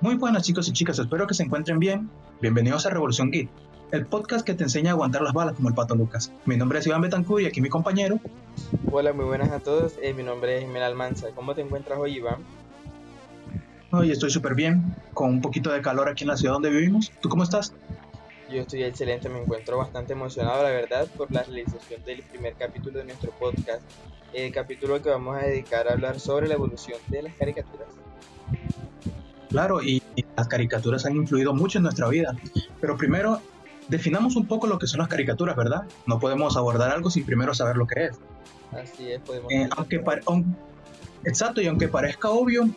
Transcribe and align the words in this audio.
Muy 0.00 0.14
buenas 0.14 0.44
chicos 0.44 0.68
y 0.68 0.72
chicas, 0.72 0.96
espero 1.00 1.26
que 1.26 1.34
se 1.34 1.42
encuentren 1.42 1.80
bien. 1.80 2.08
Bienvenidos 2.40 2.86
a 2.86 2.90
Revolución 2.90 3.32
Geek, 3.32 3.48
el 3.90 4.06
podcast 4.06 4.46
que 4.46 4.54
te 4.54 4.62
enseña 4.62 4.90
a 4.90 4.92
aguantar 4.92 5.22
las 5.22 5.32
balas 5.32 5.56
como 5.56 5.70
el 5.70 5.74
pato 5.74 5.96
Lucas. 5.96 6.30
Mi 6.46 6.56
nombre 6.56 6.78
es 6.78 6.86
Iván 6.86 7.00
Betancourt 7.00 7.42
y 7.42 7.46
aquí 7.46 7.60
mi 7.60 7.68
compañero. 7.68 8.20
Hola, 8.92 9.12
muy 9.12 9.24
buenas 9.24 9.50
a 9.50 9.58
todos. 9.58 9.94
Eh, 10.00 10.14
mi 10.14 10.22
nombre 10.22 10.58
es 10.58 10.64
Jimena 10.64 10.86
Almanza. 10.86 11.30
¿Cómo 11.34 11.52
te 11.56 11.62
encuentras 11.62 11.98
hoy, 11.98 12.18
Iván? 12.18 12.44
Hoy 13.90 14.12
estoy 14.12 14.30
súper 14.30 14.54
bien, 14.54 14.94
con 15.14 15.30
un 15.30 15.40
poquito 15.40 15.72
de 15.72 15.82
calor 15.82 16.08
aquí 16.08 16.22
en 16.22 16.28
la 16.28 16.36
ciudad 16.36 16.54
donde 16.54 16.70
vivimos. 16.70 17.10
¿Tú 17.20 17.28
cómo 17.28 17.42
estás? 17.42 17.74
Yo 18.52 18.60
estoy 18.60 18.84
excelente, 18.84 19.28
me 19.28 19.42
encuentro 19.42 19.78
bastante 19.78 20.12
emocionado, 20.12 20.62
la 20.62 20.70
verdad, 20.70 21.08
por 21.16 21.32
la 21.32 21.42
realización 21.42 22.04
del 22.04 22.22
primer 22.22 22.54
capítulo 22.54 23.00
de 23.00 23.04
nuestro 23.04 23.32
podcast. 23.32 23.82
El 24.32 24.52
capítulo 24.52 25.02
que 25.02 25.10
vamos 25.10 25.36
a 25.36 25.40
dedicar 25.40 25.88
a 25.88 25.94
hablar 25.94 26.20
sobre 26.20 26.46
la 26.46 26.54
evolución 26.54 26.98
de 27.08 27.22
las 27.22 27.34
caricaturas. 27.34 27.88
Claro, 29.48 29.82
y 29.82 30.02
las 30.36 30.48
caricaturas 30.48 31.06
han 31.06 31.16
influido 31.16 31.54
mucho 31.54 31.78
en 31.78 31.84
nuestra 31.84 32.08
vida. 32.08 32.36
Pero 32.80 32.96
primero, 32.96 33.40
definamos 33.88 34.36
un 34.36 34.46
poco 34.46 34.66
lo 34.66 34.78
que 34.78 34.86
son 34.86 35.00
las 35.00 35.08
caricaturas, 35.08 35.56
¿verdad? 35.56 35.82
No 36.06 36.18
podemos 36.18 36.56
abordar 36.56 36.90
algo 36.90 37.10
sin 37.10 37.24
primero 37.24 37.54
saber 37.54 37.76
lo 37.76 37.86
que 37.86 38.06
es. 38.06 38.18
Así 38.72 39.10
es, 39.10 39.20
podemos. 39.20 39.50
Eh, 39.50 39.68
aunque 39.76 40.02
Exacto, 41.24 41.60
y 41.60 41.66
aunque 41.66 41.88
parezca 41.88 42.30
obvio, 42.30 42.68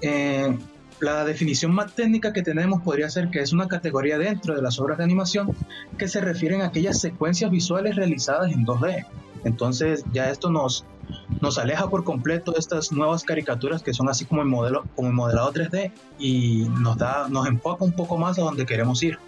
eh, 0.00 0.56
la 1.00 1.24
definición 1.24 1.72
más 1.72 1.94
técnica 1.94 2.32
que 2.32 2.42
tenemos 2.42 2.82
podría 2.82 3.08
ser 3.08 3.30
que 3.30 3.40
es 3.40 3.52
una 3.52 3.66
categoría 3.66 4.18
dentro 4.18 4.54
de 4.54 4.62
las 4.62 4.78
obras 4.78 4.98
de 4.98 5.04
animación 5.04 5.54
que 5.98 6.06
se 6.08 6.20
refieren 6.20 6.60
a 6.60 6.66
aquellas 6.66 7.00
secuencias 7.00 7.50
visuales 7.50 7.96
realizadas 7.96 8.52
en 8.52 8.66
2D. 8.66 9.06
Entonces 9.44 10.04
ya 10.12 10.30
esto 10.30 10.50
nos, 10.50 10.84
nos 11.40 11.58
aleja 11.58 11.88
por 11.88 12.04
completo 12.04 12.52
de 12.52 12.58
estas 12.58 12.92
nuevas 12.92 13.24
caricaturas 13.24 13.82
que 13.82 13.92
son 13.92 14.08
así 14.08 14.24
como 14.24 14.42
en 14.42 14.48
modelo, 14.48 14.84
como 14.94 15.08
en 15.08 15.14
modelado 15.14 15.52
3D 15.52 15.92
y 16.18 16.66
nos 16.80 16.96
da, 16.96 17.28
nos 17.28 17.46
enfoca 17.46 17.84
un 17.84 17.92
poco 17.92 18.16
más 18.16 18.38
a 18.38 18.42
donde 18.42 18.64
queremos 18.64 19.02
ir. 19.02 19.18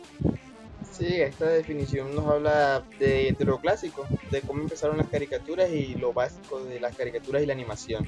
Sí, 0.91 1.07
esta 1.07 1.47
definición 1.47 2.15
nos 2.15 2.27
habla 2.27 2.85
de, 3.01 3.37
lo 3.41 3.59
clásico, 3.59 4.07
de 4.31 4.43
cómo 4.43 4.63
empezaron 4.63 4.97
las 4.97 5.09
caricaturas 5.09 5.69
y 5.71 5.97
lo 5.97 6.13
básico 6.13 6.63
de 6.63 6.79
las 6.79 6.95
caricaturas 6.95 7.43
y 7.43 7.47
la 7.47 7.53
animación. 7.53 8.07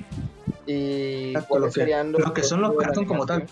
Y 0.68 1.32
lo, 1.32 1.70
que, 2.32 2.42
son 2.44 2.60
los 2.60 2.76
cartoons 2.76 3.08
como 3.08 3.26
tal. 3.26 3.46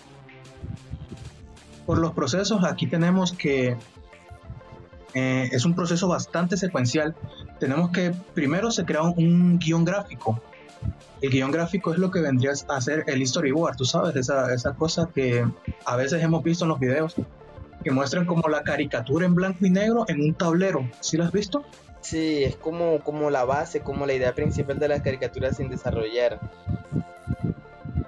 Por 1.85 1.97
los 1.97 2.13
procesos, 2.13 2.63
aquí 2.63 2.87
tenemos 2.87 3.33
que 3.33 3.75
eh, 5.15 5.49
es 5.51 5.65
un 5.65 5.73
proceso 5.73 6.07
bastante 6.07 6.57
secuencial. 6.57 7.15
Tenemos 7.59 7.89
que 7.91 8.13
primero 8.33 8.69
se 8.69 8.85
crea 8.85 9.01
un, 9.01 9.57
guion 9.57 9.85
gráfico. 9.85 10.41
El 11.21 11.31
guion 11.31 11.51
gráfico 11.51 11.93
es 11.93 11.97
lo 11.97 12.11
que 12.11 12.19
vendría 12.19 12.51
a 12.67 12.81
ser 12.81 13.05
el 13.07 13.25
storyboard, 13.25 13.77
tú 13.77 13.85
sabes, 13.85 14.15
esa, 14.17 14.53
esa 14.53 14.73
cosa 14.73 15.09
que 15.15 15.47
a 15.85 15.95
veces 15.95 16.21
hemos 16.21 16.43
visto 16.43 16.65
en 16.65 16.69
los 16.69 16.79
videos, 16.79 17.15
que 17.83 17.91
muestran 17.91 18.25
como 18.25 18.49
la 18.49 18.63
caricatura 18.63 19.25
en 19.25 19.33
blanco 19.33 19.65
y 19.65 19.69
negro 19.69 20.05
en 20.09 20.21
un 20.21 20.33
tablero. 20.35 20.87
¿Sí 20.99 21.15
lo 21.15 21.23
has 21.23 21.31
visto? 21.31 21.63
Sí, 22.01 22.43
es 22.43 22.57
como, 22.57 22.99
como 22.99 23.31
la 23.31 23.45
base, 23.45 23.79
como 23.79 24.05
la 24.05 24.13
idea 24.13 24.35
principal 24.35 24.77
de 24.77 24.89
las 24.89 25.01
caricaturas 25.01 25.57
sin 25.57 25.69
desarrollar. 25.69 26.39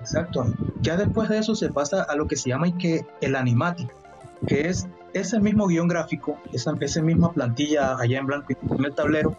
Exacto. 0.02 0.54
Ya 0.82 0.98
después 0.98 1.30
de 1.30 1.40
eso 1.40 1.56
se 1.56 1.70
pasa 1.70 2.04
a 2.04 2.16
lo 2.16 2.28
que 2.28 2.36
se 2.36 2.50
llama 2.50 2.78
que 2.78 3.06
el 3.22 3.36
animatic, 3.36 3.90
que 4.46 4.68
es 4.68 4.88
ese 5.14 5.40
mismo 5.40 5.68
guion 5.68 5.88
gráfico, 5.88 6.40
esa, 6.54 6.76
esa 6.80 7.02
misma 7.02 7.32
plantilla 7.34 7.98
allá 7.98 8.20
en 8.20 8.26
blanco 8.26 8.54
y 8.54 8.76
en 8.76 8.86
el 8.86 8.94
tablero, 8.94 9.36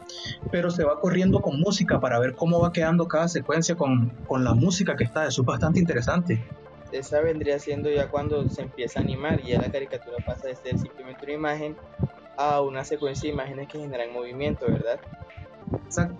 pero 0.51 0.71
se 0.71 0.85
va 0.85 1.01
corriendo 1.01 1.41
con 1.41 1.61
música 1.61 2.01
para 2.01 2.19
ver 2.19 2.35
cómo 2.35 2.61
va 2.61 2.73
quedando 2.73 3.09
cada 3.09 3.29
secuencia 3.29 3.75
con, 3.75 4.11
con 4.27 4.45
la 4.45 4.55
música 4.55 4.97
que 4.97 5.05
está. 5.05 5.27
Eso 5.27 5.43
es 5.43 5.47
bastante 5.47 5.79
interesante. 5.79 6.43
Esa 6.93 7.21
vendría 7.21 7.59
siendo 7.59 7.91
ya 7.91 8.09
cuando 8.09 8.49
se 8.49 8.63
empieza 8.63 9.01
a 9.01 9.03
animar 9.03 9.41
y 9.45 9.49
ya 9.49 9.61
la 9.61 9.71
caricatura 9.71 10.17
pasa 10.25 10.49
de 10.49 10.57
ser 10.57 10.79
simplemente 10.79 11.25
una 11.25 11.35
imagen 11.35 11.77
a 12.37 12.61
una 12.61 12.85
secuencia 12.85 13.29
de 13.29 13.35
imágenes 13.35 13.69
que 13.69 13.79
generan 13.79 14.13
movimiento, 14.13 14.67
¿verdad? 14.67 14.99
Exacto. 15.85 16.17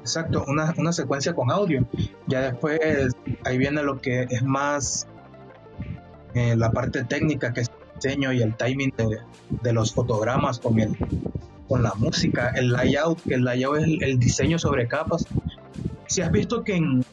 Exacto, 0.00 0.44
una, 0.46 0.74
una 0.78 0.92
secuencia 0.92 1.34
con 1.34 1.50
audio. 1.50 1.84
Ya 2.26 2.40
después 2.42 2.78
ahí 3.44 3.58
viene 3.58 3.82
lo 3.82 4.00
que 4.00 4.26
es 4.30 4.42
más 4.42 5.06
eh, 6.34 6.56
la 6.56 6.70
parte 6.70 7.04
técnica 7.04 7.52
que 7.52 7.62
es 8.04 8.16
y 8.18 8.42
el 8.42 8.54
timing 8.56 8.92
de, 9.62 9.72
los 9.72 9.92
fotogramas 9.92 10.58
con, 10.58 10.78
el, 10.80 10.96
con 11.68 11.82
la 11.82 11.94
música, 11.94 12.52
el 12.56 12.72
layout, 12.72 13.22
que 13.22 13.34
el 13.34 13.44
layout 13.44 13.78
es 13.78 13.86
el, 14.00 14.18
diseño 14.18 14.58
sobre 14.58 14.88
capas. 14.88 15.24
Si 16.06 16.20
has 16.20 16.30
visto 16.30 16.64
que 16.64 16.76
en 16.76 17.04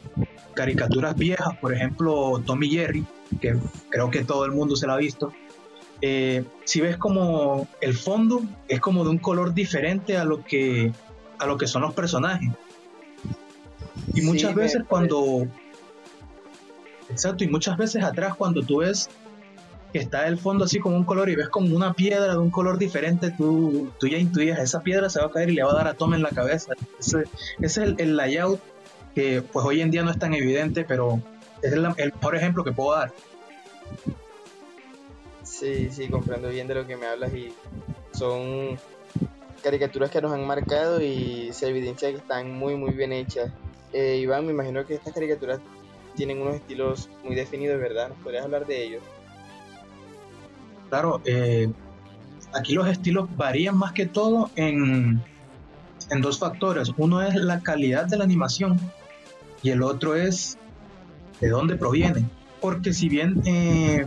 caricaturas 0.54 1.16
viejas, 1.16 1.56
por 1.60 1.72
ejemplo 1.72 2.42
Tommy 2.44 2.68
Jerry, 2.68 3.04
que 3.40 3.56
creo 3.88 4.10
que 4.10 4.24
todo 4.24 4.44
el 4.44 4.52
mundo 4.52 4.76
se 4.76 4.86
la 4.86 4.94
ha 4.94 4.98
visto, 4.98 5.32
eh, 6.02 6.44
si 6.64 6.80
ves 6.80 6.96
como 6.96 7.68
el 7.80 7.94
fondo 7.94 8.42
es 8.68 8.80
como 8.80 9.04
de 9.04 9.10
un 9.10 9.18
color 9.18 9.52
diferente 9.54 10.16
a 10.16 10.24
lo 10.24 10.44
que, 10.44 10.92
a 11.38 11.46
lo 11.46 11.56
que 11.56 11.66
son 11.66 11.82
los 11.82 11.94
personajes. 11.94 12.50
Y 14.14 14.22
muchas 14.22 14.54
veces 14.54 14.82
cuando... 14.88 15.46
Exacto, 17.10 17.42
y 17.44 17.48
muchas 17.48 17.76
veces 17.76 18.04
atrás 18.04 18.36
cuando 18.36 18.62
tú 18.62 18.78
ves 18.78 19.10
que 19.92 19.98
está 19.98 20.26
el 20.26 20.38
fondo 20.38 20.64
así 20.64 20.78
como 20.78 20.96
un 20.96 21.04
color 21.04 21.28
y 21.28 21.36
ves 21.36 21.48
como 21.48 21.74
una 21.74 21.92
piedra 21.94 22.32
de 22.32 22.38
un 22.38 22.50
color 22.50 22.78
diferente, 22.78 23.32
tú, 23.36 23.90
tú 23.98 24.06
ya 24.06 24.18
intuyes, 24.18 24.58
esa 24.58 24.80
piedra 24.82 25.10
se 25.10 25.20
va 25.20 25.26
a 25.26 25.30
caer 25.30 25.50
y 25.50 25.54
le 25.54 25.64
va 25.64 25.72
a 25.72 25.74
dar 25.74 25.88
a 25.88 25.94
toma 25.94 26.16
en 26.16 26.22
la 26.22 26.30
cabeza. 26.30 26.74
Ese, 26.98 27.24
es 27.60 27.76
el, 27.76 28.16
layout 28.16 28.60
que 29.14 29.42
pues 29.42 29.64
hoy 29.66 29.80
en 29.80 29.90
día 29.90 30.02
no 30.02 30.10
es 30.10 30.18
tan 30.18 30.34
evidente, 30.34 30.84
pero 30.84 31.20
es 31.62 31.72
el, 31.72 31.82
mejor 31.82 32.36
ejemplo 32.36 32.64
que 32.64 32.72
puedo 32.72 32.92
dar. 32.92 33.12
Sí, 35.42 35.90
sí, 35.90 36.08
comprendo 36.08 36.48
bien 36.48 36.68
de 36.68 36.74
lo 36.74 36.86
que 36.86 36.96
me 36.96 37.06
hablas 37.06 37.34
y 37.34 37.52
son 38.12 38.78
caricaturas 39.62 40.10
que 40.10 40.22
nos 40.22 40.32
han 40.32 40.46
marcado 40.46 41.02
y 41.02 41.52
se 41.52 41.68
evidencia 41.68 42.10
que 42.10 42.18
están 42.18 42.52
muy, 42.52 42.76
muy 42.76 42.92
bien 42.92 43.12
hechas. 43.12 43.50
Eh, 43.92 44.18
Iván, 44.22 44.46
me 44.46 44.52
imagino 44.52 44.86
que 44.86 44.94
estas 44.94 45.12
caricaturas 45.12 45.60
tienen 46.14 46.40
unos 46.40 46.54
estilos 46.54 47.08
muy 47.24 47.34
definidos, 47.34 47.80
¿verdad? 47.80 48.10
¿Nos 48.10 48.18
podrías 48.18 48.44
hablar 48.44 48.66
de 48.66 48.84
ellos? 48.84 49.02
Claro, 50.90 51.22
eh, 51.24 51.72
aquí 52.52 52.74
los 52.74 52.88
estilos 52.88 53.28
varían 53.36 53.78
más 53.78 53.92
que 53.92 54.06
todo 54.06 54.50
en, 54.56 55.22
dos 56.20 56.40
factores. 56.40 56.90
Uno 56.96 57.22
es 57.22 57.36
la 57.36 57.60
calidad 57.60 58.06
de 58.06 58.18
la 58.18 58.24
animación 58.24 58.78
y 59.62 59.70
el 59.70 59.82
otro 59.82 60.16
es 60.16 60.58
de 61.40 61.48
dónde 61.48 61.76
proviene. 61.76 62.28
Porque 62.60 62.92
si 62.92 63.08
bien 63.08 63.40
eh, 63.46 64.04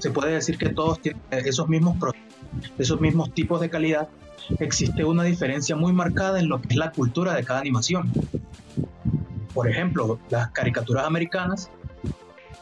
se 0.00 0.10
puede 0.10 0.32
decir 0.32 0.58
que 0.58 0.70
todos 0.70 1.00
tienen 1.00 1.22
esos 1.30 1.68
mismos, 1.68 1.96
esos 2.76 3.00
mismos 3.00 3.32
tipos 3.32 3.60
de 3.60 3.70
calidad, 3.70 4.08
existe 4.58 5.04
una 5.04 5.22
diferencia 5.22 5.76
muy 5.76 5.92
marcada 5.92 6.40
en 6.40 6.48
lo 6.48 6.60
que 6.60 6.68
es 6.70 6.76
la 6.76 6.90
cultura 6.90 7.34
de 7.34 7.44
cada 7.44 7.60
animación. 7.60 8.12
Por 9.54 9.68
ejemplo, 9.68 10.18
las 10.28 10.50
caricaturas 10.50 11.06
americanas 11.06 11.70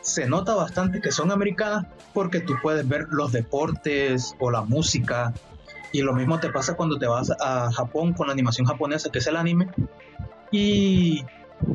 se 0.04 0.28
nota 0.28 0.54
bastante 0.54 1.00
que 1.00 1.10
son 1.10 1.32
americanas 1.32 1.87
porque 2.12 2.41
tú 2.41 2.54
puedes 2.62 2.87
ver 2.87 3.06
los 3.10 3.32
deportes 3.32 4.37
o 4.38 4.50
la 4.50 4.60
música 4.60 5.32
y 5.92 6.03
lo 6.03 6.12
mismo 6.12 6.38
te 6.38 6.50
pasa 6.50 6.75
cuando 6.75 6.98
te 6.98 7.06
vas 7.06 7.32
a 7.41 7.72
Japón 7.72 8.12
con 8.12 8.26
la 8.26 8.34
animación 8.34 8.66
japonesa 8.66 9.10
que 9.10 9.20
es 9.20 9.26
el 9.26 9.37
anime 9.37 9.69
y, 10.50 11.25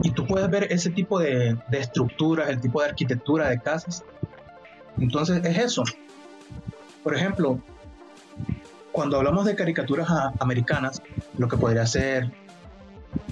y 0.03 0.11
tú 0.11 0.27
puedes 0.27 0.47
ver 0.49 0.71
ese 0.71 0.91
tipo 0.91 1.19
de, 1.19 1.57
de 1.69 1.79
estructuras, 1.79 2.49
el 2.49 2.61
tipo 2.61 2.81
de 2.81 2.89
arquitectura 2.89 3.49
de 3.49 3.59
casas. 3.59 4.03
Entonces 4.99 5.43
es 5.43 5.57
eso. 5.57 5.83
Por 7.03 7.15
ejemplo, 7.15 7.59
cuando 8.91 9.17
hablamos 9.17 9.45
de 9.45 9.55
caricaturas 9.55 10.07
americanas, 10.39 11.01
lo 11.37 11.47
que 11.47 11.57
podría 11.57 11.85
ser 11.87 12.31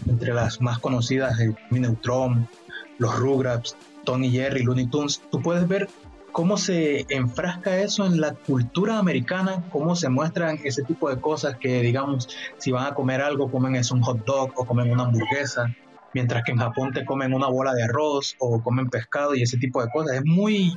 entre 0.07 0.33
las 0.33 0.59
más 0.59 0.79
conocidas 0.79 1.39
el 1.39 1.55
Neutron, 1.69 2.49
los 2.97 3.15
Rugrats, 3.15 3.75
Tony 4.07 4.31
Jerry, 4.31 4.63
Looney 4.63 4.87
Tunes, 4.87 5.21
tú 5.29 5.41
puedes 5.41 5.67
ver 5.67 5.89
cómo 6.31 6.55
se 6.55 7.05
enfrasca 7.09 7.81
eso 7.81 8.05
en 8.05 8.21
la 8.21 8.33
cultura 8.45 8.99
americana, 8.99 9.65
cómo 9.69 9.97
se 9.97 10.07
muestran 10.07 10.57
ese 10.63 10.83
tipo 10.83 11.09
de 11.09 11.19
cosas 11.19 11.57
que, 11.59 11.81
digamos, 11.81 12.25
si 12.57 12.71
van 12.71 12.85
a 12.85 12.93
comer 12.93 13.19
algo, 13.19 13.51
comen 13.51 13.75
es 13.75 13.91
un 13.91 14.01
hot 14.01 14.23
dog 14.25 14.53
o 14.55 14.65
comen 14.65 14.89
una 14.89 15.03
hamburguesa, 15.03 15.65
mientras 16.13 16.43
que 16.45 16.53
en 16.53 16.59
Japón 16.59 16.93
te 16.93 17.03
comen 17.03 17.33
una 17.33 17.49
bola 17.49 17.73
de 17.73 17.83
arroz 17.83 18.35
o 18.39 18.61
comen 18.63 18.89
pescado 18.89 19.35
y 19.35 19.41
ese 19.41 19.57
tipo 19.57 19.81
de 19.81 19.89
cosas. 19.89 20.15
Es 20.15 20.21
muy, 20.23 20.71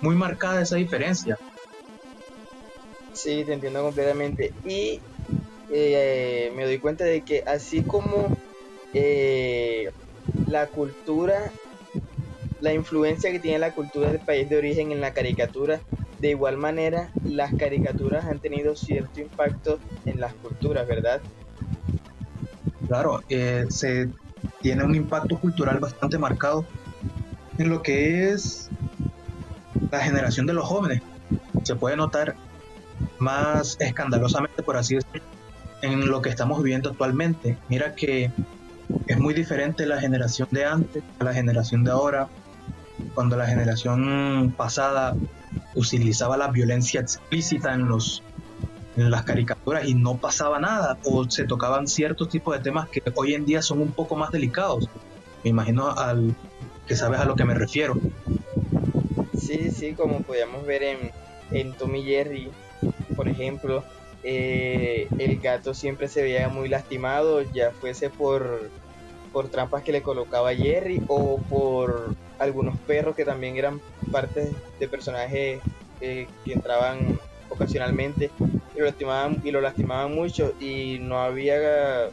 muy 0.00 0.14
marcada 0.14 0.62
esa 0.62 0.76
diferencia. 0.76 1.36
Sí, 3.12 3.44
te 3.44 3.54
entiendo 3.54 3.82
completamente. 3.82 4.52
Y 4.64 5.02
eh, 5.68 6.52
me 6.54 6.64
doy 6.64 6.78
cuenta 6.78 7.02
de 7.02 7.24
que 7.24 7.42
así 7.44 7.82
como 7.82 8.40
eh, 8.92 9.90
la 10.46 10.68
cultura 10.68 11.52
la 12.60 12.72
influencia 12.72 13.30
que 13.30 13.38
tiene 13.38 13.58
la 13.58 13.72
cultura 13.72 14.10
del 14.10 14.20
país 14.20 14.48
de 14.48 14.56
origen 14.56 14.92
en 14.92 15.00
la 15.00 15.12
caricatura. 15.12 15.80
De 16.20 16.30
igual 16.30 16.56
manera, 16.56 17.10
las 17.24 17.54
caricaturas 17.54 18.24
han 18.24 18.40
tenido 18.40 18.74
cierto 18.74 19.20
impacto 19.20 19.78
en 20.04 20.20
las 20.20 20.34
culturas, 20.34 20.86
¿verdad? 20.86 21.20
Claro, 22.88 23.22
eh, 23.28 23.66
se 23.68 24.08
tiene 24.60 24.84
un 24.84 24.94
impacto 24.94 25.38
cultural 25.38 25.78
bastante 25.78 26.18
marcado 26.18 26.64
en 27.58 27.68
lo 27.68 27.82
que 27.82 28.30
es 28.30 28.68
la 29.90 30.00
generación 30.00 30.46
de 30.46 30.54
los 30.54 30.66
jóvenes 30.66 31.02
se 31.62 31.76
puede 31.76 31.96
notar 31.96 32.34
más 33.18 33.76
escandalosamente, 33.80 34.62
por 34.62 34.76
así 34.76 34.96
decirlo, 34.96 35.22
en 35.82 36.08
lo 36.08 36.22
que 36.22 36.30
estamos 36.30 36.62
viviendo 36.62 36.90
actualmente. 36.90 37.58
Mira 37.68 37.94
que 37.94 38.30
es 39.06 39.18
muy 39.18 39.34
diferente 39.34 39.86
la 39.86 40.00
generación 40.00 40.48
de 40.50 40.64
antes 40.64 41.02
a 41.18 41.24
la 41.24 41.34
generación 41.34 41.84
de 41.84 41.90
ahora, 41.90 42.28
cuando 43.14 43.36
la 43.36 43.46
generación 43.46 44.54
pasada 44.56 45.14
utilizaba 45.74 46.36
la 46.36 46.48
violencia 46.48 47.00
explícita 47.00 47.74
en 47.74 47.88
los 47.88 48.22
en 48.96 49.12
las 49.12 49.22
caricaturas 49.22 49.86
y 49.86 49.94
no 49.94 50.16
pasaba 50.16 50.58
nada 50.58 50.98
o 51.04 51.30
se 51.30 51.44
tocaban 51.44 51.86
ciertos 51.86 52.28
tipos 52.28 52.56
de 52.56 52.62
temas 52.62 52.88
que 52.88 53.00
hoy 53.14 53.34
en 53.34 53.44
día 53.44 53.62
son 53.62 53.80
un 53.80 53.92
poco 53.92 54.16
más 54.16 54.32
delicados. 54.32 54.88
Me 55.44 55.50
imagino 55.50 55.90
al 55.90 56.34
que 56.88 56.96
sabes 56.96 57.20
a 57.20 57.24
lo 57.24 57.36
que 57.36 57.44
me 57.44 57.54
refiero. 57.54 57.94
Sí, 59.36 59.70
sí, 59.70 59.94
como 59.94 60.22
podíamos 60.22 60.66
ver 60.66 60.82
en, 60.82 60.98
en 61.52 61.74
Tommy 61.74 62.02
Jerry, 62.02 62.50
por 63.14 63.28
ejemplo, 63.28 63.84
eh, 64.24 65.06
el 65.18 65.38
gato 65.38 65.74
siempre 65.74 66.08
se 66.08 66.22
veía 66.22 66.48
muy 66.48 66.68
lastimado, 66.68 67.42
ya 67.42 67.70
fuese 67.70 68.10
por, 68.10 68.68
por 69.32 69.48
trampas 69.48 69.84
que 69.84 69.92
le 69.92 70.02
colocaba 70.02 70.54
Jerry 70.54 71.00
o 71.06 71.38
por 71.48 72.16
algunos 72.38 72.78
perros 72.80 73.16
que 73.16 73.24
también 73.24 73.56
eran 73.56 73.80
parte 74.10 74.50
de 74.78 74.88
personajes 74.88 75.60
eh, 76.00 76.28
que 76.44 76.52
entraban 76.52 77.18
ocasionalmente 77.48 78.30
y 78.74 78.78
lo 78.78 78.84
lastimaban 78.84 79.40
y 79.42 79.50
lo 79.50 79.60
lastimaban 79.60 80.14
mucho 80.14 80.54
y 80.60 80.98
no 81.00 81.20
había 81.20 82.10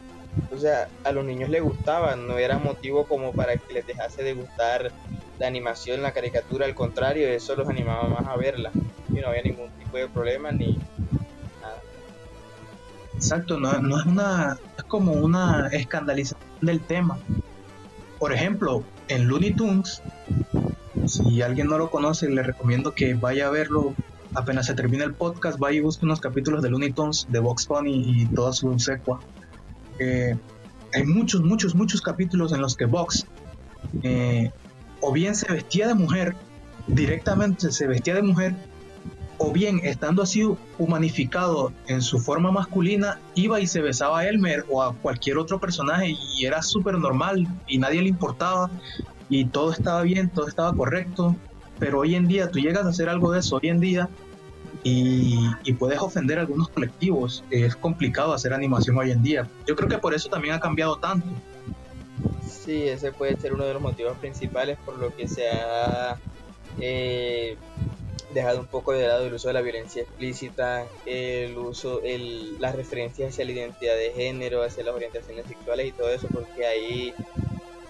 o 0.52 0.58
sea 0.58 0.88
a 1.04 1.12
los 1.12 1.24
niños 1.24 1.48
les 1.48 1.62
gustaba 1.62 2.16
no 2.16 2.38
era 2.38 2.58
motivo 2.58 3.06
como 3.06 3.32
para 3.32 3.56
que 3.56 3.72
les 3.72 3.86
dejase 3.86 4.22
de 4.22 4.34
gustar 4.34 4.90
la 5.38 5.46
animación 5.46 6.02
la 6.02 6.12
caricatura 6.12 6.66
al 6.66 6.74
contrario 6.74 7.28
eso 7.28 7.54
los 7.54 7.68
animaba 7.68 8.08
más 8.08 8.26
a 8.26 8.36
verla 8.36 8.72
y 9.08 9.20
no 9.20 9.28
había 9.28 9.42
ningún 9.42 9.70
tipo 9.78 9.96
de 9.96 10.08
problema 10.08 10.50
ni 10.50 10.72
nada. 11.62 11.80
Exacto 13.14 13.60
no, 13.60 13.72
no 13.80 14.00
es 14.00 14.06
una 14.06 14.58
es 14.76 14.84
como 14.84 15.12
una 15.12 15.68
escandalización 15.68 16.40
del 16.60 16.80
tema. 16.80 17.18
Por 18.18 18.32
ejemplo 18.32 18.82
en 19.08 19.28
Looney 19.28 19.52
Tunes 19.52 20.02
si 21.06 21.42
alguien 21.42 21.68
no 21.68 21.78
lo 21.78 21.90
conoce 21.90 22.28
le 22.28 22.42
recomiendo 22.42 22.92
que 22.92 23.14
vaya 23.14 23.46
a 23.46 23.50
verlo 23.50 23.94
apenas 24.36 24.66
se 24.66 24.74
termine 24.74 25.04
el 25.04 25.14
podcast, 25.14 25.58
vaya 25.58 25.78
y 25.78 25.80
busque 25.80 26.04
unos 26.04 26.20
capítulos 26.20 26.62
de 26.62 26.70
Looney 26.70 26.92
Tunes, 26.92 27.26
de 27.30 27.38
Vox 27.38 27.66
Bunny 27.66 28.04
y 28.06 28.26
toda 28.26 28.52
su 28.52 28.78
secua. 28.78 29.20
Eh, 29.98 30.36
hay 30.92 31.04
muchos, 31.04 31.42
muchos, 31.42 31.74
muchos 31.74 32.02
capítulos 32.02 32.52
en 32.52 32.60
los 32.60 32.76
que 32.76 32.84
Vox 32.84 33.26
eh, 34.02 34.50
o 35.00 35.12
bien 35.12 35.34
se 35.34 35.50
vestía 35.52 35.88
de 35.88 35.94
mujer, 35.94 36.36
directamente 36.86 37.72
se 37.72 37.86
vestía 37.86 38.14
de 38.14 38.22
mujer, 38.22 38.54
o 39.38 39.52
bien 39.52 39.80
estando 39.84 40.22
así 40.22 40.48
humanificado 40.78 41.72
en 41.86 42.00
su 42.00 42.18
forma 42.18 42.50
masculina, 42.50 43.20
iba 43.34 43.60
y 43.60 43.66
se 43.66 43.80
besaba 43.80 44.20
a 44.20 44.28
Elmer 44.28 44.64
o 44.70 44.82
a 44.82 44.94
cualquier 44.94 45.38
otro 45.38 45.58
personaje 45.58 46.16
y 46.36 46.46
era 46.46 46.62
súper 46.62 46.98
normal 46.98 47.46
y 47.66 47.78
nadie 47.78 48.02
le 48.02 48.08
importaba 48.08 48.70
y 49.28 49.46
todo 49.46 49.72
estaba 49.72 50.02
bien, 50.02 50.30
todo 50.30 50.48
estaba 50.48 50.72
correcto. 50.74 51.36
Pero 51.78 52.00
hoy 52.00 52.14
en 52.14 52.26
día 52.26 52.50
tú 52.50 52.58
llegas 52.58 52.86
a 52.86 52.88
hacer 52.88 53.08
algo 53.08 53.32
de 53.32 53.40
eso, 53.40 53.56
hoy 53.56 53.68
en 53.68 53.80
día 53.80 54.08
y, 54.82 55.72
puedes 55.78 55.98
ofender 55.98 56.38
a 56.38 56.42
algunos 56.42 56.68
colectivos. 56.68 57.44
Es 57.50 57.76
complicado 57.76 58.32
hacer 58.32 58.54
animación 58.54 58.96
hoy 58.96 59.10
en 59.10 59.22
día. 59.22 59.48
Yo 59.66 59.76
creo 59.76 59.88
que 59.88 59.98
por 59.98 60.14
eso 60.14 60.28
también 60.28 60.54
ha 60.54 60.60
cambiado 60.60 60.96
tanto. 60.96 61.26
Sí, 62.48 62.84
ese 62.84 63.12
puede 63.12 63.36
ser 63.36 63.52
uno 63.52 63.64
de 63.64 63.74
los 63.74 63.82
motivos 63.82 64.16
principales 64.18 64.78
por 64.84 64.98
lo 64.98 65.14
que 65.14 65.28
se 65.28 65.48
ha 65.50 66.16
eh, 66.80 67.56
dejado 68.36 68.60
un 68.60 68.66
poco 68.66 68.92
de 68.92 69.06
lado 69.06 69.26
el 69.26 69.34
uso 69.34 69.48
de 69.48 69.54
la 69.54 69.62
violencia 69.62 70.02
explícita, 70.02 70.86
el 71.06 71.56
uso, 71.56 72.02
el, 72.04 72.60
las 72.60 72.76
referencias 72.76 73.30
hacia 73.30 73.44
la 73.44 73.52
identidad 73.52 73.96
de 73.96 74.12
género, 74.12 74.62
hacia 74.62 74.84
las 74.84 74.94
orientaciones 74.94 75.46
sexuales 75.46 75.88
y 75.88 75.92
todo 75.92 76.10
eso, 76.10 76.28
porque 76.32 76.66
hay 76.66 77.14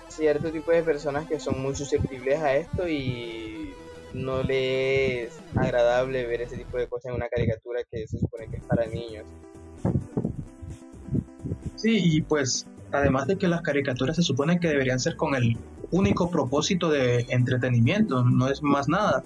cierto 0.09 0.51
tipo 0.51 0.71
de 0.71 0.83
personas 0.83 1.29
que 1.29 1.39
son 1.39 1.61
muy 1.61 1.75
susceptibles 1.75 2.41
a 2.41 2.57
esto 2.57 2.89
y 2.89 3.75
no 4.15 4.43
le 4.43 5.25
es 5.25 5.39
agradable 5.57 6.25
ver 6.27 6.43
ese 6.43 6.57
tipo 6.57 6.79
de 6.79 6.87
cosas 6.87 7.11
en 7.11 7.17
una 7.17 7.29
caricatura 7.29 7.83
que 7.91 8.07
se 8.07 8.19
supone 8.19 8.49
que 8.49 8.57
es 8.57 8.65
para 8.65 8.87
niños. 8.87 9.27
Sí, 11.75 11.99
y 12.03 12.23
pues 12.23 12.67
además 12.93 13.27
de 13.27 13.37
que 13.37 13.49
las 13.49 13.63
caricaturas 13.63 14.17
se 14.17 14.23
supone 14.23 14.59
que 14.59 14.69
deberían 14.69 15.01
ser 15.01 15.17
con 15.17 15.35
el 15.35 15.59
único 15.91 16.31
propósito 16.31 16.89
de 16.89 17.27
entretenimiento, 17.29 18.25
no 18.25 18.49
es 18.49 18.63
más 18.63 18.89
nada. 18.89 19.23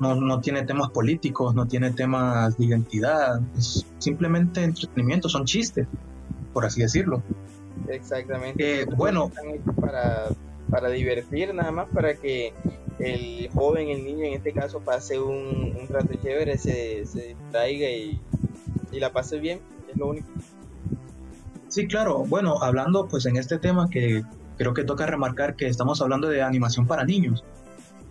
No, 0.00 0.14
no 0.14 0.40
tiene 0.40 0.62
temas 0.62 0.90
políticos, 0.90 1.54
no 1.54 1.66
tiene 1.66 1.90
temas 1.92 2.56
de 2.56 2.64
identidad, 2.64 3.40
es 3.56 3.86
simplemente 3.98 4.64
entretenimiento, 4.64 5.28
son 5.28 5.44
chistes, 5.44 5.86
por 6.52 6.64
así 6.64 6.80
decirlo. 6.80 7.22
Exactamente. 7.88 8.82
Eh, 8.82 8.84
bueno, 8.84 9.30
para, 9.80 10.28
para 10.70 10.88
divertir, 10.88 11.54
nada 11.54 11.70
más 11.70 11.88
para 11.88 12.14
que 12.14 12.52
el 12.98 13.48
joven, 13.52 13.88
el 13.88 14.04
niño 14.04 14.24
en 14.24 14.34
este 14.34 14.52
caso, 14.52 14.80
pase 14.80 15.18
un, 15.18 15.76
un 15.80 15.88
rato 15.88 16.14
chévere, 16.22 16.56
se, 16.58 17.04
se 17.06 17.28
distraiga 17.28 17.88
y, 17.88 18.20
y, 18.92 19.00
la 19.00 19.12
pase 19.12 19.38
bien, 19.38 19.60
es 19.90 19.96
lo 19.96 20.08
único. 20.08 20.28
Sí, 21.68 21.86
claro. 21.86 22.18
Bueno, 22.18 22.62
hablando 22.62 23.08
pues 23.08 23.26
en 23.26 23.36
este 23.36 23.58
tema 23.58 23.88
que 23.88 24.22
creo 24.58 24.74
que 24.74 24.84
toca 24.84 25.06
remarcar 25.06 25.56
que 25.56 25.66
estamos 25.66 26.00
hablando 26.00 26.28
de 26.28 26.42
animación 26.42 26.86
para 26.86 27.04
niños. 27.04 27.44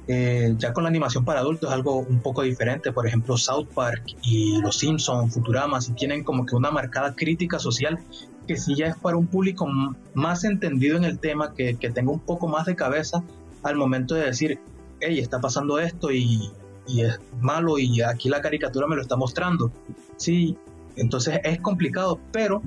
Eh, 0.07 0.55
ya 0.57 0.73
con 0.73 0.83
la 0.83 0.89
animación 0.89 1.23
para 1.23 1.41
adultos 1.41 1.69
es 1.69 1.75
algo 1.75 1.99
un 1.99 2.21
poco 2.21 2.41
diferente. 2.41 2.91
Por 2.91 3.07
ejemplo, 3.07 3.37
South 3.37 3.67
Park 3.73 4.03
y 4.23 4.59
Los 4.61 4.79
Simpsons, 4.79 5.33
Futurama, 5.33 5.79
si 5.81 5.93
tienen 5.93 6.23
como 6.23 6.45
que 6.45 6.55
una 6.55 6.71
marcada 6.71 7.15
crítica 7.15 7.59
social 7.59 7.99
que 8.47 8.57
sí 8.57 8.75
ya 8.75 8.87
es 8.87 8.97
para 8.97 9.17
un 9.17 9.27
público 9.27 9.67
más 10.13 10.43
entendido 10.43 10.97
en 10.97 11.03
el 11.03 11.19
tema, 11.19 11.53
que, 11.53 11.75
que 11.75 11.91
tenga 11.91 12.11
un 12.11 12.19
poco 12.19 12.47
más 12.47 12.65
de 12.65 12.75
cabeza 12.75 13.23
al 13.63 13.75
momento 13.75 14.15
de 14.15 14.25
decir, 14.25 14.59
hey, 14.99 15.19
está 15.19 15.39
pasando 15.39 15.79
esto 15.79 16.11
y, 16.11 16.51
es 16.87 17.19
malo 17.39 17.77
y 17.77 18.01
aquí 18.01 18.27
la 18.27 18.41
caricatura 18.41 18.87
me 18.87 18.95
lo 18.95 19.01
está 19.01 19.15
mostrando. 19.15 19.71
Sí, 20.17 20.57
entonces 20.95 21.39
es 21.43 21.59
complicado, 21.61 22.19
pero 22.31 22.61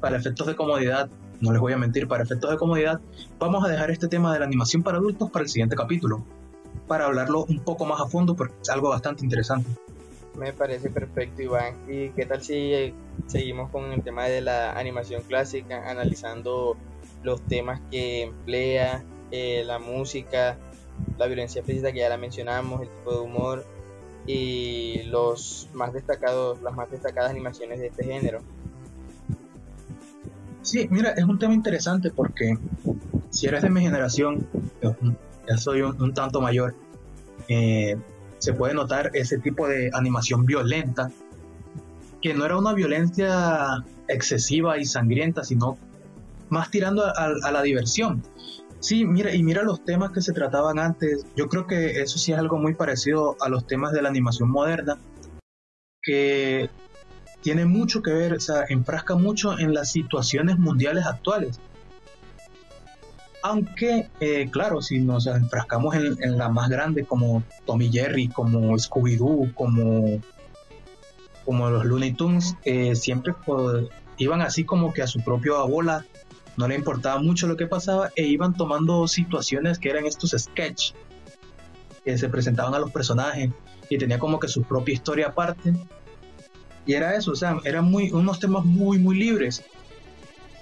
para 0.00 0.16
efectos 0.16 0.46
de 0.46 0.54
comodidad, 0.54 1.08
no 1.40 1.52
les 1.52 1.60
voy 1.60 1.72
a 1.72 1.76
mentir, 1.76 2.06
para 2.06 2.22
efectos 2.22 2.50
de 2.50 2.56
comodidad, 2.56 3.00
vamos 3.38 3.64
a 3.64 3.68
dejar 3.68 3.90
este 3.90 4.08
tema 4.08 4.32
de 4.32 4.38
la 4.38 4.44
animación 4.44 4.82
para 4.82 4.98
adultos 4.98 5.30
para 5.30 5.42
el 5.42 5.48
siguiente 5.48 5.74
capítulo, 5.74 6.24
para 6.86 7.06
hablarlo 7.06 7.44
un 7.44 7.60
poco 7.60 7.84
más 7.84 8.00
a 8.00 8.06
fondo 8.06 8.36
porque 8.36 8.54
es 8.62 8.70
algo 8.70 8.90
bastante 8.90 9.24
interesante. 9.24 9.68
Me 10.36 10.52
parece 10.52 10.90
perfecto, 10.90 11.42
Iván. 11.42 11.74
¿Y 11.88 12.10
qué 12.10 12.26
tal 12.26 12.42
si 12.42 12.74
eh, 12.74 12.94
seguimos 13.26 13.70
con 13.70 13.92
el 13.92 14.02
tema 14.02 14.24
de 14.24 14.42
la 14.42 14.72
animación 14.72 15.22
clásica, 15.22 15.90
analizando 15.90 16.76
los 17.22 17.40
temas 17.42 17.80
que 17.90 18.22
emplea, 18.22 19.02
eh, 19.30 19.62
la 19.64 19.78
música, 19.78 20.56
la 21.18 21.26
violencia 21.26 21.62
física 21.62 21.90
que 21.90 22.00
ya 22.00 22.08
la 22.08 22.18
mencionamos, 22.18 22.82
el 22.82 22.88
tipo 22.88 23.12
de 23.12 23.20
humor 23.20 23.64
y 24.26 25.02
los 25.04 25.68
más 25.72 25.92
destacados, 25.92 26.60
las 26.62 26.74
más 26.74 26.90
destacadas 26.90 27.30
animaciones 27.30 27.78
de 27.78 27.86
este 27.86 28.04
género. 28.04 28.40
Sí, 30.62 30.88
mira, 30.90 31.10
es 31.10 31.24
un 31.24 31.38
tema 31.38 31.54
interesante 31.54 32.10
porque 32.10 32.58
si 33.30 33.46
eres 33.46 33.62
de 33.62 33.70
mi 33.70 33.82
generación, 33.82 34.46
ya 35.48 35.56
soy 35.56 35.82
un, 35.82 36.14
tanto 36.14 36.40
mayor, 36.40 36.74
eh, 37.48 37.96
se 38.38 38.52
puede 38.52 38.74
notar 38.74 39.10
ese 39.14 39.38
tipo 39.38 39.68
de 39.68 39.90
animación 39.92 40.46
violenta, 40.46 41.10
que 42.20 42.34
no 42.34 42.44
era 42.44 42.58
una 42.58 42.72
violencia 42.72 43.84
excesiva 44.08 44.78
y 44.78 44.84
sangrienta, 44.84 45.44
sino 45.44 45.78
más 46.48 46.70
tirando 46.70 47.04
a 47.04 47.50
la 47.50 47.62
diversión. 47.62 48.22
Sí, 48.80 49.04
mira, 49.04 49.34
y 49.34 49.42
mira 49.42 49.62
los 49.62 49.84
temas 49.84 50.12
que 50.12 50.20
se 50.20 50.32
trataban 50.32 50.78
antes. 50.78 51.26
Yo 51.34 51.48
creo 51.48 51.66
que 51.66 52.02
eso 52.02 52.18
sí 52.18 52.32
es 52.32 52.38
algo 52.38 52.58
muy 52.58 52.74
parecido 52.74 53.36
a 53.40 53.48
los 53.48 53.66
temas 53.66 53.92
de 53.92 54.02
la 54.02 54.08
animación 54.08 54.50
moderna, 54.50 54.98
que 56.02 56.70
tiene 57.40 57.64
mucho 57.64 58.02
que 58.02 58.12
ver, 58.12 58.34
o 58.34 58.40
sea, 58.40 58.64
enfrasca 58.68 59.16
mucho 59.16 59.58
en 59.58 59.74
las 59.74 59.90
situaciones 59.90 60.58
mundiales 60.58 61.06
actuales. 61.06 61.60
Aunque, 63.48 64.08
eh, 64.18 64.48
claro, 64.50 64.82
si 64.82 64.98
nos 64.98 65.28
enfrascamos 65.28 65.94
en, 65.94 66.36
la 66.36 66.48
más 66.48 66.68
grande, 66.68 67.04
como 67.04 67.44
Tommy 67.64 67.92
Jerry, 67.92 68.26
como 68.26 68.76
Scooby-Doo, 68.76 69.54
como, 69.54 70.20
como 71.44 71.70
los 71.70 71.84
Looney 71.84 72.14
Tunes, 72.14 72.56
eh, 72.64 72.96
siempre 72.96 73.34
iban 74.18 74.42
así 74.42 74.64
como 74.64 74.92
que 74.92 75.02
a 75.02 75.06
su 75.06 75.20
propia 75.20 75.58
bola 75.62 76.04
no 76.56 76.66
le 76.66 76.74
importaba 76.74 77.22
mucho 77.22 77.46
lo 77.46 77.56
que 77.56 77.68
pasaba 77.68 78.10
e 78.16 78.24
iban 78.24 78.52
tomando 78.52 79.06
situaciones 79.06 79.78
que 79.78 79.90
eran 79.90 80.06
estos 80.06 80.34
sketch 80.36 80.90
que 82.04 82.18
se 82.18 82.28
presentaban 82.28 82.74
a 82.74 82.80
los 82.80 82.90
personajes 82.90 83.50
y 83.88 83.96
tenía 83.96 84.18
como 84.18 84.40
que 84.40 84.48
su 84.48 84.64
propia 84.64 84.94
historia 84.94 85.28
aparte. 85.28 85.72
Y 86.84 86.94
era 86.94 87.14
eso, 87.14 87.30
o 87.30 87.36
sea, 87.36 87.60
eran 87.62 87.84
muy, 87.84 88.10
unos 88.10 88.40
temas 88.40 88.64
muy, 88.64 88.98
muy 88.98 89.16
libres, 89.16 89.62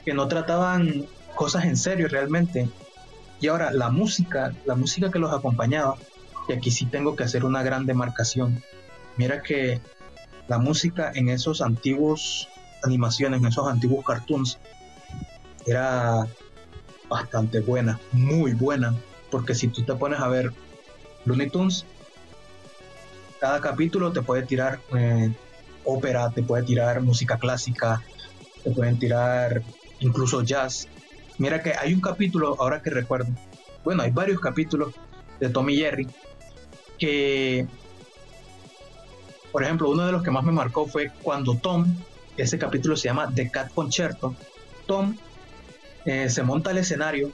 que 0.05 0.13
no 0.13 0.29
trataban 0.29 1.07
cosas 1.35 1.65
en 1.65 1.77
serio 1.77 2.09
realmente. 2.09 2.69
Y 3.41 3.49
ahora 3.49 3.71
la 3.73 3.91
música, 3.91 4.55
la 4.65 4.75
música 4.75 5.11
que 5.11 5.19
los 5.19 5.33
acompañaba, 5.33 5.97
Y 6.49 6.53
aquí 6.53 6.71
sí 6.71 6.87
tengo 6.87 7.17
que 7.17 7.25
hacer 7.25 7.45
una 7.45 7.63
gran 7.63 7.87
demarcación. 7.87 8.63
Mira 9.17 9.43
que 9.43 9.81
la 10.47 10.59
música 10.59 11.11
en 11.15 11.29
esos 11.31 11.63
antiguos 11.63 12.49
animaciones, 12.83 13.41
en 13.41 13.47
esos 13.47 13.67
antiguos 13.67 14.05
cartoons, 14.05 14.59
era 15.67 16.27
bastante 17.09 17.61
buena, 17.61 17.99
muy 18.13 18.53
buena. 18.53 18.95
Porque 19.31 19.55
si 19.55 19.69
tú 19.69 19.83
te 19.83 19.95
pones 19.95 20.21
a 20.21 20.29
ver 20.29 20.53
Looney 21.25 21.49
Tunes, 21.49 21.87
cada 23.41 23.61
capítulo 23.61 24.13
te 24.13 24.23
puede 24.23 24.43
tirar 24.43 24.81
eh, 24.97 25.33
ópera, 25.85 26.31
te 26.31 26.43
puede 26.43 26.63
tirar 26.63 27.01
música 27.03 27.39
clásica, 27.39 28.03
te 28.63 28.71
pueden 28.71 28.99
tirar 28.99 29.63
incluso 30.01 30.43
jazz. 30.43 30.89
Mira 31.39 31.63
que 31.63 31.73
hay 31.73 31.93
un 31.93 32.01
capítulo, 32.01 32.57
ahora 32.61 32.81
que 32.81 32.91
recuerdo, 32.91 33.33
bueno, 33.85 34.03
hay 34.03 34.11
varios 34.11 34.41
capítulos 34.41 34.95
de 35.41 35.49
Tommy 35.49 35.77
Jerry 35.77 36.09
que, 36.99 37.67
por 39.51 39.65
ejemplo, 39.65 39.91
uno 39.91 40.07
de 40.07 40.13
los 40.13 40.23
que 40.23 40.31
más 40.31 40.45
me 40.45 40.53
marcó 40.53 40.87
fue 40.87 41.11
cuando 41.23 41.57
Tom, 41.57 41.97
ese 42.37 42.59
capítulo 42.59 42.97
se 42.97 43.09
llama 43.09 43.31
The 43.35 43.51
Cat 43.51 43.73
Concerto, 43.75 44.35
Tom 44.87 45.17
eh, 46.05 46.31
se 46.31 46.43
monta 46.43 46.71
al 46.71 46.79
escenario, 46.79 47.33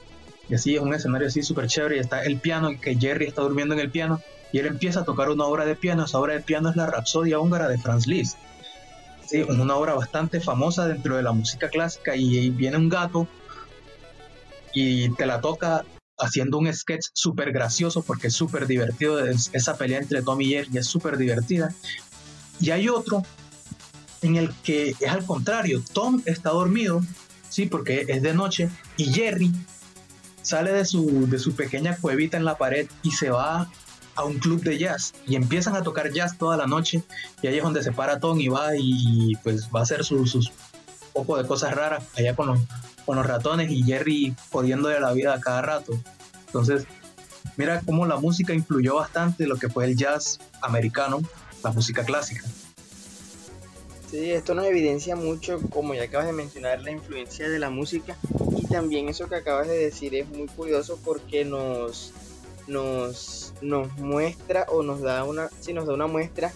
y 0.49 0.55
así 0.55 0.75
es 0.75 0.81
un 0.81 0.93
escenario 0.93 1.27
así 1.27 1.43
súper 1.43 1.67
chévere, 1.67 1.97
y 1.97 1.99
está 1.99 2.23
el 2.23 2.39
piano, 2.39 2.71
que 2.81 2.95
Jerry 2.95 3.25
está 3.25 3.43
durmiendo 3.43 3.75
en 3.75 3.81
el 3.81 3.91
piano, 3.91 4.19
y 4.51 4.59
él 4.59 4.65
empieza 4.65 5.01
a 5.01 5.05
tocar 5.05 5.29
una 5.29 5.45
obra 5.45 5.65
de 5.65 5.75
piano, 5.75 6.05
esa 6.05 6.19
obra 6.19 6.33
de 6.33 6.41
piano 6.41 6.69
es 6.69 6.75
la 6.75 6.87
Rapsodia 6.87 7.39
húngara 7.39 7.69
de 7.69 7.77
Franz 7.77 8.07
Liszt. 8.07 8.37
Sí, 9.25 9.43
una 9.43 9.75
obra 9.75 9.93
bastante 9.93 10.41
famosa 10.41 10.87
dentro 10.87 11.15
de 11.15 11.23
la 11.23 11.31
música 11.31 11.69
clásica 11.69 12.17
y 12.17 12.49
viene 12.49 12.75
un 12.75 12.89
gato 12.89 13.29
y 14.73 15.09
te 15.11 15.25
la 15.25 15.41
toca 15.41 15.85
haciendo 16.17 16.57
un 16.57 16.71
sketch 16.73 17.07
súper 17.13 17.51
gracioso 17.51 18.03
porque 18.03 18.27
es 18.27 18.33
súper 18.33 18.67
divertido. 18.67 19.25
esa 19.25 19.77
pelea 19.77 19.99
entre 19.99 20.21
Tom 20.21 20.39
y 20.41 20.49
Jerry 20.49 20.77
es 20.77 20.87
súper 20.87 21.17
divertida. 21.17 21.73
Y 22.59 22.69
hay 22.69 22.89
otro 22.89 23.23
en 24.21 24.35
el 24.35 24.53
que 24.63 24.95
es 24.99 25.09
al 25.09 25.25
contrario. 25.25 25.83
Tom 25.93 26.21
está 26.25 26.51
dormido, 26.51 27.01
sí, 27.49 27.65
porque 27.65 28.05
es 28.07 28.21
de 28.21 28.33
noche, 28.33 28.69
y 28.97 29.05
Jerry 29.05 29.51
sale 30.41 30.71
de 30.71 30.85
su, 30.85 31.27
de 31.27 31.39
su 31.39 31.55
pequeña 31.55 31.97
cuevita 31.97 32.37
en 32.37 32.45
la 32.45 32.57
pared 32.57 32.87
y 33.03 33.11
se 33.11 33.29
va 33.29 33.69
a 34.15 34.23
un 34.25 34.39
club 34.39 34.61
de 34.63 34.77
jazz 34.77 35.13
y 35.25 35.35
empiezan 35.35 35.75
a 35.75 35.83
tocar 35.83 36.11
jazz 36.11 36.37
toda 36.37 36.57
la 36.57 36.67
noche 36.67 37.03
y 37.41 37.47
ahí 37.47 37.57
es 37.57 37.63
donde 37.63 37.83
se 37.83 37.91
para 37.91 38.19
Tom 38.19 38.39
y 38.41 38.49
va 38.49 38.75
y 38.77 39.35
pues 39.43 39.69
va 39.73 39.79
a 39.79 39.83
hacer 39.83 40.03
sus, 40.03 40.51
poco 41.13 41.37
de 41.37 41.47
cosas 41.47 41.73
raras 41.73 42.03
allá 42.15 42.35
con 42.35 42.47
los, 42.47 42.59
con 43.05 43.17
los 43.17 43.25
ratones 43.25 43.71
y 43.71 43.83
Jerry 43.83 44.35
de 44.53 44.99
la 44.99 45.13
vida 45.13 45.33
a 45.33 45.39
cada 45.39 45.61
rato. 45.61 45.93
Entonces, 46.47 46.85
mira 47.57 47.81
cómo 47.85 48.05
la 48.05 48.17
música 48.17 48.53
influyó 48.53 48.95
bastante 48.95 49.47
lo 49.47 49.57
que 49.57 49.69
fue 49.69 49.85
el 49.85 49.95
jazz 49.95 50.39
americano, 50.61 51.21
la 51.63 51.71
música 51.71 52.03
clásica. 52.03 52.43
Sí, 54.09 54.29
esto 54.31 54.53
nos 54.53 54.65
evidencia 54.65 55.15
mucho, 55.15 55.61
como 55.69 55.93
ya 55.93 56.03
acabas 56.03 56.27
de 56.27 56.33
mencionar, 56.33 56.81
la 56.81 56.91
influencia 56.91 57.47
de 57.47 57.59
la 57.59 57.69
música 57.69 58.17
y 58.57 58.67
también 58.67 59.07
eso 59.07 59.29
que 59.29 59.35
acabas 59.35 59.69
de 59.69 59.77
decir 59.77 60.13
es 60.15 60.27
muy 60.27 60.47
curioso 60.47 60.99
porque 61.01 61.45
nos, 61.45 62.11
nos, 62.67 63.53
nos 63.61 63.97
muestra 63.97 64.65
o 64.67 64.83
nos 64.83 64.99
da 65.01 65.23
una, 65.23 65.49
sí, 65.61 65.71
nos 65.71 65.87
da 65.87 65.93
una 65.93 66.07
muestra 66.07 66.51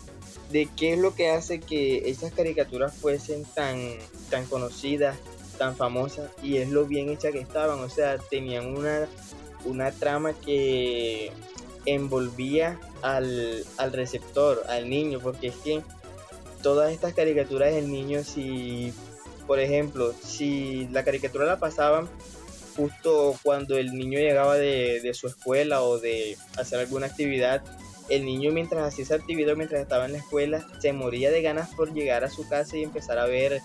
de 0.51 0.69
qué 0.75 0.93
es 0.93 0.99
lo 0.99 1.15
que 1.15 1.29
hace 1.29 1.59
que 1.59 2.09
esas 2.09 2.31
caricaturas 2.31 2.93
fuesen 2.93 3.43
tan, 3.55 3.77
tan 4.29 4.45
conocidas, 4.45 5.17
tan 5.57 5.75
famosas 5.75 6.29
y 6.43 6.57
es 6.57 6.69
lo 6.69 6.85
bien 6.85 7.09
hecha 7.09 7.31
que 7.31 7.39
estaban, 7.39 7.79
o 7.79 7.89
sea, 7.89 8.17
tenían 8.17 8.75
una, 8.75 9.07
una 9.65 9.91
trama 9.91 10.33
que 10.33 11.31
envolvía 11.85 12.79
al, 13.01 13.63
al 13.77 13.93
receptor, 13.93 14.63
al 14.69 14.89
niño, 14.89 15.19
porque 15.21 15.47
es 15.47 15.55
que 15.57 15.81
todas 16.61 16.91
estas 16.91 17.13
caricaturas 17.13 17.73
del 17.73 17.91
niño, 17.91 18.23
si, 18.23 18.93
por 19.47 19.59
ejemplo, 19.59 20.13
si 20.23 20.87
la 20.91 21.03
caricatura 21.03 21.45
la 21.45 21.59
pasaban 21.59 22.09
justo 22.75 23.35
cuando 23.43 23.77
el 23.77 23.95
niño 23.95 24.19
llegaba 24.19 24.55
de, 24.55 24.99
de, 25.01 25.13
su 25.13 25.27
escuela 25.27 25.81
o 25.83 25.99
de 25.99 26.37
hacer 26.57 26.79
alguna 26.79 27.05
actividad, 27.07 27.63
el 28.09 28.25
niño 28.25 28.51
mientras 28.51 28.83
hacía 28.83 29.03
esa 29.03 29.15
actividad, 29.15 29.55
mientras 29.55 29.81
estaba 29.81 30.05
en 30.05 30.13
la 30.13 30.17
escuela, 30.19 30.65
se 30.79 30.93
moría 30.93 31.31
de 31.31 31.41
ganas 31.41 31.69
por 31.75 31.93
llegar 31.93 32.23
a 32.23 32.29
su 32.29 32.47
casa 32.47 32.77
y 32.77 32.83
empezar 32.83 33.17
a 33.17 33.25
ver 33.25 33.61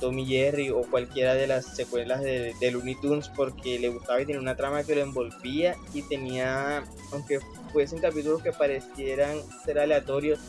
Tommy 0.00 0.26
Jerry 0.26 0.70
o 0.70 0.82
cualquiera 0.82 1.34
de 1.34 1.46
las 1.46 1.64
secuelas 1.64 2.22
de, 2.22 2.54
de 2.60 2.70
Looney 2.70 2.94
Tunes 2.96 3.28
porque 3.28 3.78
le 3.78 3.88
gustaba 3.88 4.20
y 4.20 4.26
tenía 4.26 4.40
una 4.40 4.56
trama 4.56 4.82
que 4.82 4.94
lo 4.94 5.02
envolvía 5.02 5.76
y 5.94 6.02
tenía, 6.02 6.84
aunque 7.12 7.40
fuesen 7.72 8.00
capítulos 8.00 8.42
que 8.42 8.52
parecieran 8.52 9.38
ser 9.64 9.78
aleatorios, 9.78 10.40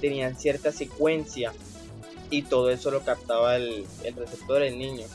tenían 0.00 0.36
cierta 0.36 0.72
secuencia 0.72 1.52
y 2.30 2.42
todo 2.42 2.70
eso 2.70 2.90
lo 2.90 3.02
captaba 3.02 3.56
el, 3.56 3.84
el 4.04 4.14
receptor, 4.14 4.62
el 4.62 4.78
niño. 4.78 5.06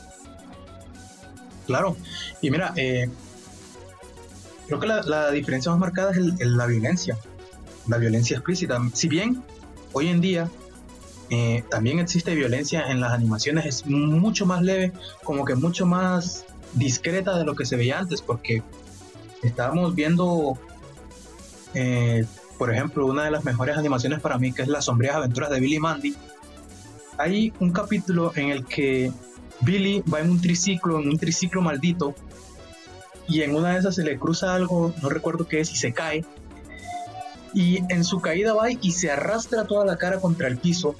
Claro, 1.66 1.96
y 2.40 2.50
mira, 2.50 2.72
eh, 2.76 3.10
creo 4.66 4.80
que 4.80 4.86
la, 4.86 5.30
diferencia 5.30 5.70
más 5.70 5.80
marcada 5.80 6.12
es 6.12 6.46
la 6.46 6.66
violencia, 6.66 7.18
la 7.88 7.98
violencia 7.98 8.36
explícita. 8.36 8.80
Si 8.92 9.08
bien 9.08 9.42
hoy 9.92 10.08
en 10.08 10.20
día 10.20 10.50
eh, 11.30 11.64
también 11.68 11.98
existe 11.98 12.34
violencia 12.34 12.90
en 12.90 13.00
las 13.00 13.12
animaciones, 13.12 13.66
es 13.66 13.86
mucho 13.86 14.46
más 14.46 14.62
leve, 14.62 14.92
como 15.24 15.44
que 15.44 15.54
mucho 15.54 15.86
más 15.86 16.44
discreta 16.74 17.36
de 17.36 17.44
lo 17.44 17.54
que 17.54 17.66
se 17.66 17.76
veía 17.76 17.98
antes, 17.98 18.22
porque 18.22 18.62
estábamos 19.42 19.94
viendo, 19.94 20.58
eh, 21.74 22.24
por 22.56 22.72
ejemplo, 22.72 23.06
una 23.06 23.24
de 23.24 23.30
las 23.30 23.44
mejores 23.44 23.76
animaciones 23.76 24.20
para 24.20 24.38
mí, 24.38 24.52
que 24.52 24.62
es 24.62 24.68
Las 24.68 24.86
sombrías 24.86 25.16
aventuras 25.16 25.50
de 25.50 25.60
Billy 25.60 25.78
Mandy. 25.78 26.14
Hay 27.18 27.52
un 27.58 27.72
capítulo 27.72 28.32
en 28.36 28.50
el 28.50 28.64
que 28.64 29.12
Billy 29.60 30.02
va 30.12 30.20
en 30.20 30.30
un 30.30 30.40
triciclo, 30.40 31.00
en 31.00 31.08
un 31.08 31.18
triciclo 31.18 31.60
maldito, 31.62 32.14
y 33.26 33.42
en 33.42 33.54
una 33.54 33.72
de 33.72 33.80
esas 33.80 33.94
se 33.94 34.04
le 34.04 34.18
cruza 34.18 34.54
algo, 34.54 34.94
no 35.02 35.10
recuerdo 35.10 35.46
qué 35.46 35.60
es, 35.60 35.70
y 35.72 35.76
se 35.76 35.92
cae. 35.92 36.24
Y 37.54 37.78
en 37.92 38.04
su 38.04 38.20
caída 38.20 38.54
va 38.54 38.70
y 38.70 38.92
se 38.92 39.10
arrastra 39.10 39.64
toda 39.64 39.84
la 39.84 39.96
cara 39.96 40.20
contra 40.20 40.48
el 40.48 40.58
piso. 40.58 40.94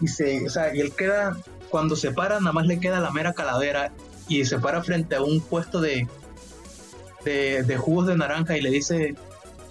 Y, 0.00 0.08
se, 0.08 0.44
o 0.46 0.50
sea, 0.50 0.74
y 0.74 0.80
él 0.80 0.92
queda, 0.94 1.36
cuando 1.70 1.96
se 1.96 2.10
para, 2.10 2.38
nada 2.40 2.52
más 2.52 2.66
le 2.66 2.80
queda 2.80 3.00
la 3.00 3.10
mera 3.10 3.32
calavera 3.32 3.92
y 4.28 4.44
se 4.44 4.58
para 4.58 4.82
frente 4.82 5.16
a 5.16 5.22
un 5.22 5.40
puesto 5.40 5.80
de, 5.80 6.06
de, 7.24 7.76
jugos 7.76 8.06
de 8.06 8.16
naranja 8.16 8.56
y 8.56 8.60
le 8.60 8.70
dice, 8.70 9.14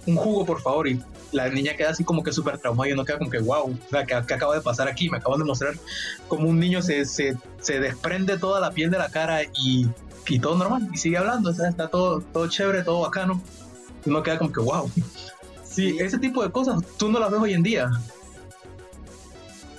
un 0.06 0.16
jugo 0.16 0.44
por 0.44 0.60
favor. 0.60 0.88
Y 0.88 1.00
la 1.32 1.48
niña 1.48 1.76
queda 1.76 1.90
así 1.90 2.04
como 2.04 2.22
que 2.22 2.32
súper 2.32 2.58
traumada 2.58 2.88
y 2.88 2.92
uno 2.92 3.04
queda 3.04 3.18
como 3.18 3.30
que, 3.30 3.38
wow, 3.38 3.70
o 3.70 3.90
sea, 3.90 4.04
¿qué, 4.04 4.14
acaba 4.14 4.54
de 4.54 4.60
pasar 4.60 4.88
aquí? 4.88 5.08
Me 5.10 5.18
acaban 5.18 5.38
de 5.38 5.44
mostrar 5.44 5.74
como 6.28 6.48
un 6.48 6.58
niño 6.58 6.82
se, 6.82 7.04
se, 7.04 7.36
se 7.60 7.80
desprende 7.80 8.38
toda 8.38 8.60
la 8.60 8.70
piel 8.70 8.90
de 8.90 8.98
la 8.98 9.08
cara 9.08 9.42
y, 9.42 9.88
y, 10.28 10.38
todo 10.38 10.56
normal 10.56 10.88
y 10.92 10.96
sigue 10.96 11.18
hablando, 11.18 11.50
o 11.50 11.54
sea, 11.54 11.68
está 11.68 11.88
todo, 11.88 12.20
todo 12.20 12.48
chévere, 12.48 12.82
todo 12.82 13.00
bacano. 13.00 13.42
Y 14.04 14.10
uno 14.10 14.22
queda 14.22 14.38
como 14.38 14.52
que, 14.52 14.60
wow. 14.60 14.90
Sí, 15.76 15.94
ese 16.00 16.16
tipo 16.16 16.42
de 16.42 16.50
cosas 16.50 16.82
tú 16.96 17.10
no 17.10 17.20
las 17.20 17.30
ves 17.30 17.38
hoy 17.38 17.52
en 17.52 17.62
día. 17.62 17.90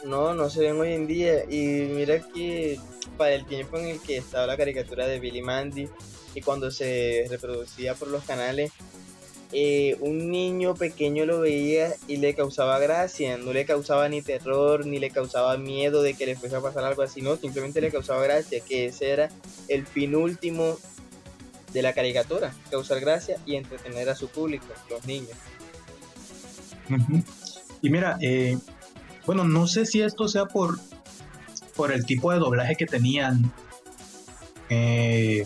No, 0.06 0.36
no 0.36 0.48
se 0.48 0.60
ven 0.60 0.80
hoy 0.80 0.94
en 0.94 1.08
día. 1.08 1.44
Y 1.50 1.90
mira 1.92 2.20
que 2.20 2.80
para 3.18 3.34
el 3.34 3.48
tiempo 3.48 3.80
en 3.80 3.88
el 3.88 4.00
que 4.00 4.18
estaba 4.18 4.46
la 4.46 4.58
caricatura 4.58 5.08
de 5.08 5.20
Billy 5.20 5.42
Mandy 5.42 5.90
y 6.36 6.42
cuando 6.42 6.70
se 6.70 7.26
reproducía 7.32 7.96
por 7.96 8.10
los 8.10 8.24
canales, 8.26 8.72
eh, 9.52 9.98
un 10.00 10.30
niño 10.30 10.76
pequeño 10.76 11.26
lo 11.26 11.40
veía 11.40 11.96
y 12.08 12.18
le 12.18 12.36
causaba 12.36 12.78
gracia, 12.78 13.38
no 13.38 13.52
le 13.52 13.66
causaba 13.66 14.08
ni 14.08 14.22
terror, 14.22 14.86
ni 14.86 15.00
le 15.00 15.10
causaba 15.10 15.58
miedo 15.58 16.04
de 16.04 16.14
que 16.14 16.28
le 16.28 16.36
fuese 16.36 16.58
a 16.58 16.62
pasar 16.62 16.84
algo 16.84 17.02
así, 17.02 17.24
no, 17.24 17.38
simplemente 17.38 17.82
le 17.82 17.90
causaba 17.90 18.22
gracia, 18.22 18.60
que 18.60 18.86
ese 18.86 19.10
era 19.10 19.30
el 19.68 19.88
fin 19.88 20.16
último 20.16 20.78
de 21.74 21.82
la 21.82 21.94
caricatura, 21.94 22.54
causar 22.70 23.00
gracia 23.00 23.40
y 23.48 23.56
entretener 23.56 24.10
a 24.10 24.16
su 24.16 24.28
público, 24.28 24.68
los 24.92 25.04
niños. 25.08 25.32
Y 27.82 27.90
mira, 27.90 28.18
eh, 28.22 28.58
bueno, 29.26 29.44
no 29.44 29.68
sé 29.68 29.86
si 29.86 30.02
esto 30.02 30.28
sea 30.28 30.46
por, 30.46 30.80
por 31.76 31.92
el 31.92 32.06
tipo 32.06 32.32
de 32.32 32.40
doblaje 32.40 32.76
que 32.76 32.86
tenían. 32.86 33.52
Eh, 34.70 35.46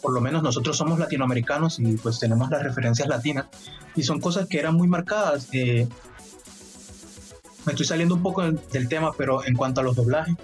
por 0.00 0.12
lo 0.12 0.20
menos 0.20 0.42
nosotros 0.42 0.76
somos 0.76 0.98
latinoamericanos 0.98 1.78
y 1.80 1.96
pues 1.96 2.18
tenemos 2.18 2.50
las 2.50 2.62
referencias 2.62 3.08
latinas 3.08 3.46
y 3.94 4.02
son 4.02 4.20
cosas 4.20 4.46
que 4.46 4.58
eran 4.58 4.74
muy 4.74 4.88
marcadas. 4.88 5.48
Eh, 5.52 5.88
me 7.66 7.72
estoy 7.72 7.86
saliendo 7.86 8.14
un 8.14 8.22
poco 8.22 8.42
del, 8.42 8.88
tema, 8.88 9.12
pero 9.16 9.44
en 9.44 9.54
cuanto 9.54 9.80
a 9.80 9.84
los 9.84 9.96
doblajes, 9.96 10.36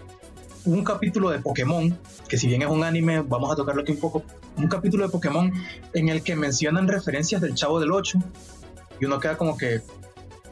un 0.64 0.82
capítulo 0.84 1.30
de 1.30 1.38
Pokémon, 1.38 1.96
que 2.28 2.36
si 2.36 2.48
bien 2.48 2.62
es 2.62 2.68
un 2.68 2.84
anime, 2.84 3.20
vamos 3.20 3.50
a 3.50 3.56
tocarlo 3.56 3.82
aquí 3.82 3.92
un 3.92 4.00
poco, 4.00 4.22
un 4.56 4.66
capítulo 4.68 5.04
de 5.04 5.10
Pokémon 5.10 5.52
en 5.94 6.08
el 6.08 6.22
que 6.22 6.36
mencionan 6.36 6.88
referencias 6.88 7.40
del 7.40 7.54
Chavo 7.54 7.80
del 7.80 7.92
8 7.92 8.18
y 9.00 9.04
uno 9.04 9.20
queda 9.20 9.36
como 9.36 9.56
que, 9.56 9.80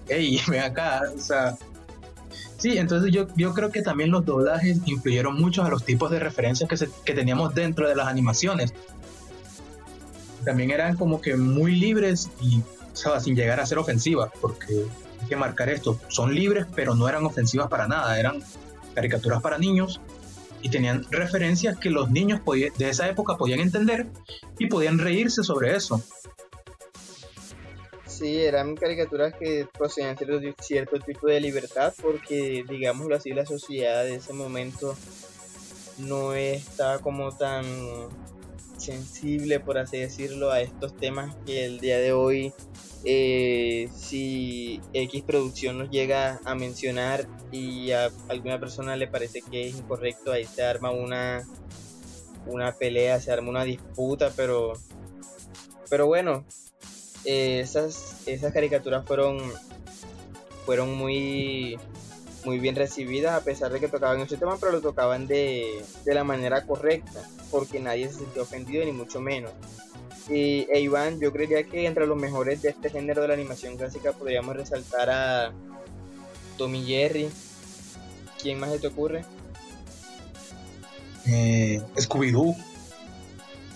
hey, 0.09 0.41
ven 0.49 0.63
acá, 0.63 1.03
o 1.15 1.19
sea, 1.19 1.57
Sí, 2.57 2.79
entonces 2.79 3.11
yo, 3.13 3.27
yo 3.35 3.55
creo 3.55 3.73
que 3.73 3.83
también 3.83 4.13
los 4.13 4.25
doblajes 4.25 4.79
influyeron 4.87 5.35
mucho 5.35 5.65
a 5.65 5.69
los 5.69 5.85
tipos 5.85 6.13
de 6.13 6.21
referencias 6.21 6.71
que, 6.71 6.89
que 7.05 7.13
teníamos 7.13 7.57
dentro 7.57 7.89
de 7.89 7.97
las 7.97 8.07
animaciones. 8.07 8.73
También 10.45 10.71
eran 10.71 10.97
como 10.97 11.21
que 11.21 11.35
muy 11.35 11.75
libres 11.75 12.31
y 12.41 12.63
o 12.93 12.97
sea, 12.97 13.21
sin 13.21 13.35
llegar 13.35 13.59
a 13.61 13.67
ser 13.67 13.79
ofensivas, 13.79 14.31
porque 14.41 14.87
hay 15.21 15.29
que 15.29 15.37
marcar 15.37 15.71
esto, 15.71 15.99
son 16.09 16.35
libres, 16.35 16.67
pero 16.75 16.95
no 16.95 17.09
eran 17.09 17.25
ofensivas 17.25 17.69
para 17.69 17.89
nada, 17.89 18.19
eran 18.19 18.43
caricaturas 18.95 19.41
para 19.41 19.59
niños 19.59 20.01
y 20.61 20.69
tenían 20.69 21.05
referencias 21.11 21.79
que 21.79 21.91
los 21.91 22.11
niños 22.11 22.41
de 22.79 22.89
esa 22.89 23.09
época 23.09 23.37
podían 23.37 23.61
entender 23.61 24.07
y 24.59 24.67
podían 24.67 24.99
reírse 24.99 25.43
sobre 25.43 25.75
eso. 25.75 26.03
Sí, 28.23 28.41
eran 28.41 28.77
caricaturas 28.77 29.35
que 29.35 29.67
poseían 29.77 30.17
cierto, 30.17 30.39
cierto 30.63 31.01
tipo 31.01 31.27
de 31.27 31.41
libertad 31.41 31.93
porque, 32.01 32.65
digámoslo 32.69 33.17
así, 33.17 33.31
la 33.31 33.45
sociedad 33.45 34.05
de 34.05 34.15
ese 34.15 34.33
momento 34.33 34.95
no 35.99 36.33
estaba 36.33 37.01
como 37.01 37.37
tan 37.37 37.65
sensible, 38.79 39.59
por 39.59 39.77
así 39.77 39.99
decirlo, 39.99 40.53
a 40.53 40.61
estos 40.61 40.97
temas 40.97 41.35
que 41.45 41.65
el 41.65 41.81
día 41.81 41.99
de 41.99 42.13
hoy, 42.13 42.53
eh, 43.05 43.89
si 43.93 44.81
X 44.93 45.25
producción 45.25 45.79
nos 45.79 45.91
llega 45.91 46.39
a 46.45 46.55
mencionar 46.55 47.27
y 47.51 47.91
a 47.91 48.09
alguna 48.29 48.61
persona 48.61 48.95
le 48.95 49.09
parece 49.09 49.43
que 49.43 49.67
es 49.67 49.75
incorrecto, 49.75 50.31
ahí 50.31 50.45
se 50.45 50.63
arma 50.63 50.93
una, 50.93 51.45
una 52.47 52.71
pelea, 52.71 53.21
se 53.21 53.33
arma 53.33 53.51
una 53.51 53.65
disputa, 53.65 54.33
pero, 54.37 54.75
pero 55.91 56.07
bueno, 56.07 56.45
eh, 57.25 57.61
esas, 57.61 58.27
esas 58.27 58.53
caricaturas 58.53 59.05
fueron, 59.07 59.41
fueron 60.65 60.95
muy 60.95 61.79
muy 62.45 62.59
bien 62.59 62.75
recibidas 62.75 63.41
a 63.41 63.45
pesar 63.45 63.73
de 63.73 63.81
que 63.81 63.89
tocaban 63.89 64.21
ese 64.21 64.37
tema, 64.37 64.57
pero 64.59 64.73
lo 64.73 64.81
tocaban 64.81 65.27
de, 65.27 65.85
de 66.05 66.15
la 66.15 66.25
manera 66.25 66.67
correcta, 66.67 67.21
porque 67.51 67.79
nadie 67.79 68.09
se 68.09 68.19
sintió 68.19 68.43
ofendido 68.43 68.85
ni 68.85 68.93
mucho 68.93 69.21
menos. 69.21 69.53
Y 70.29 70.67
e 70.71 70.81
Iván, 70.81 71.21
yo 71.21 71.33
creería 71.33 71.65
que 71.65 71.87
entre 71.87 72.07
los 72.07 72.17
mejores 72.17 72.63
de 72.63 72.71
este 72.71 72.91
género 72.91 73.23
de 73.23 73.29
la 73.29 73.35
animación 73.35 73.77
clásica 73.77 74.13
podríamos 74.13 74.57
resaltar 74.57 75.11
a 75.11 75.53
Tommy 76.57 76.85
Jerry. 76.85 77.29
¿Quién 78.41 78.59
más 78.59 78.71
se 78.73 78.79
te 78.79 78.87
ocurre? 78.89 79.25
Eh, 81.27 81.81
Scooby-Doo, 81.97 82.57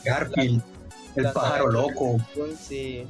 Garfield, 0.04 0.62
El 1.14 1.32
Pájaro 1.32 1.70
Loco. 1.70 2.16
Sí. 2.60 3.06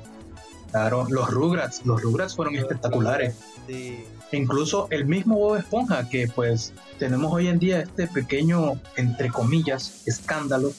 Claro, 0.76 1.06
los 1.08 1.30
Rugrats, 1.30 1.86
los 1.86 2.02
Rugrats 2.02 2.36
fueron 2.36 2.56
espectaculares. 2.56 3.34
Sí 3.66 4.04
incluso 4.32 4.88
el 4.90 5.06
mismo 5.06 5.36
Bob 5.36 5.56
Esponja, 5.56 6.08
que 6.08 6.28
pues 6.28 6.72
tenemos 6.98 7.32
hoy 7.32 7.48
en 7.48 7.58
día 7.58 7.80
este 7.80 8.06
pequeño, 8.06 8.80
entre 8.96 9.30
comillas, 9.30 10.02
escándalo, 10.06 10.72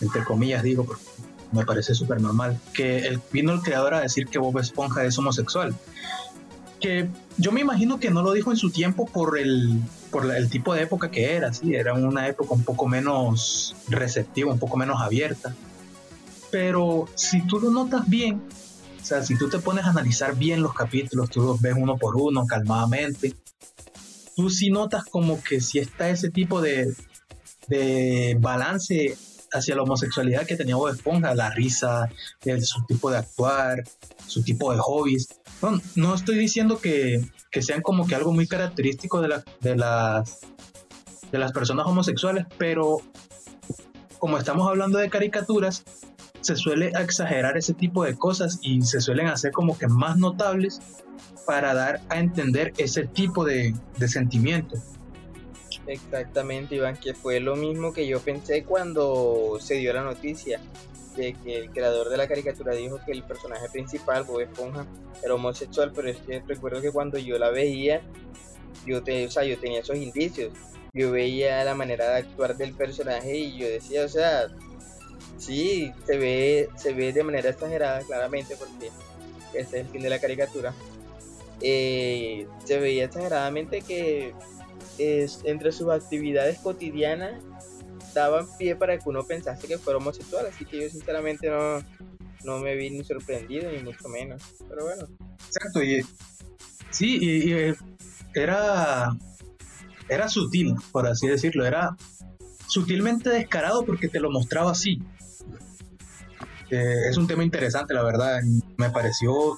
entre 0.00 0.24
comillas 0.24 0.62
digo, 0.62 0.84
porque 0.84 1.04
me 1.52 1.64
parece 1.64 1.94
súper 1.94 2.20
normal, 2.20 2.58
que 2.72 3.06
el, 3.06 3.20
vino 3.32 3.52
el 3.52 3.60
creador 3.60 3.94
a 3.94 4.00
decir 4.00 4.26
que 4.26 4.38
Bob 4.38 4.58
Esponja 4.58 5.04
es 5.04 5.18
homosexual. 5.18 5.74
Que 6.80 7.08
yo 7.38 7.52
me 7.52 7.60
imagino 7.60 7.98
que 7.98 8.10
no 8.10 8.22
lo 8.22 8.32
dijo 8.32 8.50
en 8.50 8.56
su 8.56 8.70
tiempo 8.70 9.06
por 9.06 9.38
el, 9.38 9.80
por 10.10 10.34
el 10.34 10.50
tipo 10.50 10.74
de 10.74 10.82
época 10.82 11.10
que 11.10 11.34
era, 11.34 11.52
sí, 11.52 11.74
era 11.74 11.94
una 11.94 12.28
época 12.28 12.54
un 12.54 12.64
poco 12.64 12.86
menos 12.86 13.74
receptiva, 13.88 14.52
un 14.52 14.58
poco 14.58 14.76
menos 14.76 15.00
abierta. 15.00 15.54
Pero 16.50 17.08
si 17.14 17.42
tú 17.42 17.60
lo 17.60 17.70
notas 17.70 18.08
bien, 18.08 18.42
o 19.06 19.08
sea, 19.08 19.22
si 19.22 19.38
tú 19.38 19.48
te 19.48 19.60
pones 19.60 19.84
a 19.84 19.90
analizar 19.90 20.34
bien 20.34 20.64
los 20.64 20.74
capítulos, 20.74 21.30
tú 21.30 21.40
los 21.40 21.60
ves 21.60 21.74
uno 21.78 21.96
por 21.96 22.16
uno, 22.16 22.44
calmadamente, 22.44 23.36
tú 24.34 24.50
sí 24.50 24.68
notas 24.68 25.04
como 25.04 25.40
que 25.44 25.60
si 25.60 25.78
está 25.78 26.10
ese 26.10 26.28
tipo 26.28 26.60
de, 26.60 26.92
de 27.68 28.36
balance 28.40 29.16
hacia 29.52 29.76
la 29.76 29.82
homosexualidad 29.82 30.44
que 30.44 30.56
tenía 30.56 30.74
Bob 30.74 30.88
Esponja, 30.88 31.36
la 31.36 31.50
risa, 31.50 32.10
su 32.62 32.84
tipo 32.86 33.08
de 33.08 33.18
actuar, 33.18 33.84
su 34.26 34.42
tipo 34.42 34.72
de 34.72 34.80
hobbies. 34.80 35.28
No, 35.62 35.80
no 35.94 36.12
estoy 36.12 36.36
diciendo 36.36 36.80
que, 36.80 37.24
que, 37.52 37.62
sean 37.62 37.82
como 37.82 38.08
que 38.08 38.16
algo 38.16 38.32
muy 38.32 38.48
característico 38.48 39.20
de, 39.20 39.28
la, 39.28 39.44
de, 39.60 39.76
las, 39.76 40.40
de 41.30 41.38
las 41.38 41.52
personas 41.52 41.86
homosexuales, 41.86 42.44
pero 42.58 43.02
como 44.18 44.36
estamos 44.36 44.68
hablando 44.68 44.98
de 44.98 45.08
caricaturas, 45.10 45.84
se 46.46 46.56
suele 46.56 46.92
exagerar 46.98 47.56
ese 47.56 47.74
tipo 47.74 48.04
de 48.04 48.16
cosas 48.16 48.58
y 48.62 48.82
se 48.82 49.00
suelen 49.00 49.26
hacer 49.26 49.50
como 49.50 49.76
que 49.76 49.88
más 49.88 50.16
notables 50.16 50.80
para 51.44 51.74
dar 51.74 52.00
a 52.08 52.18
entender 52.18 52.72
ese 52.78 53.06
tipo 53.06 53.44
de, 53.44 53.74
de 53.98 54.08
sentimiento. 54.08 54.76
Exactamente, 55.86 56.76
Iván, 56.76 56.96
que 56.96 57.14
fue 57.14 57.40
lo 57.40 57.56
mismo 57.56 57.92
que 57.92 58.06
yo 58.06 58.20
pensé 58.20 58.64
cuando 58.64 59.58
se 59.60 59.74
dio 59.74 59.92
la 59.92 60.02
noticia 60.02 60.60
de 61.16 61.34
que 61.34 61.58
el 61.58 61.70
creador 61.70 62.10
de 62.10 62.16
la 62.16 62.28
caricatura 62.28 62.74
dijo 62.74 63.00
que 63.04 63.12
el 63.12 63.22
personaje 63.22 63.68
principal, 63.70 64.24
Bob 64.24 64.40
Esponja, 64.40 64.86
era 65.24 65.34
homosexual, 65.34 65.92
pero 65.94 66.08
es 66.08 66.18
que 66.18 66.42
recuerdo 66.46 66.80
que 66.80 66.92
cuando 66.92 67.18
yo 67.18 67.38
la 67.38 67.50
veía, 67.50 68.02
yo, 68.86 69.02
te, 69.02 69.26
o 69.26 69.30
sea, 69.30 69.44
yo 69.44 69.58
tenía 69.58 69.80
esos 69.80 69.96
indicios. 69.96 70.52
Yo 70.92 71.10
veía 71.10 71.64
la 71.64 71.74
manera 71.74 72.08
de 72.10 72.18
actuar 72.18 72.56
del 72.56 72.74
personaje 72.74 73.36
y 73.36 73.58
yo 73.58 73.66
decía, 73.66 74.04
o 74.04 74.08
sea, 74.08 74.46
Sí, 75.38 75.92
se 76.06 76.18
ve, 76.18 76.68
se 76.76 76.92
ve 76.92 77.12
de 77.12 77.22
manera 77.22 77.50
exagerada, 77.50 78.00
claramente, 78.00 78.56
porque 78.56 78.90
este 79.54 79.80
es 79.80 79.86
el 79.86 79.88
fin 79.90 80.02
de 80.02 80.10
la 80.10 80.18
caricatura. 80.18 80.74
Eh, 81.60 82.46
se 82.64 82.78
veía 82.78 83.04
exageradamente 83.04 83.82
que 83.82 84.34
es, 84.98 85.40
entre 85.44 85.72
sus 85.72 85.90
actividades 85.90 86.58
cotidianas 86.58 87.42
daban 88.14 88.46
pie 88.58 88.76
para 88.76 88.98
que 88.98 89.08
uno 89.08 89.24
pensase 89.24 89.68
que 89.68 89.78
fuera 89.78 89.98
homosexual, 89.98 90.46
así 90.46 90.64
que 90.64 90.82
yo 90.82 90.88
sinceramente 90.88 91.50
no, 91.50 91.82
no 92.44 92.58
me 92.58 92.74
vi 92.74 92.90
ni 92.90 93.04
sorprendido, 93.04 93.70
ni 93.70 93.82
mucho 93.82 94.08
menos. 94.08 94.42
Pero 94.68 94.84
bueno. 94.84 95.06
Exacto, 95.46 95.82
y 95.82 96.02
sí, 96.90 97.18
y, 97.20 97.52
eh, 97.52 97.74
era, 98.34 99.14
era 100.08 100.28
sutil, 100.28 100.74
por 100.92 101.06
así 101.06 101.26
decirlo, 101.26 101.66
era 101.66 101.96
sutilmente 102.68 103.30
descarado 103.30 103.84
porque 103.84 104.08
te 104.08 104.20
lo 104.20 104.30
mostraba 104.30 104.72
así. 104.72 104.98
Eh, 106.70 107.08
es 107.08 107.16
un 107.16 107.26
tema 107.26 107.44
interesante, 107.44 107.94
la 107.94 108.02
verdad. 108.02 108.40
Me 108.76 108.90
pareció, 108.90 109.56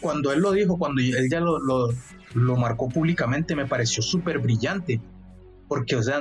cuando 0.00 0.32
él 0.32 0.40
lo 0.40 0.52
dijo, 0.52 0.78
cuando 0.78 1.00
él 1.00 1.28
ya 1.30 1.40
lo, 1.40 1.58
lo, 1.58 2.56
marcó 2.56 2.88
públicamente, 2.88 3.54
me 3.56 3.66
pareció 3.66 4.02
súper 4.02 4.38
brillante. 4.38 5.00
Porque, 5.68 5.96
o 5.96 6.02
sea, 6.02 6.20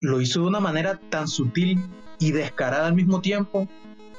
lo 0.00 0.20
hizo 0.20 0.40
de 0.40 0.46
una 0.46 0.60
manera 0.60 0.98
tan 1.10 1.28
sutil 1.28 1.80
y 2.18 2.32
descarada 2.32 2.86
al 2.86 2.94
mismo 2.94 3.20
tiempo, 3.20 3.68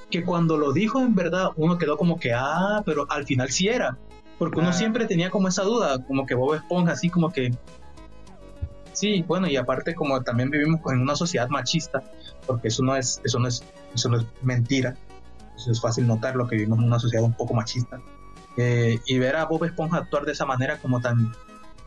que 0.09 0.23
cuando 0.23 0.57
lo 0.57 0.73
dijo 0.73 0.99
en 0.99 1.15
verdad, 1.15 1.49
uno 1.55 1.77
quedó 1.77 1.97
como 1.97 2.19
que, 2.19 2.33
ah, 2.33 2.83
pero 2.85 3.09
al 3.09 3.25
final 3.25 3.49
sí 3.49 3.67
era. 3.67 3.97
Porque 4.37 4.59
uno 4.59 4.69
ah. 4.69 4.73
siempre 4.73 5.05
tenía 5.05 5.29
como 5.29 5.47
esa 5.47 5.63
duda, 5.63 6.03
como 6.05 6.25
que 6.25 6.35
Bob 6.35 6.55
Esponja, 6.55 6.93
así 6.93 7.09
como 7.09 7.31
que, 7.31 7.51
Sí, 8.93 9.23
bueno, 9.27 9.47
y 9.47 9.55
aparte 9.55 9.95
como 9.95 10.21
también 10.21 10.49
vivimos 10.49 10.81
en 10.91 11.01
una 11.01 11.15
sociedad 11.15 11.47
machista, 11.49 12.03
porque 12.45 12.67
eso 12.67 12.83
no 12.83 12.95
es, 12.95 13.21
eso 13.23 13.39
no 13.39 13.47
es, 13.47 13.63
eso 13.93 14.09
no 14.09 14.17
es 14.17 14.25
mentira, 14.41 14.95
eso 15.55 15.71
es 15.71 15.79
fácil 15.79 16.07
notar 16.07 16.35
lo 16.35 16.47
que 16.47 16.55
vivimos 16.55 16.79
en 16.79 16.85
una 16.85 16.99
sociedad 16.99 17.23
un 17.23 17.33
poco 17.33 17.53
machista. 17.53 18.01
Eh, 18.57 18.99
y 19.05 19.17
ver 19.17 19.37
a 19.37 19.45
Bob 19.45 19.63
Esponja 19.63 19.97
actuar 19.97 20.25
de 20.25 20.33
esa 20.33 20.45
manera 20.45 20.77
como 20.77 20.99
tan... 20.99 21.31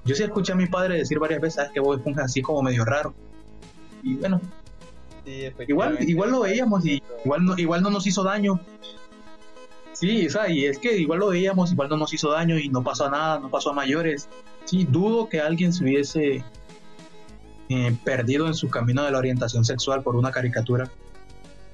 Yo 0.05 0.15
sí 0.15 0.23
escuché 0.23 0.53
a 0.53 0.57
mi 0.57 0.67
padre 0.67 0.97
decir 0.97 1.19
varias 1.19 1.41
veces 1.41 1.69
que 1.73 1.81
Bob 1.81 1.95
Esponja 1.95 2.23
es 2.23 2.27
así 2.27 2.43
como 2.43 2.63
medio 2.63 2.85
raro. 2.85 3.15
Y 4.03 4.15
bueno, 4.15 4.41
igual, 5.67 5.99
igual 6.01 6.31
lo 6.31 6.41
veíamos 6.41 6.85
y 6.85 7.03
igual 7.25 7.45
no, 7.45 7.59
igual 7.59 7.83
no 7.83 7.91
nos 7.91 8.07
hizo 8.07 8.23
daño. 8.23 8.61
Sí, 9.93 10.27
o 10.27 10.31
sea, 10.31 10.49
y 10.51 10.67
es 10.67 10.79
que 10.79 10.97
igual 10.97 11.21
lo 11.21 11.29
veíamos, 11.29 11.73
igual 11.73 11.89
no 11.89 11.97
nos 11.97 12.13
hizo 12.13 12.31
daño 12.31 12.59
y 12.59 12.69
no 12.69 12.83
pasó 12.83 13.07
a 13.07 13.11
nada, 13.11 13.39
no 13.39 13.51
pasó 13.51 13.71
a 13.71 13.75
mayores. 13.75 14.29
Sí, 14.65 14.87
dudo 14.91 15.29
que 15.29 15.41
alguien 15.41 15.73
se 15.73 15.85
hubiese 15.85 16.45
eh, 17.69 17.97
perdido 18.05 18.47
en 18.47 18.55
su 18.55 18.69
camino 18.69 19.05
de 19.05 19.11
la 19.11 19.19
orientación 19.19 19.65
sexual 19.65 20.03
por 20.03 20.17
una 20.17 20.31
caricatura. 20.31 20.91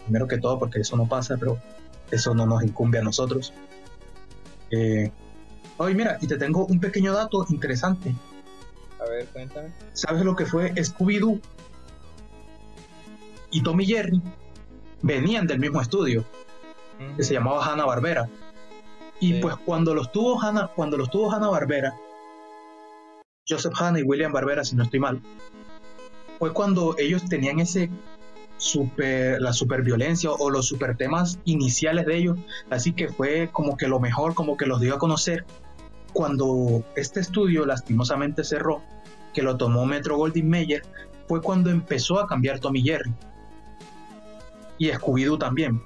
Primero 0.05 0.27
que 0.27 0.39
todo 0.39 0.59
porque 0.59 0.81
eso 0.81 0.97
no 0.97 1.07
pasa, 1.07 1.37
pero 1.39 1.59
eso 2.11 2.35
no 2.35 2.47
nos 2.47 2.63
incumbe 2.63 2.99
a 2.99 3.03
nosotros. 3.03 3.53
Eh, 4.71 5.11
Oye, 5.81 5.95
mira, 5.95 6.19
y 6.21 6.27
te 6.27 6.37
tengo 6.37 6.67
un 6.67 6.79
pequeño 6.79 7.15
dato 7.15 7.47
interesante. 7.49 8.15
A 9.01 9.09
ver, 9.09 9.27
cuéntame. 9.29 9.73
¿Sabes 9.95 10.23
lo 10.25 10.37
que 10.37 10.45
fue 10.45 10.75
Scooby-Doo 10.75 11.41
y 13.51 13.63
Tommy 13.63 13.87
Jerry? 13.87 14.21
Venían 15.01 15.47
del 15.47 15.59
mismo 15.59 15.81
estudio, 15.81 16.27
que 17.17 17.25
se 17.25 17.33
llamaba 17.33 17.65
Hanna 17.65 17.87
Barbera. 17.87 18.29
Y 19.21 19.41
pues 19.41 19.57
cuando 19.57 19.95
los 19.95 20.13
tuvo 20.13 20.39
Hanna, 20.39 20.67
cuando 20.67 20.99
los 20.99 21.11
tuvo 21.11 21.33
Hanna 21.33 21.49
Barbera, 21.49 21.95
Joseph 23.49 23.73
Hanna 23.81 24.01
y 24.01 24.03
William 24.03 24.33
Barbera, 24.33 24.67
si 24.67 24.77
no 24.77 24.83
estoy 24.83 25.01
mal, 25.01 25.23
fue 26.41 26.55
cuando 26.55 26.97
ellos 26.99 27.27
tenían 27.29 27.61
ese 27.61 27.91
super, 28.57 29.41
la 29.43 29.53
superviolencia 29.53 30.31
o 30.31 30.49
los 30.49 30.67
super 30.67 30.97
temas 30.97 31.39
iniciales 31.45 32.07
de 32.07 32.17
ellos. 32.17 32.39
Así 32.71 32.95
que 32.95 33.09
fue 33.09 33.51
como 33.53 33.77
que 33.77 33.87
lo 33.89 34.01
mejor, 34.01 34.33
como 34.35 34.57
que 34.57 34.65
los 34.65 34.81
dio 34.81 34.95
a 34.95 34.99
conocer. 34.99 35.45
Cuando 36.15 36.83
este 36.97 37.21
estudio 37.21 37.67
lastimosamente 37.67 38.43
cerró, 38.43 38.83
que 39.35 39.43
lo 39.43 39.59
tomó 39.59 39.85
Metro 39.85 40.17
Goldwyn 40.17 40.49
Mayer, 40.49 40.83
fue 41.29 41.43
cuando 41.43 41.69
empezó 41.69 42.19
a 42.19 42.27
cambiar 42.27 42.59
Tommy 42.59 42.83
Jerry. 42.83 43.13
Y 44.79 44.89
Scooby-Doo 44.89 45.39
también. 45.39 45.83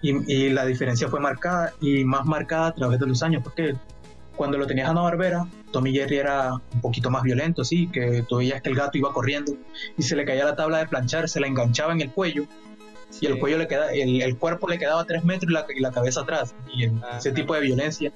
Y, 0.00 0.48
la 0.48 0.64
diferencia 0.64 1.06
fue 1.06 1.20
marcada 1.20 1.74
y 1.82 2.02
más 2.04 2.24
marcada 2.24 2.68
a 2.68 2.74
través 2.74 2.98
de 2.98 3.06
los 3.06 3.22
años, 3.22 3.42
porque 3.44 3.76
cuando 4.36 4.58
lo 4.58 4.66
tenías 4.66 4.88
a 4.88 4.92
Barbera, 4.92 5.46
Tommy 5.70 5.92
Jerry 5.92 6.18
era 6.18 6.54
un 6.54 6.80
poquito 6.80 7.10
más 7.10 7.22
violento, 7.22 7.64
sí, 7.64 7.88
que 7.92 8.24
tú 8.28 8.36
veías 8.38 8.62
que 8.62 8.70
el 8.70 8.76
gato 8.76 8.98
iba 8.98 9.12
corriendo 9.12 9.54
y 9.96 10.02
se 10.02 10.16
le 10.16 10.24
caía 10.24 10.44
la 10.44 10.56
tabla 10.56 10.78
de 10.78 10.86
planchar, 10.86 11.28
se 11.28 11.40
la 11.40 11.46
enganchaba 11.46 11.92
en 11.92 12.00
el 12.00 12.10
cuello 12.10 12.46
y 13.20 13.26
el 13.26 13.38
cuello 13.38 13.58
le 13.58 13.68
queda, 13.68 13.92
el, 13.92 14.36
cuerpo 14.36 14.68
le 14.68 14.78
quedaba 14.78 15.04
tres 15.04 15.24
metros 15.24 15.50
y 15.50 15.54
la, 15.54 15.66
y 15.76 15.80
la 15.80 15.92
cabeza 15.92 16.22
atrás, 16.22 16.54
y 16.74 16.88
ese 17.16 17.32
tipo 17.32 17.54
de 17.54 17.60
violencia. 17.60 18.12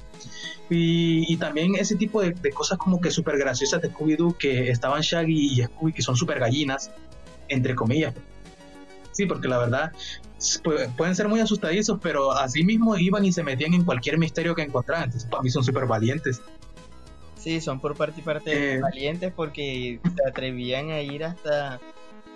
Y, 0.71 1.33
y 1.33 1.37
también 1.37 1.75
ese 1.77 1.97
tipo 1.97 2.23
de, 2.23 2.33
de, 2.33 2.51
cosas 2.51 2.79
como 2.79 3.01
que 3.01 3.11
súper 3.11 3.39
graciosas 3.39 3.83
de 3.83 3.91
Scooby-Doo, 3.93 4.37
que 4.37 4.71
estaban 4.71 5.03
Shaggy 5.03 5.61
y 5.61 5.65
Scooby, 5.65 5.93
que 5.93 6.03
son 6.03 6.17
súper 6.17 6.41
gallinas, 6.41 6.91
entre 7.49 7.75
comillas. 7.75 8.15
Sí, 9.13 9.27
porque 9.27 9.49
la 9.49 9.59
verdad, 9.59 9.93
pueden 10.97 11.15
ser 11.15 11.29
muy 11.29 11.41
asustadizos, 11.41 11.99
pero 12.03 12.33
así 12.33 12.65
mismo 12.65 12.97
iban 12.97 13.25
y 13.25 13.33
se 13.33 13.43
metían 13.43 13.75
en 13.75 13.85
cualquier 13.85 14.19
misterio 14.19 14.55
que 14.55 14.63
encontraban. 14.63 15.05
Entonces, 15.05 15.29
para 15.29 15.43
mí 15.43 15.51
son 15.51 15.65
súper 15.65 15.87
valientes. 15.87 16.43
Sí, 17.37 17.61
son 17.61 17.81
por 17.81 17.97
parte 17.97 18.21
y 18.21 18.23
parte 18.25 18.75
eh, 18.75 18.81
valientes 18.81 19.33
porque 19.35 20.01
se 20.03 20.29
atrevían 20.29 20.91
a 20.91 21.01
ir 21.01 21.25
hasta 21.25 21.81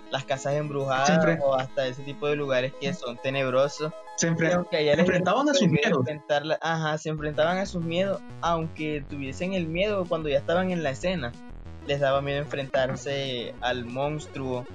las 0.09 0.25
casas 0.25 0.53
embrujadas 0.55 1.39
o 1.41 1.55
hasta 1.55 1.87
ese 1.87 2.03
tipo 2.03 2.27
de 2.27 2.35
lugares 2.35 2.73
que 2.79 2.93
son 2.93 3.17
tenebrosos. 3.17 3.93
Se, 4.17 4.27
enfrentaban 4.27 5.49
a 5.49 5.53
sus 5.53 5.67
miedos. 5.67 6.05
Ajá, 6.61 6.97
se 6.97 7.09
enfrentaban 7.09 7.57
a 7.57 7.65
sus 7.65 7.83
miedos, 7.83 8.21
aunque 8.41 9.03
tuviesen 9.09 9.53
el 9.53 9.67
miedo 9.67 10.05
cuando 10.07 10.29
ya 10.29 10.37
estaban 10.37 10.71
en 10.71 10.83
la 10.83 10.91
escena. 10.91 11.31
Les 11.87 11.99
daba 11.99 12.21
miedo 12.21 12.39
enfrentarse 12.39 13.55
al 13.61 13.85
monstruo 13.85 14.65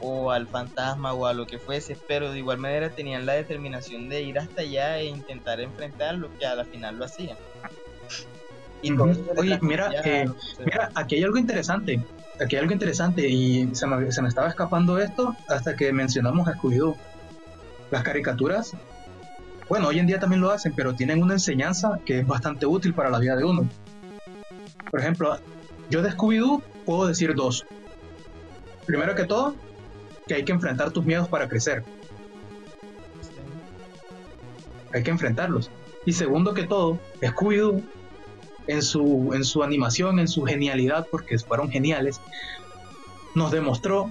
o 0.00 0.30
al 0.30 0.46
fantasma 0.46 1.12
o 1.12 1.26
a 1.26 1.32
lo 1.32 1.46
que 1.46 1.58
fuese, 1.58 1.96
pero 2.06 2.32
de 2.32 2.38
igual 2.38 2.58
manera 2.58 2.90
tenían 2.90 3.26
la 3.26 3.34
determinación 3.34 4.08
de 4.08 4.22
ir 4.22 4.38
hasta 4.38 4.62
allá 4.62 4.98
e 4.98 5.06
intentar 5.06 5.60
enfrentarlo, 5.60 6.30
que 6.38 6.46
a 6.46 6.54
la 6.54 6.64
final 6.64 6.96
lo 6.96 7.04
hacían. 7.04 7.36
Oye, 9.36 9.58
mira, 9.62 9.90
eh, 10.04 10.26
mira, 10.64 10.90
aquí 10.94 11.16
hay 11.16 11.24
algo 11.24 11.38
interesante, 11.38 12.00
aquí 12.40 12.56
hay 12.56 12.62
algo 12.62 12.72
interesante 12.72 13.26
y 13.28 13.74
se 13.74 13.86
me, 13.86 14.12
se 14.12 14.22
me 14.22 14.28
estaba 14.28 14.48
escapando 14.48 14.98
esto 14.98 15.34
hasta 15.48 15.74
que 15.74 15.92
mencionamos 15.92 16.46
a 16.46 16.52
Scooby-Doo. 16.52 16.96
Las 17.90 18.02
caricaturas, 18.02 18.72
bueno, 19.68 19.88
hoy 19.88 19.98
en 19.98 20.06
día 20.06 20.20
también 20.20 20.40
lo 20.40 20.50
hacen, 20.50 20.74
pero 20.74 20.94
tienen 20.94 21.22
una 21.22 21.34
enseñanza 21.34 21.98
que 22.04 22.20
es 22.20 22.26
bastante 22.26 22.66
útil 22.66 22.94
para 22.94 23.10
la 23.10 23.18
vida 23.18 23.34
de 23.36 23.44
uno. 23.44 23.68
Por 24.90 25.00
ejemplo, 25.00 25.38
yo 25.90 26.02
de 26.02 26.10
Scooby-Doo 26.10 26.62
puedo 26.84 27.06
decir 27.06 27.34
dos. 27.34 27.64
Primero 28.86 29.14
que 29.16 29.24
todo, 29.24 29.56
que 30.26 30.34
hay 30.34 30.44
que 30.44 30.52
enfrentar 30.52 30.90
tus 30.90 31.04
miedos 31.04 31.28
para 31.28 31.48
crecer. 31.48 31.84
Hay 34.92 35.02
que 35.02 35.10
enfrentarlos. 35.10 35.70
Y 36.04 36.12
segundo 36.12 36.54
que 36.54 36.64
todo, 36.64 36.98
Scooby-Doo, 37.20 37.82
en 38.66 38.82
su, 38.82 39.32
en 39.34 39.44
su 39.44 39.62
animación, 39.62 40.18
en 40.18 40.28
su 40.28 40.44
genialidad, 40.44 41.06
porque 41.10 41.38
fueron 41.38 41.70
geniales, 41.70 42.20
nos 43.34 43.50
demostró 43.50 44.10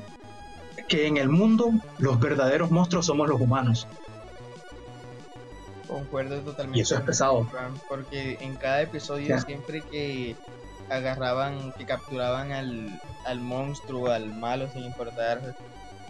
que 0.88 1.08
en 1.08 1.18
el 1.18 1.30
mundo 1.30 1.72
los 1.98 2.20
verdaderos 2.20 2.72
monstruos 2.72 3.06
somos 3.06 3.28
los 3.28 3.42
humanos. 3.42 3.88
Concuerdo 5.88 6.40
totalmente. 6.42 6.80
Y 6.80 6.82
eso 6.82 6.96
es 6.96 7.02
pesado. 7.02 7.48
Porque 7.90 8.38
en 8.42 8.56
cada 8.56 8.82
episodio 8.82 9.40
siempre 9.40 9.82
que 9.82 10.36
agarraban, 10.90 11.74
que 11.74 11.86
capturaban 11.86 12.52
al, 12.52 13.02
al 13.26 13.40
monstruo, 13.40 14.12
al 14.12 14.34
malo, 14.36 14.70
sin 14.72 14.84
importar 14.84 15.56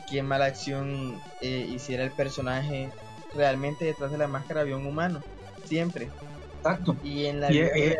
quien 0.08 0.26
mala 0.26 0.46
acción 0.46 1.20
eh, 1.42 1.68
hiciera 1.70 2.04
el 2.04 2.12
personaje, 2.12 2.90
realmente 3.34 3.86
detrás 3.86 4.12
de 4.12 4.18
la 4.18 4.28
máscara 4.28 4.62
había 4.62 4.78
un 4.78 4.86
humano, 4.86 5.22
siempre. 5.66 6.10
Exacto. 6.58 6.96
Y 7.04 7.26
en 7.26 7.42
la 7.42 7.50
vida 7.50 7.68
eh, 7.76 7.98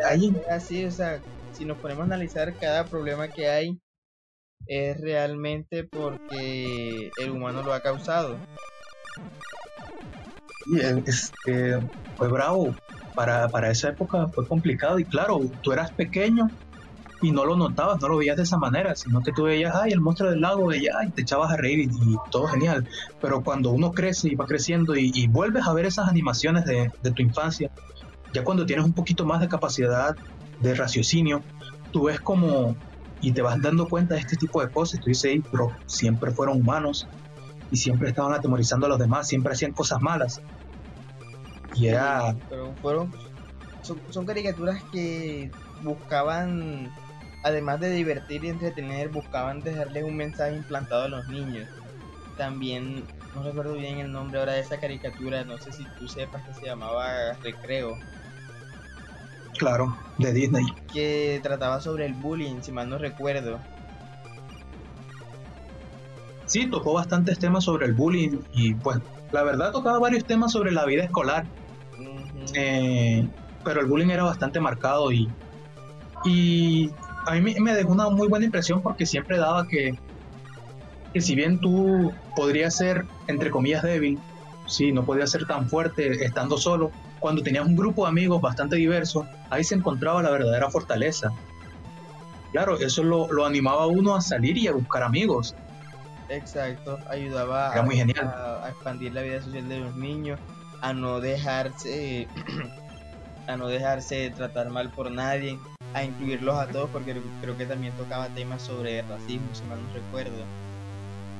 así, 0.50 0.84
o 0.84 0.90
sea, 0.90 1.20
si 1.52 1.64
nos 1.64 1.78
ponemos 1.78 2.02
a 2.02 2.06
analizar 2.06 2.54
cada 2.58 2.84
problema 2.84 3.28
que 3.28 3.48
hay, 3.48 3.78
es 4.66 5.00
realmente 5.00 5.84
porque 5.84 7.10
el 7.18 7.30
humano 7.30 7.62
lo 7.62 7.72
ha 7.72 7.80
causado. 7.80 8.38
Y 10.66 10.80
este, 10.80 11.78
fue 12.16 12.28
bravo. 12.28 12.74
Para, 13.14 13.48
para 13.48 13.70
esa 13.70 13.88
época 13.88 14.28
fue 14.28 14.46
complicado 14.46 14.98
y 14.98 15.04
claro, 15.04 15.40
tú 15.62 15.72
eras 15.72 15.90
pequeño 15.92 16.50
y 17.26 17.32
no 17.32 17.44
lo 17.44 17.56
notabas, 17.56 18.00
no 18.00 18.08
lo 18.08 18.18
veías 18.18 18.36
de 18.36 18.44
esa 18.44 18.56
manera, 18.56 18.94
sino 18.94 19.20
que 19.20 19.32
tú 19.32 19.44
veías, 19.44 19.74
ay, 19.74 19.90
el 19.90 20.00
monstruo 20.00 20.30
del 20.30 20.40
lago, 20.40 20.72
y, 20.72 20.86
y 20.86 21.10
te 21.10 21.22
echabas 21.22 21.52
a 21.52 21.56
reír 21.56 21.80
y, 21.80 22.16
todo 22.30 22.46
genial. 22.46 22.88
Pero 23.20 23.42
cuando 23.42 23.70
uno 23.70 23.90
crece 23.90 24.28
y 24.28 24.36
va 24.36 24.46
creciendo 24.46 24.94
y, 24.96 25.26
vuelves 25.26 25.66
a 25.66 25.72
ver 25.72 25.86
esas 25.86 26.08
animaciones 26.08 26.64
de, 26.64 26.90
tu 27.10 27.22
infancia, 27.22 27.70
ya 28.32 28.44
cuando 28.44 28.64
tienes 28.64 28.84
un 28.84 28.92
poquito 28.92 29.26
más 29.26 29.40
de 29.40 29.48
capacidad 29.48 30.16
de 30.60 30.74
raciocinio, 30.74 31.42
tú 31.90 32.04
ves 32.04 32.20
como 32.20 32.76
y 33.20 33.32
te 33.32 33.42
vas 33.42 33.60
dando 33.60 33.88
cuenta 33.88 34.14
de 34.14 34.20
este 34.20 34.36
tipo 34.36 34.62
de 34.62 34.70
cosas. 34.70 35.00
Tú 35.00 35.06
dices, 35.06 35.40
pero 35.50 35.72
siempre 35.86 36.30
fueron 36.30 36.60
humanos 36.60 37.08
y 37.72 37.76
siempre 37.76 38.10
estaban 38.10 38.34
atemorizando 38.34 38.86
a 38.86 38.88
los 38.88 38.98
demás, 39.00 39.26
siempre 39.26 39.52
hacían 39.52 39.72
cosas 39.72 40.00
malas. 40.00 40.40
Y 41.74 41.88
era. 41.88 42.36
Pero 42.48 42.72
fueron. 42.80 43.12
Son, 43.82 44.00
son 44.10 44.26
caricaturas 44.26 44.82
que 44.92 45.50
buscaban 45.82 46.90
además 47.46 47.78
de 47.78 47.90
divertir 47.90 48.44
y 48.44 48.48
entretener, 48.48 49.08
buscaban 49.08 49.62
dejarles 49.62 50.02
un 50.02 50.16
mensaje 50.16 50.56
implantado 50.56 51.04
a 51.04 51.08
los 51.08 51.28
niños. 51.28 51.68
También, 52.36 53.06
no 53.34 53.42
recuerdo 53.44 53.74
bien 53.74 53.98
el 53.98 54.10
nombre 54.10 54.40
ahora 54.40 54.54
de 54.54 54.60
esa 54.60 54.80
caricatura, 54.80 55.44
no 55.44 55.56
sé 55.58 55.70
si 55.70 55.86
tú 55.96 56.08
sepas 56.08 56.44
que 56.44 56.52
se 56.54 56.66
llamaba 56.66 57.34
Recreo. 57.42 57.96
Claro, 59.58 59.96
de 60.18 60.32
Disney. 60.32 60.66
Que 60.92 61.40
trataba 61.42 61.80
sobre 61.80 62.04
el 62.04 62.14
bullying, 62.14 62.60
si 62.62 62.72
mal 62.72 62.88
no 62.88 62.98
recuerdo. 62.98 63.60
Sí, 66.46 66.68
tocó 66.68 66.94
bastantes 66.94 67.38
temas 67.38 67.64
sobre 67.64 67.86
el 67.86 67.94
bullying 67.94 68.40
y 68.52 68.74
pues 68.74 68.98
la 69.30 69.44
verdad 69.44 69.72
tocaba 69.72 69.98
varios 70.00 70.24
temas 70.24 70.52
sobre 70.52 70.72
la 70.72 70.84
vida 70.84 71.04
escolar. 71.04 71.46
Eh, 72.54 73.28
pero 73.64 73.80
el 73.80 73.86
bullying 73.86 74.10
era 74.10 74.24
bastante 74.24 74.60
marcado 74.60 75.12
y, 75.12 75.28
y 76.24 76.90
a 77.26 77.34
mí 77.34 77.54
me 77.60 77.74
dejó 77.74 77.92
una 77.92 78.08
muy 78.08 78.28
buena 78.28 78.46
impresión 78.46 78.80
porque 78.82 79.04
siempre 79.04 79.36
daba 79.38 79.66
que, 79.66 79.98
que 81.12 81.20
si 81.20 81.34
bien 81.34 81.60
tú 81.60 82.14
podrías 82.36 82.76
ser, 82.76 83.04
entre 83.26 83.50
comillas, 83.50 83.82
débil, 83.82 84.18
sí, 84.66 84.92
no 84.92 85.04
podías 85.04 85.30
ser 85.30 85.46
tan 85.46 85.68
fuerte 85.68 86.24
estando 86.24 86.56
solo, 86.56 86.90
cuando 87.18 87.42
tenías 87.42 87.66
un 87.66 87.76
grupo 87.76 88.04
de 88.04 88.10
amigos 88.10 88.40
bastante 88.40 88.76
diverso, 88.76 89.26
ahí 89.50 89.64
se 89.64 89.74
encontraba 89.74 90.22
la 90.22 90.30
verdadera 90.30 90.70
fortaleza. 90.70 91.32
Claro, 92.52 92.78
eso 92.78 93.02
lo, 93.02 93.30
lo 93.32 93.44
animaba 93.44 93.82
a 93.82 93.86
uno 93.86 94.14
a 94.14 94.20
salir 94.20 94.56
y 94.56 94.68
a 94.68 94.72
buscar 94.72 95.02
amigos. 95.02 95.54
Exacto, 96.28 96.98
ayudaba 97.08 97.72
a, 97.72 97.82
muy 97.82 97.96
genial. 97.96 98.26
a, 98.26 98.68
expandir 98.68 99.12
la 99.12 99.22
vida 99.22 99.40
social 99.42 99.68
de 99.68 99.78
los 99.80 99.96
niños, 99.96 100.38
a 100.80 100.92
no 100.92 101.20
dejarse, 101.20 102.28
a 103.48 103.56
no 103.56 103.68
dejarse 103.68 104.30
tratar 104.30 104.70
mal 104.70 104.90
por 104.90 105.10
nadie, 105.10 105.58
a 105.96 106.04
incluirlos 106.04 106.58
a 106.58 106.66
todos 106.66 106.90
porque 106.90 107.16
creo 107.40 107.56
que 107.56 107.64
también 107.64 107.94
tocaba 107.94 108.28
temas 108.28 108.60
sobre 108.60 109.00
racismo, 109.00 109.48
si 109.54 109.64
mal 109.64 109.78
no 109.82 109.94
recuerdo. 109.94 110.44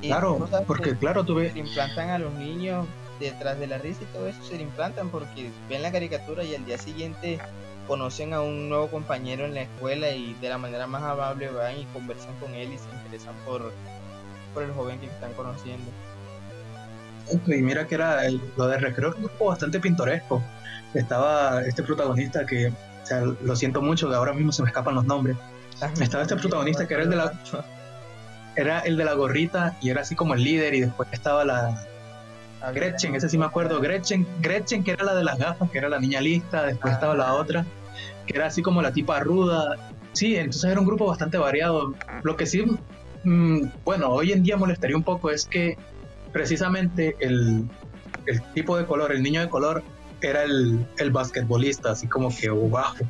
claro, 0.01 0.49
porque 0.65 0.97
claro, 0.97 1.23
tú 1.23 1.35
ves... 1.35 1.53
Se 1.53 1.59
implantan 1.59 2.09
a 2.09 2.17
los 2.17 2.33
niños 2.33 2.87
detrás 3.19 3.59
de 3.59 3.67
la 3.67 3.77
risa 3.77 4.01
y 4.01 4.05
todo 4.07 4.27
eso, 4.27 4.43
se 4.43 4.57
le 4.57 4.63
implantan 4.63 5.09
porque 5.09 5.51
ven 5.69 5.83
la 5.83 5.91
caricatura 5.91 6.43
y 6.43 6.55
al 6.55 6.65
día 6.65 6.79
siguiente 6.79 7.37
conocen 7.87 8.33
a 8.33 8.41
un 8.41 8.67
nuevo 8.67 8.87
compañero 8.87 9.45
en 9.45 9.53
la 9.53 9.61
escuela 9.61 10.09
y 10.09 10.33
de 10.41 10.49
la 10.49 10.57
manera 10.57 10.87
más 10.87 11.03
amable 11.03 11.49
van 11.49 11.77
y 11.77 11.85
conversan 11.93 12.33
con 12.39 12.55
él 12.55 12.73
y 12.73 12.79
se 12.79 12.89
interesan 13.03 13.35
por, 13.45 13.71
por 14.55 14.63
el 14.63 14.71
joven 14.71 14.99
que 14.99 15.05
están 15.05 15.33
conociendo. 15.33 15.85
Y 17.45 17.61
mira 17.61 17.85
que 17.85 17.93
era 17.93 18.25
el, 18.25 18.41
lo 18.57 18.67
de 18.67 18.79
recreo 18.79 19.13
un 19.15 19.23
grupo 19.23 19.45
bastante 19.45 19.79
pintoresco. 19.79 20.41
Estaba 20.95 21.61
este 21.61 21.83
protagonista 21.83 22.45
que 22.45 22.71
o 23.07 23.09
sea, 23.09 23.21
lo 23.21 23.55
siento 23.55 23.81
mucho, 23.81 24.13
ahora 24.13 24.33
mismo 24.33 24.51
se 24.51 24.61
me 24.63 24.67
escapan 24.67 24.95
los 24.95 25.05
nombres. 25.05 25.37
Estaba 26.01 26.23
este 26.23 26.35
protagonista 26.35 26.85
que 26.85 26.95
era 26.95 27.03
el 27.03 27.09
de 27.09 27.15
la 27.15 27.31
era 28.57 28.79
el 28.79 28.97
de 28.97 29.05
la 29.05 29.13
gorrita 29.13 29.77
y 29.81 29.91
era 29.91 30.01
así 30.01 30.13
como 30.13 30.33
el 30.33 30.43
líder 30.43 30.73
y 30.73 30.81
después 30.81 31.07
estaba 31.13 31.45
la 31.45 31.87
Gretchen, 32.73 33.15
ese 33.15 33.29
sí 33.29 33.37
me 33.37 33.45
acuerdo, 33.45 33.79
Gretchen, 33.79 34.27
Gretchen 34.41 34.83
que 34.83 34.91
era 34.91 35.05
la 35.05 35.15
de 35.15 35.23
las 35.23 35.37
gafas, 35.39 35.71
que 35.71 35.77
era 35.77 35.87
la 35.87 35.99
niña 35.99 36.19
lista, 36.19 36.65
después 36.65 36.91
estaba 36.91 37.15
la 37.15 37.33
otra, 37.35 37.65
que 38.25 38.35
era 38.35 38.47
así 38.47 38.61
como 38.61 38.81
la 38.81 38.91
tipa 38.91 39.21
ruda. 39.21 39.77
Sí, 40.11 40.35
entonces 40.35 40.69
era 40.69 40.81
un 40.81 40.85
grupo 40.85 41.05
bastante 41.05 41.37
variado. 41.37 41.93
Lo 42.23 42.35
que 42.35 42.45
sí, 42.45 42.65
mm, 43.23 43.61
bueno, 43.85 44.09
hoy 44.09 44.33
en 44.33 44.43
día 44.43 44.57
molestaría 44.57 44.97
un 44.97 45.03
poco 45.03 45.29
es 45.29 45.45
que 45.45 45.77
precisamente 46.33 47.15
el, 47.21 47.69
el 48.25 48.41
tipo 48.53 48.75
de 48.75 48.85
color, 48.85 49.13
el 49.13 49.23
niño 49.23 49.39
de 49.39 49.47
color, 49.47 49.83
era 50.21 50.43
el, 50.43 50.85
el 50.97 51.11
basquetbolista, 51.11 51.91
así 51.91 52.07
como 52.07 52.35
que 52.35 52.49
bajo. 52.49 53.05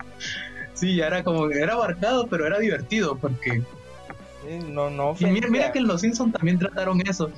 Sí, 0.73 0.95
ya 0.95 1.07
era 1.07 1.23
como, 1.23 1.49
era 1.49 1.73
abarcado, 1.73 2.27
pero 2.27 2.45
era 2.45 2.59
divertido 2.59 3.17
porque... 3.17 3.63
no, 4.69 4.89
no. 4.89 5.15
Y 5.19 5.25
mira, 5.25 5.49
mira, 5.49 5.71
que 5.71 5.79
en 5.79 5.87
Los 5.87 6.01
Simpsons 6.01 6.33
también 6.33 6.59
trataron 6.59 7.01
eso. 7.07 7.31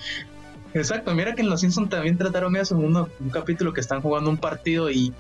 Exacto, 0.74 1.16
mira 1.16 1.34
que 1.34 1.42
en 1.42 1.50
Los 1.50 1.62
Simpsons 1.62 1.90
también 1.90 2.18
trataron 2.18 2.56
eso 2.56 2.76
en 2.76 2.96
un 2.96 3.30
capítulo 3.32 3.74
que 3.74 3.82
están 3.82 4.02
jugando 4.02 4.30
un 4.30 4.38
partido 4.38 4.92
y, 4.92 5.14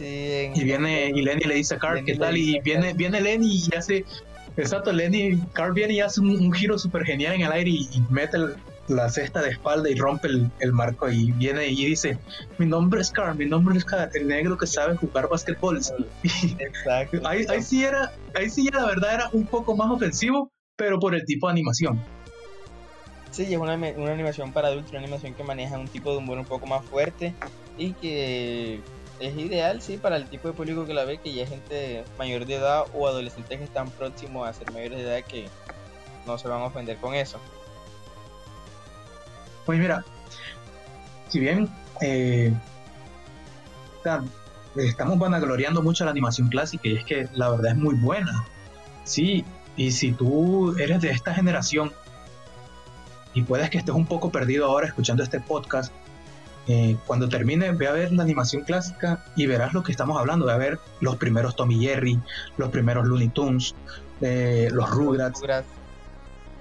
y 0.00 0.64
viene 0.64 1.08
y 1.08 1.22
Lenny 1.22 1.44
le 1.44 1.54
dice 1.56 1.74
a 1.74 1.78
Carl 1.78 2.04
qué 2.04 2.14
tal 2.14 2.36
y 2.36 2.60
viene, 2.60 2.92
viene 2.92 3.20
Lenny 3.20 3.64
y 3.66 3.76
hace, 3.76 4.04
exacto, 4.56 4.92
Lenny, 4.92 5.40
Carl 5.54 5.72
viene 5.72 5.94
y 5.94 6.00
hace 6.00 6.20
un, 6.20 6.52
giro 6.52 6.78
súper 6.78 7.04
genial 7.04 7.34
en 7.34 7.40
el 7.40 7.52
aire 7.52 7.70
y, 7.70 7.88
mete 8.10 8.38
la 8.88 9.08
cesta 9.08 9.42
de 9.42 9.50
espalda 9.50 9.88
y 9.88 9.94
rompe 9.94 10.28
el, 10.28 10.72
marco 10.72 11.08
y 11.08 11.30
viene 11.32 11.66
y 11.68 11.84
dice, 11.84 12.18
mi 12.58 12.66
nombre 12.66 13.00
es 13.00 13.10
Carl, 13.10 13.36
mi 13.36 13.46
nombre 13.46 13.76
es 13.76 13.84
Carl, 13.84 14.10
el 14.14 14.28
negro 14.28 14.58
que 14.58 14.66
sabe 14.66 14.96
jugar 14.96 15.28
básquetbol. 15.28 15.80
Exacto. 16.58 17.20
ahí, 17.24 17.46
ahí, 17.48 17.62
sí 17.62 17.84
era, 17.84 18.12
ahí 18.34 18.50
sí 18.50 18.68
la 18.72 18.86
verdad 18.86 19.14
era 19.14 19.30
un 19.32 19.46
poco 19.46 19.76
más 19.76 19.90
ofensivo, 19.90 20.50
pero 20.76 20.98
por 20.98 21.14
el 21.14 21.24
tipo 21.24 21.46
de 21.46 21.52
animación. 21.52 22.02
Sí, 23.30 23.44
es 23.52 23.58
una, 23.58 23.76
una 23.76 24.12
animación 24.12 24.52
para 24.52 24.68
adultos, 24.68 24.90
una 24.90 25.00
animación 25.00 25.34
que 25.34 25.42
maneja 25.42 25.78
un 25.78 25.88
tipo 25.88 26.10
de 26.12 26.18
humor 26.18 26.38
un 26.38 26.44
poco 26.44 26.66
más 26.66 26.84
fuerte 26.84 27.34
y 27.78 27.94
que 27.94 28.80
es 29.20 29.36
ideal, 29.36 29.80
sí, 29.80 29.96
para 29.96 30.16
el 30.16 30.26
tipo 30.26 30.48
de 30.48 30.54
público 30.54 30.84
que 30.84 30.92
la 30.92 31.04
ve, 31.04 31.18
que 31.18 31.32
ya 31.32 31.44
es 31.44 31.48
gente 31.48 32.04
mayor 32.18 32.44
de 32.44 32.56
edad 32.56 32.84
o 32.92 33.06
adolescentes 33.06 33.58
que 33.58 33.64
están 33.64 33.90
próximos 33.90 34.46
a 34.46 34.52
ser 34.52 34.70
mayores 34.72 34.98
de 34.98 35.04
edad 35.04 35.24
que 35.24 35.46
no 36.26 36.36
se 36.36 36.48
van 36.48 36.60
a 36.60 36.64
ofender 36.66 36.96
con 36.98 37.14
eso. 37.14 37.38
Pues 39.72 39.80
mira, 39.80 40.04
si 41.28 41.40
bien 41.40 41.66
eh, 42.02 42.52
estamos 44.76 45.18
vanagloriando 45.18 45.80
mucho 45.80 46.04
la 46.04 46.10
animación 46.10 46.48
clásica 46.48 46.88
y 46.90 46.96
es 46.96 47.04
que 47.06 47.26
la 47.32 47.48
verdad 47.48 47.72
es 47.72 47.78
muy 47.78 47.94
buena, 47.94 48.44
sí, 49.04 49.46
y 49.78 49.92
si 49.92 50.12
tú 50.12 50.76
eres 50.76 51.00
de 51.00 51.10
esta 51.10 51.32
generación 51.32 51.90
y 53.32 53.44
puedes 53.44 53.70
que 53.70 53.78
estés 53.78 53.94
un 53.94 54.04
poco 54.04 54.30
perdido 54.30 54.66
ahora 54.66 54.88
escuchando 54.88 55.22
este 55.22 55.40
podcast. 55.40 55.90
Eh, 56.68 56.98
cuando 57.06 57.30
termine, 57.30 57.72
ve 57.72 57.86
a 57.86 57.92
ver 57.92 58.12
la 58.12 58.24
animación 58.24 58.64
clásica 58.64 59.24
y 59.36 59.46
verás 59.46 59.72
lo 59.72 59.82
que 59.82 59.90
estamos 59.90 60.18
hablando. 60.18 60.44
Ve 60.44 60.52
a 60.52 60.58
ver 60.58 60.80
los 61.00 61.16
primeros 61.16 61.56
Tommy 61.56 61.80
Jerry, 61.80 62.20
los 62.58 62.68
primeros 62.68 63.06
Looney 63.06 63.30
Tunes, 63.30 63.74
eh, 64.20 64.68
los 64.70 64.90
Rugrats. 64.90 65.40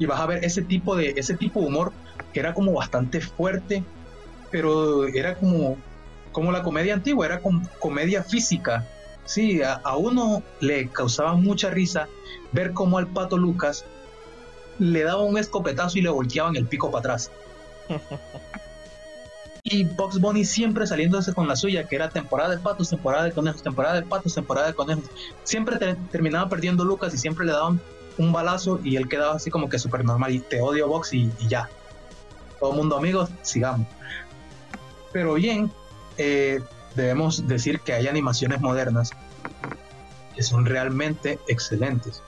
Y 0.02 0.08
vas 0.08 0.20
a 0.20 0.26
ver 0.26 0.44
ese 0.44 0.64
tipo 0.64 0.96
de 0.96 1.14
ese 1.16 1.38
tipo 1.38 1.62
de 1.62 1.68
humor 1.68 1.94
que 2.34 2.40
era 2.40 2.56
como 2.56 2.74
bastante 2.74 3.22
fuerte, 3.22 3.86
pero 4.50 5.06
era 5.06 5.36
como, 5.36 5.78
como 6.32 6.52
la 6.52 6.64
comedia 6.64 6.96
antigua, 6.96 7.28
era 7.28 7.40
como 7.40 7.62
comedia 7.78 8.24
física. 8.24 8.84
Sí, 9.26 9.62
a, 9.62 9.74
a 9.84 9.98
uno 9.98 10.42
le 10.60 10.90
causaba 10.90 11.36
mucha 11.36 11.70
risa 11.70 12.10
ver 12.52 12.74
cómo 12.74 12.98
al 12.98 13.14
pato 13.14 13.38
Lucas 13.38 13.86
le 14.80 15.04
daba 15.04 15.22
un 15.22 15.38
escopetazo 15.38 16.00
y 16.00 16.02
le 16.02 16.10
volteaban 16.10 16.56
el 16.56 16.66
pico 16.66 16.90
para 16.90 17.02
atrás. 17.02 17.32
y 19.64 19.84
Box 19.84 20.20
Bunny 20.20 20.46
siempre 20.46 20.88
saliéndose 20.88 21.32
con 21.36 21.48
la 21.48 21.56
suya, 21.56 21.86
que 21.86 21.96
era 21.96 22.10
temporada 22.10 22.50
de 22.56 22.58
patos, 22.58 22.90
temporada 22.90 23.26
de 23.26 23.34
conejos, 23.34 23.62
temporada 23.62 24.02
de 24.02 24.08
patos, 24.08 24.34
temporada 24.34 24.66
de 24.66 24.74
conejos. 24.74 25.06
Siempre 25.44 25.78
terminaba 26.10 26.50
perdiendo 26.50 26.86
Lucas 26.86 27.14
y 27.14 27.20
siempre 27.20 27.46
le 27.46 27.52
daban 27.52 27.80
un 28.22 28.32
balazo 28.32 28.80
y 28.84 28.96
él 28.96 29.08
quedaba 29.08 29.36
así 29.36 29.50
como 29.50 29.70
que 29.70 29.80
súper 29.80 30.06
normal 30.06 30.32
y 30.34 30.40
te 30.40 30.62
odio 30.62 30.88
Box 30.88 31.14
y, 31.14 31.32
ya. 31.48 31.70
Todo 32.60 32.74
mundo 32.74 32.98
amigos, 32.98 33.30
sigamos. 33.42 33.88
Pero 35.12 35.34
bien, 35.34 35.72
eh, 36.18 36.62
debemos 36.96 37.48
decir 37.48 37.80
que 37.80 37.94
hay 37.94 38.08
animaciones 38.08 38.62
modernas 38.62 39.12
que 40.36 40.44
son 40.44 40.66
realmente 40.66 41.40
excelentes 41.48 42.22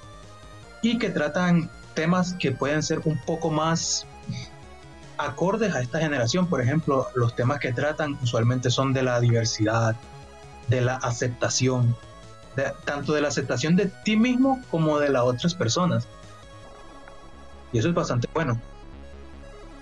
y 0.81 0.97
que 0.97 1.09
tratan 1.09 1.69
temas 1.93 2.33
que 2.33 2.51
pueden 2.51 2.83
ser 2.83 3.01
un 3.05 3.17
poco 3.25 3.51
más 3.51 4.05
acordes 5.17 5.73
a 5.75 5.81
esta 5.81 5.99
generación. 5.99 6.47
Por 6.47 6.61
ejemplo, 6.61 7.07
los 7.15 7.35
temas 7.35 7.59
que 7.59 7.71
tratan 7.71 8.17
usualmente 8.21 8.69
son 8.69 8.93
de 8.93 9.03
la 9.03 9.19
diversidad, 9.19 9.95
de 10.67 10.81
la 10.81 10.95
aceptación, 10.95 11.95
tanto 12.85 13.13
de 13.13 13.21
la 13.21 13.27
aceptación 13.29 13.75
de 13.75 13.91
ti 14.03 14.15
mismo 14.15 14.61
como 14.69 14.99
de 14.99 15.09
las 15.09 15.23
otras 15.23 15.53
personas. 15.55 16.07
Y 17.71 17.79
eso 17.79 17.89
es 17.89 17.93
bastante 17.93 18.27
bueno. 18.33 18.59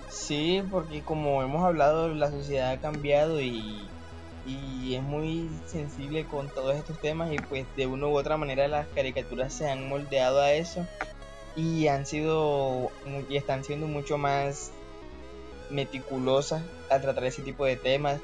Sí, 0.08 0.62
porque 0.70 1.02
como 1.02 1.42
hemos 1.42 1.64
hablado, 1.64 2.08
la 2.14 2.30
sociedad 2.30 2.70
ha 2.70 2.78
cambiado 2.78 3.40
y, 3.40 3.88
y 4.46 4.94
es 4.94 5.02
muy 5.02 5.50
sensible 5.66 6.24
con 6.24 6.48
todos 6.48 6.76
estos 6.76 6.98
temas 6.98 7.32
y 7.32 7.38
pues 7.38 7.66
de 7.76 7.86
una 7.86 8.06
u 8.06 8.16
otra 8.16 8.36
manera 8.36 8.66
las 8.68 8.88
caricaturas 8.88 9.52
se 9.52 9.70
han 9.70 9.88
moldeado 9.88 10.40
a 10.40 10.52
eso 10.52 10.86
y 11.54 11.86
han 11.86 12.06
sido 12.06 12.90
y 13.28 13.36
están 13.36 13.62
siendo 13.62 13.86
mucho 13.86 14.18
más 14.18 14.72
meticulosas 15.70 16.62
al 16.90 17.00
tratar 17.00 17.24
ese 17.24 17.42
tipo 17.42 17.64
de 17.64 17.76
temas 17.76 18.20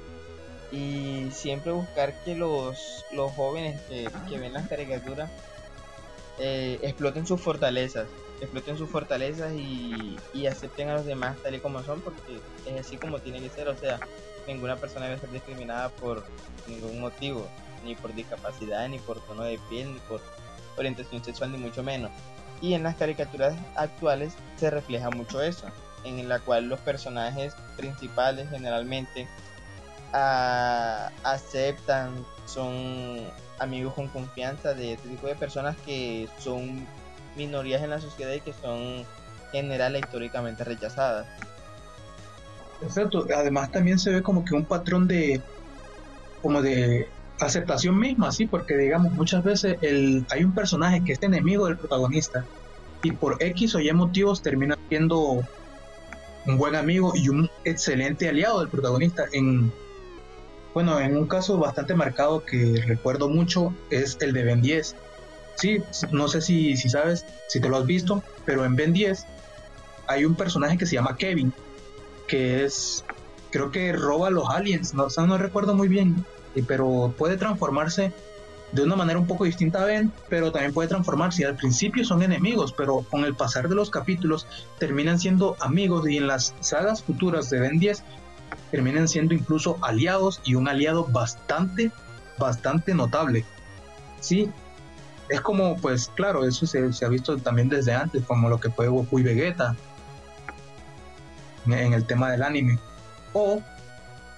y 0.71 1.31
siempre 1.33 1.73
buscar 1.73 2.15
que 2.25 2.35
los, 2.35 3.05
los 3.13 3.33
jóvenes 3.33 3.81
que, 3.89 4.39
ven 4.39 4.53
las 4.53 4.69
caricaturas 4.69 5.31
eh, 6.39 6.79
exploten 6.83 7.27
sus 7.27 7.41
fortalezas, 7.41 8.07
exploten 8.41 8.77
sus 8.77 8.89
fortalezas 8.89 9.53
y, 9.55 10.17
y, 10.35 10.47
acepten 10.47 10.91
a 10.91 10.95
los 10.95 11.07
demás 11.07 11.37
tal 11.43 11.55
y 11.55 11.61
como 11.61 11.83
son, 11.83 12.01
porque 12.01 12.41
es 12.67 12.81
así 12.81 12.97
como 12.97 13.19
tiene 13.19 13.41
que 13.41 13.49
ser, 13.49 13.69
o 13.69 13.77
sea, 13.77 13.99
ninguna 14.47 14.77
persona 14.77 15.07
debe 15.07 15.19
ser 15.19 15.31
discriminada 15.31 15.89
por 15.89 16.25
ningún 16.67 17.01
motivo, 17.01 17.49
ni 17.85 17.95
por 17.95 18.15
discapacidad, 18.15 18.89
ni 18.89 18.99
por 18.99 19.21
tono 19.21 19.45
de 19.45 19.59
piel, 19.71 19.93
ni 19.93 20.01
por 20.01 20.21
orientación 20.77 21.25
sexual, 21.25 21.53
ni 21.53 21.59
mucho 21.59 21.83
menos. 21.83 22.11
Y 22.61 22.75
en 22.75 22.83
las 22.83 22.97
caricaturas 22.97 23.55
actuales 23.77 24.35
se 24.57 24.71
refleja 24.71 25.11
mucho 25.11 25.41
eso, 25.43 25.67
en 26.05 26.29
la 26.29 26.41
cual 26.41 26.69
los 26.69 26.81
personajes 26.81 27.55
principales 27.77 28.49
generalmente 28.51 29.29
ah, 30.13 31.11
aceptan, 31.25 32.25
son 32.47 33.31
amigos 33.59 33.95
con 33.95 34.09
confianza 34.09 34.75
de 34.75 34.95
este 34.95 35.09
tipo 35.09 35.27
de 35.27 35.35
personas 35.35 35.77
que 35.85 36.29
son 36.39 36.87
minorías 37.37 37.83
en 37.83 37.91
la 37.91 38.01
sociedad 38.01 38.33
y 38.33 38.41
que 38.41 38.53
son 38.53 39.05
general 39.53 39.97
históricamente 39.97 40.65
rechazadas. 40.65 41.27
Exacto, 42.83 43.27
además 43.35 43.71
también 43.73 43.99
se 43.99 44.11
ve 44.11 44.23
como 44.23 44.45
que 44.45 44.55
un 44.55 44.65
patrón 44.65 45.09
de 45.09 45.41
como 46.43 46.63
de 46.63 47.09
aceptación 47.41 47.99
misma, 47.99 48.31
sí, 48.31 48.47
porque 48.47 48.77
digamos, 48.77 49.13
muchas 49.13 49.43
veces 49.43 49.77
el, 49.81 50.25
hay 50.31 50.45
un 50.45 50.53
personaje 50.53 51.03
que 51.05 51.13
es 51.13 51.23
enemigo 51.23 51.67
del 51.67 51.77
protagonista 51.77 52.45
y 53.03 53.13
por 53.13 53.37
X 53.41 53.75
o 53.75 53.81
Y 53.81 53.93
motivos 53.93 54.43
termina 54.43 54.77
siendo 54.89 55.41
un 56.47 56.59
buen 56.59 56.75
amigo 56.75 57.13
y 57.15 57.29
un 57.29 57.49
excelente 57.65 58.29
aliado 58.29 58.61
del 58.61 58.69
protagonista. 58.69 59.25
En, 59.33 59.73
bueno, 60.79 61.01
en 61.01 61.17
un 61.17 61.27
caso 61.27 61.59
bastante 61.59 61.95
marcado 61.95 62.45
que 62.45 62.83
recuerdo 62.87 63.29
mucho 63.29 63.75
es 63.91 64.17
el 64.21 64.33
de 64.33 64.45
Ben 64.45 64.63
10. 64.63 64.95
Sí, 65.57 65.83
no 66.13 66.29
sé 66.29 66.41
si, 66.41 66.77
si 66.77 66.89
sabes, 66.89 67.25
si 67.49 67.61
te 67.61 67.69
lo 67.69 67.79
has 67.79 67.87
visto, 67.87 68.23
pero 68.45 68.65
en 68.65 68.77
Ben 68.77 68.93
10 68.93 69.27
hay 70.07 70.25
un 70.25 70.37
personaje 70.37 70.79
que 70.79 70.87
se 70.87 70.95
llama 70.95 71.17
Kevin, 71.17 71.53
que 72.29 72.65
es, 72.65 73.05
creo 73.51 73.71
que 73.73 73.93
roba 73.93 74.29
a 74.29 74.31
los 74.31 74.49
aliens, 74.49 74.95
no, 74.95 75.09
no 75.27 75.37
recuerdo 75.37 75.75
muy 75.75 75.89
bien 75.89 76.25
pero 76.67 77.13
puede 77.17 77.37
transformarse 77.37 78.13
de 78.73 78.83
una 78.83 78.97
manera 78.97 79.19
un 79.19 79.27
poco 79.27 79.45
distinta 79.45 79.83
a 79.83 79.87
Ben, 79.87 80.13
pero 80.29 80.53
también 80.53 80.75
puede 80.75 80.89
transformarse. 80.89 81.45
Al 81.45 81.57
principio 81.57 82.05
son 82.05 82.23
enemigos, 82.23 82.73
pero 82.73 83.05
con 83.11 83.25
el 83.25 83.35
pasar 83.35 83.69
de 83.69 83.75
los 83.75 83.91
capítulos 83.91 84.47
terminan 84.79 85.19
siendo 85.19 85.57
amigos 85.61 86.09
y 86.09 86.19
en 86.19 86.27
las 86.27 86.55
sagas 86.61 87.03
futuras 87.03 87.49
de 87.51 87.61
Ben 87.61 87.79
10 87.79 88.03
terminan 88.71 89.09
siendo 89.09 89.35
incluso 89.35 89.79
aliados 89.83 90.41
y 90.45 90.55
un 90.55 90.69
aliado 90.69 91.05
bastante, 91.07 91.91
bastante 92.39 92.95
notable. 92.95 93.45
Sí, 94.21 94.51
es 95.29 95.41
como, 95.41 95.77
pues 95.77 96.11
claro, 96.15 96.45
eso 96.45 96.67
se, 96.67 97.05
ha 97.05 97.09
visto 97.09 97.37
también 97.39 97.69
desde 97.69 97.93
antes, 97.93 98.25
como 98.25 98.49
lo 98.49 98.59
que 98.61 98.71
fue 98.71 98.89
Goku 98.89 99.19
y 99.19 99.23
Vegeta 99.23 99.77
en 101.67 101.93
el 101.93 102.05
tema 102.05 102.31
del 102.31 102.43
anime. 102.43 102.79
O 103.35 103.63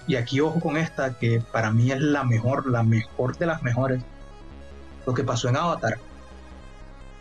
y 0.07 0.15
aquí 0.15 0.39
ojo 0.39 0.59
con 0.59 0.77
esta, 0.77 1.13
que 1.13 1.41
para 1.51 1.71
mí 1.71 1.91
es 1.91 2.01
la 2.01 2.23
mejor, 2.23 2.69
la 2.69 2.83
mejor 2.83 3.37
de 3.37 3.45
las 3.45 3.61
mejores. 3.61 4.01
Lo 5.05 5.13
que 5.13 5.23
pasó 5.23 5.49
en 5.49 5.57
Avatar. 5.57 5.99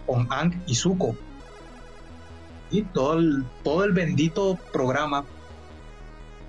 Con 0.06 0.26
Ang 0.30 0.60
y 0.66 0.74
Zuko. 0.74 1.14
Y 2.70 2.82
todo 2.82 3.14
el, 3.14 3.44
todo 3.62 3.84
el 3.84 3.92
bendito 3.92 4.58
programa. 4.72 5.24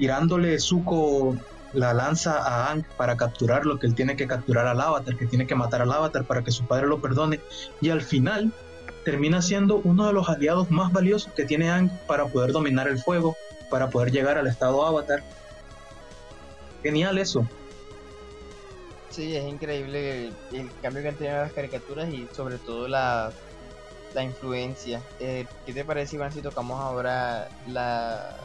Tirándole 0.01 0.59
Zuko 0.59 1.37
la 1.73 1.93
lanza 1.93 2.39
a 2.39 2.71
Ang 2.71 2.83
para 2.97 3.17
capturar 3.17 3.67
lo 3.67 3.77
que 3.77 3.85
él 3.85 3.93
tiene 3.93 4.15
que 4.15 4.25
capturar 4.25 4.65
al 4.65 4.81
Avatar, 4.81 5.15
que 5.15 5.27
tiene 5.27 5.45
que 5.45 5.53
matar 5.53 5.83
al 5.83 5.91
Avatar 5.91 6.25
para 6.25 6.43
que 6.43 6.49
su 6.49 6.65
padre 6.65 6.87
lo 6.87 6.99
perdone. 6.99 7.39
Y 7.81 7.91
al 7.91 8.01
final 8.01 8.51
termina 9.05 9.43
siendo 9.43 9.75
uno 9.75 10.07
de 10.07 10.13
los 10.13 10.27
aliados 10.27 10.71
más 10.71 10.91
valiosos 10.91 11.31
que 11.33 11.45
tiene 11.45 11.69
Ang 11.69 11.91
para 12.07 12.25
poder 12.25 12.51
dominar 12.51 12.87
el 12.87 12.97
fuego, 12.97 13.35
para 13.69 13.91
poder 13.91 14.11
llegar 14.11 14.39
al 14.39 14.47
estado 14.47 14.83
Avatar 14.83 15.21
Genial 16.81 17.19
eso. 17.19 17.45
Sí, 19.11 19.35
es 19.35 19.45
increíble 19.45 20.31
el, 20.51 20.71
cambio 20.81 21.03
que 21.03 21.09
han 21.09 21.15
tenido 21.15 21.37
las 21.37 21.53
caricaturas 21.53 22.09
y 22.09 22.27
sobre 22.35 22.57
todo 22.57 22.87
la, 22.87 23.31
la 24.15 24.23
influencia. 24.23 24.99
Eh, 25.19 25.45
¿Qué 25.67 25.73
te 25.73 25.85
parece, 25.85 26.15
Iván, 26.15 26.31
si 26.31 26.41
tocamos 26.41 26.79
ahora 26.79 27.49
la, 27.67 28.35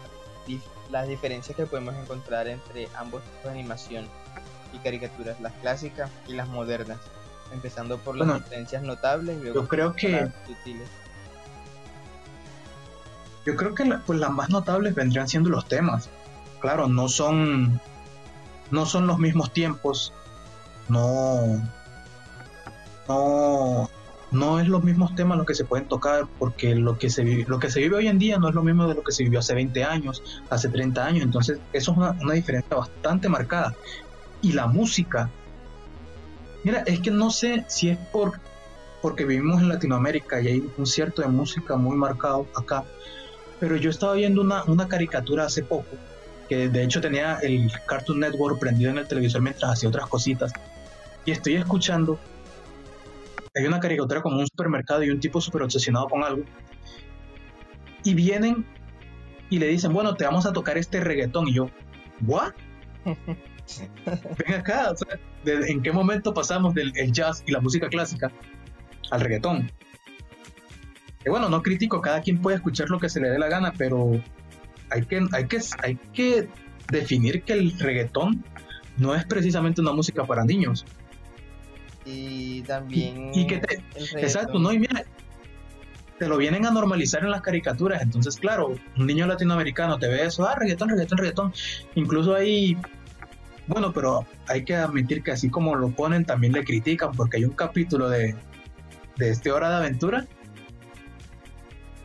las 0.90 1.08
diferencias 1.08 1.56
que 1.56 1.66
podemos 1.66 1.94
encontrar 1.94 2.48
entre 2.48 2.88
ambos 2.96 3.22
tipos 3.22 3.44
de 3.44 3.50
animación 3.50 4.08
y 4.72 4.78
caricaturas, 4.78 5.40
las 5.40 5.52
clásicas 5.54 6.10
y 6.26 6.34
las 6.34 6.48
modernas, 6.48 6.98
empezando 7.52 7.98
por 7.98 8.16
las 8.16 8.34
diferencias 8.34 8.82
notables 8.82 9.38
y 9.38 9.42
luego 9.42 9.62
yo 9.62 9.68
creo 9.68 9.94
que 9.94 10.08
las 10.08 10.30
sutiles. 10.46 10.88
Yo 13.44 13.54
creo 13.54 13.74
que 13.74 13.84
pues 14.04 14.18
las 14.18 14.30
más 14.30 14.50
notables 14.50 14.94
vendrían 14.94 15.28
siendo 15.28 15.50
los 15.50 15.66
temas. 15.66 16.08
Claro, 16.60 16.88
no 16.88 17.08
son 17.08 17.80
no 18.70 18.86
son 18.86 19.06
los 19.06 19.18
mismos 19.18 19.52
tiempos, 19.52 20.12
no 20.88 21.62
no 23.08 23.85
no 24.36 24.60
es 24.60 24.68
los 24.68 24.84
mismos 24.84 25.14
temas 25.14 25.38
los 25.38 25.46
que 25.46 25.54
se 25.54 25.64
pueden 25.64 25.88
tocar 25.88 26.26
porque 26.38 26.74
lo 26.74 26.98
que 26.98 27.10
se 27.10 27.24
vive, 27.24 27.44
lo 27.48 27.58
que 27.58 27.70
se 27.70 27.80
vive 27.80 27.96
hoy 27.96 28.08
en 28.08 28.18
día 28.18 28.38
no 28.38 28.48
es 28.48 28.54
lo 28.54 28.62
mismo 28.62 28.86
de 28.86 28.94
lo 28.94 29.02
que 29.02 29.12
se 29.12 29.24
vivió 29.24 29.40
hace 29.40 29.54
20 29.54 29.84
años, 29.84 30.22
hace 30.50 30.68
30 30.68 31.04
años, 31.04 31.24
entonces 31.24 31.58
eso 31.72 31.92
es 31.92 31.98
una, 31.98 32.34
diferencia 32.34 32.76
bastante 32.76 33.28
marcada. 33.28 33.74
Y 34.42 34.52
la 34.52 34.66
música, 34.66 35.30
mira, 36.62 36.82
es 36.86 37.00
que 37.00 37.10
no 37.10 37.30
sé 37.30 37.64
si 37.68 37.88
es 37.88 37.98
por 38.12 38.38
porque 39.02 39.24
vivimos 39.24 39.62
en 39.62 39.68
Latinoamérica 39.68 40.40
y 40.40 40.48
hay 40.48 40.72
un 40.76 40.86
cierto 40.86 41.22
de 41.22 41.28
música 41.28 41.76
muy 41.76 41.96
marcado 41.96 42.46
acá, 42.56 42.84
pero 43.60 43.76
yo 43.76 43.90
estaba 43.90 44.14
viendo 44.14 44.40
una, 44.40 44.64
una 44.64 44.88
caricatura 44.88 45.44
hace 45.44 45.62
poco, 45.62 45.96
que 46.48 46.68
de 46.68 46.82
hecho 46.82 47.00
tenía 47.00 47.38
el 47.38 47.70
Cartoon 47.86 48.20
Network 48.20 48.58
prendido 48.58 48.90
en 48.90 48.98
el 48.98 49.06
televisor 49.06 49.42
mientras 49.42 49.72
hacía 49.72 49.88
otras 49.88 50.06
cositas, 50.06 50.52
y 51.24 51.30
estoy 51.30 51.54
escuchando 51.54 52.18
hay 53.56 53.66
una 53.66 53.80
caricatura 53.80 54.20
como 54.20 54.38
un 54.38 54.46
supermercado 54.46 55.02
y 55.02 55.10
un 55.10 55.18
tipo 55.18 55.40
súper 55.40 55.62
obsesionado 55.62 56.08
con 56.08 56.22
algo. 56.22 56.44
Y 58.04 58.14
vienen 58.14 58.66
y 59.48 59.58
le 59.58 59.68
dicen, 59.68 59.92
bueno, 59.92 60.14
te 60.14 60.24
vamos 60.24 60.44
a 60.46 60.52
tocar 60.52 60.76
este 60.76 61.00
reggaetón. 61.00 61.48
Y 61.48 61.54
yo, 61.54 61.70
¿what? 62.26 62.52
Ven 63.04 64.54
acá, 64.54 64.94
¿en 65.44 65.82
qué 65.82 65.90
momento 65.90 66.34
pasamos 66.34 66.74
del 66.74 66.92
jazz 67.12 67.42
y 67.46 67.52
la 67.52 67.60
música 67.60 67.88
clásica 67.88 68.30
al 69.10 69.20
reggaetón? 69.22 69.70
Y 71.24 71.30
bueno, 71.30 71.48
no 71.48 71.62
critico, 71.62 72.00
cada 72.00 72.20
quien 72.20 72.40
puede 72.40 72.56
escuchar 72.56 72.90
lo 72.90 73.00
que 73.00 73.08
se 73.08 73.20
le 73.20 73.30
dé 73.30 73.38
la 73.38 73.48
gana, 73.48 73.72
pero 73.76 74.12
hay 74.90 75.04
que, 75.06 75.26
hay 75.32 75.46
que, 75.46 75.60
hay 75.82 75.96
que 76.12 76.48
definir 76.92 77.42
que 77.42 77.54
el 77.54 77.76
reggaetón 77.78 78.44
no 78.98 79.14
es 79.14 79.24
precisamente 79.24 79.80
una 79.80 79.92
música 79.92 80.24
para 80.24 80.44
niños 80.44 80.84
y 82.06 82.62
también 82.62 83.30
y, 83.34 83.46
que 83.46 83.58
te, 83.58 83.82
exacto 84.20 84.58
no 84.58 84.72
y 84.72 84.78
mira 84.78 85.04
te 86.18 86.28
lo 86.28 86.38
vienen 86.38 86.64
a 86.64 86.70
normalizar 86.70 87.22
en 87.22 87.30
las 87.30 87.42
caricaturas. 87.42 88.00
Entonces 88.00 88.36
claro 88.36 88.74
un 88.96 89.06
niño 89.06 89.26
latinoamericano 89.26 89.98
te 89.98 90.08
ve 90.08 90.24
eso 90.24 90.46
ah 90.46 90.54
reggaetón 90.54 90.88
reggaetón 90.88 91.18
reggaetón. 91.18 91.52
Incluso 91.94 92.34
ahí 92.34 92.76
bueno 93.66 93.92
pero 93.92 94.26
hay 94.48 94.64
que 94.64 94.76
admitir 94.76 95.22
que 95.22 95.32
así 95.32 95.50
como 95.50 95.74
lo 95.74 95.90
ponen 95.90 96.24
también 96.24 96.52
le 96.52 96.64
critican 96.64 97.12
porque 97.12 97.38
hay 97.38 97.44
un 97.44 97.52
capítulo 97.52 98.08
de 98.08 98.34
de 99.16 99.30
este 99.30 99.50
hora 99.50 99.68
de 99.70 99.76
aventura 99.76 100.26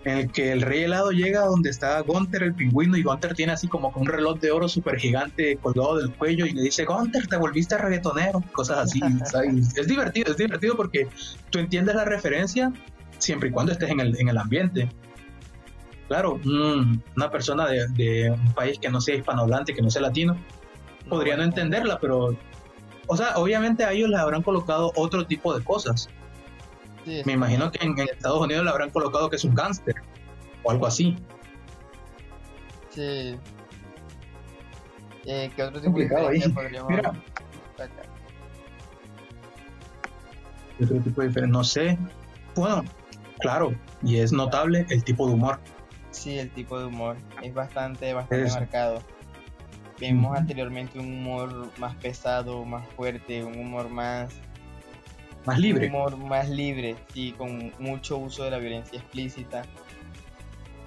en 0.03 0.17
el 0.17 0.31
que 0.31 0.51
el 0.51 0.61
rey 0.61 0.83
helado 0.83 1.11
llega 1.11 1.45
donde 1.45 1.69
está 1.69 1.99
Gunther 2.01 2.43
el 2.43 2.55
pingüino 2.55 2.97
y 2.97 3.03
Gunther 3.03 3.35
tiene 3.35 3.53
así 3.53 3.67
como 3.67 3.89
un 3.95 4.07
reloj 4.07 4.39
de 4.39 4.51
oro 4.51 4.67
súper 4.67 4.97
gigante 4.97 5.57
colgado 5.57 5.97
del 5.97 6.11
cuello 6.13 6.45
y 6.45 6.53
le 6.53 6.63
dice 6.63 6.85
Gunther 6.85 7.27
te 7.27 7.37
volviste 7.37 7.77
reggaetonero 7.77 8.43
cosas 8.51 8.79
así 8.79 8.99
es 9.75 9.87
divertido 9.87 10.31
es 10.31 10.37
divertido 10.37 10.75
porque 10.75 11.07
tú 11.51 11.59
entiendes 11.59 11.95
la 11.95 12.05
referencia 12.05 12.73
siempre 13.19 13.49
y 13.49 13.51
cuando 13.51 13.71
estés 13.71 13.91
en 13.91 13.99
el, 13.99 14.19
en 14.19 14.29
el 14.29 14.37
ambiente. 14.37 14.89
Claro 16.07 16.39
una 16.43 17.29
persona 17.29 17.67
de, 17.67 17.87
de, 17.89 18.31
un 18.31 18.53
país 18.53 18.79
que 18.79 18.89
no 18.89 18.99
sea 18.99 19.15
hispanohablante 19.15 19.73
que 19.73 19.81
no 19.81 19.89
sea 19.89 20.01
latino 20.01 20.35
podría 21.07 21.37
no 21.37 21.43
entenderla 21.43 21.99
pero 21.99 22.35
o 23.07 23.17
sea 23.17 23.37
obviamente 23.37 23.85
a 23.85 23.91
ellos 23.93 24.09
les 24.09 24.19
habrán 24.19 24.41
colocado 24.41 24.91
otro 24.95 25.25
tipo 25.25 25.57
de 25.57 25.63
cosas 25.63 26.09
me 27.05 27.33
imagino 27.33 27.71
que 27.71 27.85
en, 27.85 27.97
Estados 27.99 28.41
Unidos 28.41 28.63
le 28.63 28.69
habrán 28.69 28.89
colocado 28.91 29.29
que 29.29 29.35
es 29.35 29.43
un 29.43 29.55
gángster 29.55 29.95
o 30.63 30.71
algo 30.71 30.87
así. 30.87 31.15
Sí. 32.89 33.35
Eh, 35.25 35.51
¿Qué 35.55 35.63
otro 35.63 35.81
tipo 35.81 35.97
de 35.97 36.03
diferencia 36.03 36.53
podríamos 36.53 36.89
Mira. 36.89 37.13
Otro 40.81 40.99
tipo 40.99 41.21
de 41.21 41.27
diferencia, 41.27 41.47
no 41.47 41.63
sé. 41.63 41.97
Bueno, 42.55 42.83
claro, 43.39 43.73
y 44.03 44.17
es 44.17 44.31
notable 44.31 44.85
el 44.89 45.03
tipo 45.03 45.27
de 45.27 45.33
humor. 45.33 45.59
Sí, 46.11 46.37
el 46.37 46.49
tipo 46.51 46.79
de 46.79 46.85
humor 46.85 47.17
es 47.41 47.53
bastante, 47.53 48.13
bastante 48.13 48.51
marcado. 48.51 49.01
Vimos 49.99 50.35
anteriormente 50.35 50.97
un 50.97 51.13
humor 51.13 51.71
más 51.77 51.95
pesado, 51.95 52.65
más 52.65 52.87
fuerte, 52.89 53.43
un 53.43 53.57
humor 53.57 53.89
más 53.89 54.33
más 55.45 55.59
libre. 55.59 55.87
Un 55.87 55.95
humor 55.95 56.17
más 56.17 56.49
libre, 56.49 56.95
y 57.13 57.31
con 57.33 57.71
mucho 57.79 58.17
uso 58.17 58.43
de 58.43 58.51
la 58.51 58.57
violencia 58.57 58.99
explícita. 58.99 59.63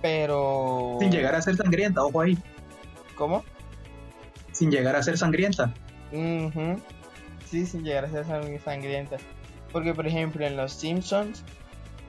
Pero. 0.03 0.99
Sin 1.01 1.11
llegar 1.11 1.35
a 1.35 1.43
ser 1.43 1.57
sangrienta, 1.57 2.05
ojo 2.05 2.21
ahí. 2.21 2.39
¿Cómo? 3.17 3.45
Sin 4.53 4.71
llegar 4.71 4.97
a 4.97 5.03
ser 5.03 5.19
sangrienta. 5.19 5.73
Sí, 7.47 7.67
sin 7.67 7.85
llegar 7.85 8.05
a 8.05 8.11
ser 8.11 8.25
sangrienta. 8.63 9.17
Porque, 9.73 9.95
por 9.95 10.07
ejemplo, 10.07 10.47
en 10.47 10.57
Los 10.57 10.73
Simpsons, 10.73 11.43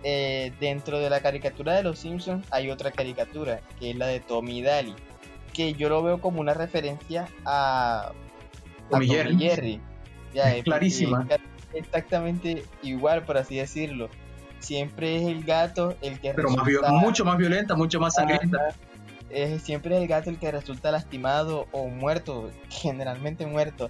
eh, 0.03 0.53
dentro 0.59 0.99
de 0.99 1.09
la 1.09 1.21
caricatura 1.21 1.73
de 1.73 1.83
Los 1.83 1.99
Simpsons, 1.99 2.45
hay 2.51 2.69
otra 2.69 2.91
caricatura, 2.91 3.61
que 3.79 3.91
es 3.91 3.95
la 3.95 4.07
de 4.07 4.19
Tommy 4.19 4.61
Daly. 4.61 4.93
Que 5.53 5.73
yo 5.73 5.89
lo 5.89 6.03
veo 6.03 6.19
como 6.19 6.41
una 6.41 6.53
referencia 6.53 7.27
a, 7.45 8.11
Tommy, 8.91 9.07
Jerry. 9.07 9.81
clarísima 10.63 11.25
exactamente 11.75 12.63
igual, 12.81 13.23
por 13.23 13.37
así 13.37 13.57
decirlo. 13.57 14.09
Siempre 14.59 15.17
es 15.17 15.23
el 15.23 15.43
gato 15.43 15.95
el 16.01 16.19
que 16.19 16.33
Pero 16.33 16.49
mucho 16.49 17.23
más 17.25 17.37
violenta, 17.37 17.75
mucho 17.75 17.99
más 17.99 18.15
sangrienta. 18.15 18.75
Es, 19.29 19.61
siempre 19.63 19.95
es 19.95 20.01
el 20.01 20.07
gato 20.07 20.29
el 20.29 20.39
que 20.39 20.51
resulta 20.51 20.91
lastimado 20.91 21.67
o 21.71 21.87
muerto, 21.87 22.49
generalmente 22.69 23.45
muerto. 23.45 23.89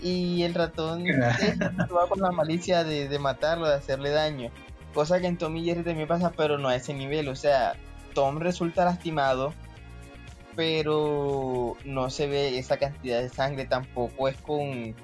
Y 0.00 0.42
el 0.42 0.54
ratón 0.54 1.04
va 1.96 2.08
con 2.08 2.20
la 2.20 2.30
malicia 2.30 2.84
de, 2.84 3.18
matarlo, 3.18 3.68
de 3.68 3.76
hacerle 3.76 4.10
daño. 4.10 4.50
Cosa 4.92 5.20
que 5.20 5.26
en 5.26 5.38
Tom 5.38 5.56
y 5.56 5.64
Jerry 5.64 5.82
también 5.82 6.08
pasa, 6.08 6.32
pero 6.36 6.58
no 6.58 6.68
a 6.68 6.76
ese 6.76 6.92
nivel. 6.94 7.28
O 7.28 7.36
sea, 7.36 7.74
Tom 8.14 8.38
resulta 8.38 8.84
lastimado, 8.84 9.54
pero 10.54 11.76
no 11.84 12.10
se 12.10 12.26
ve 12.26 12.58
esa 12.58 12.76
cantidad 12.76 13.20
de 13.20 13.28
sangre. 13.28 13.66
Tampoco 13.66 14.28
es 14.28 14.36
con 14.38 14.94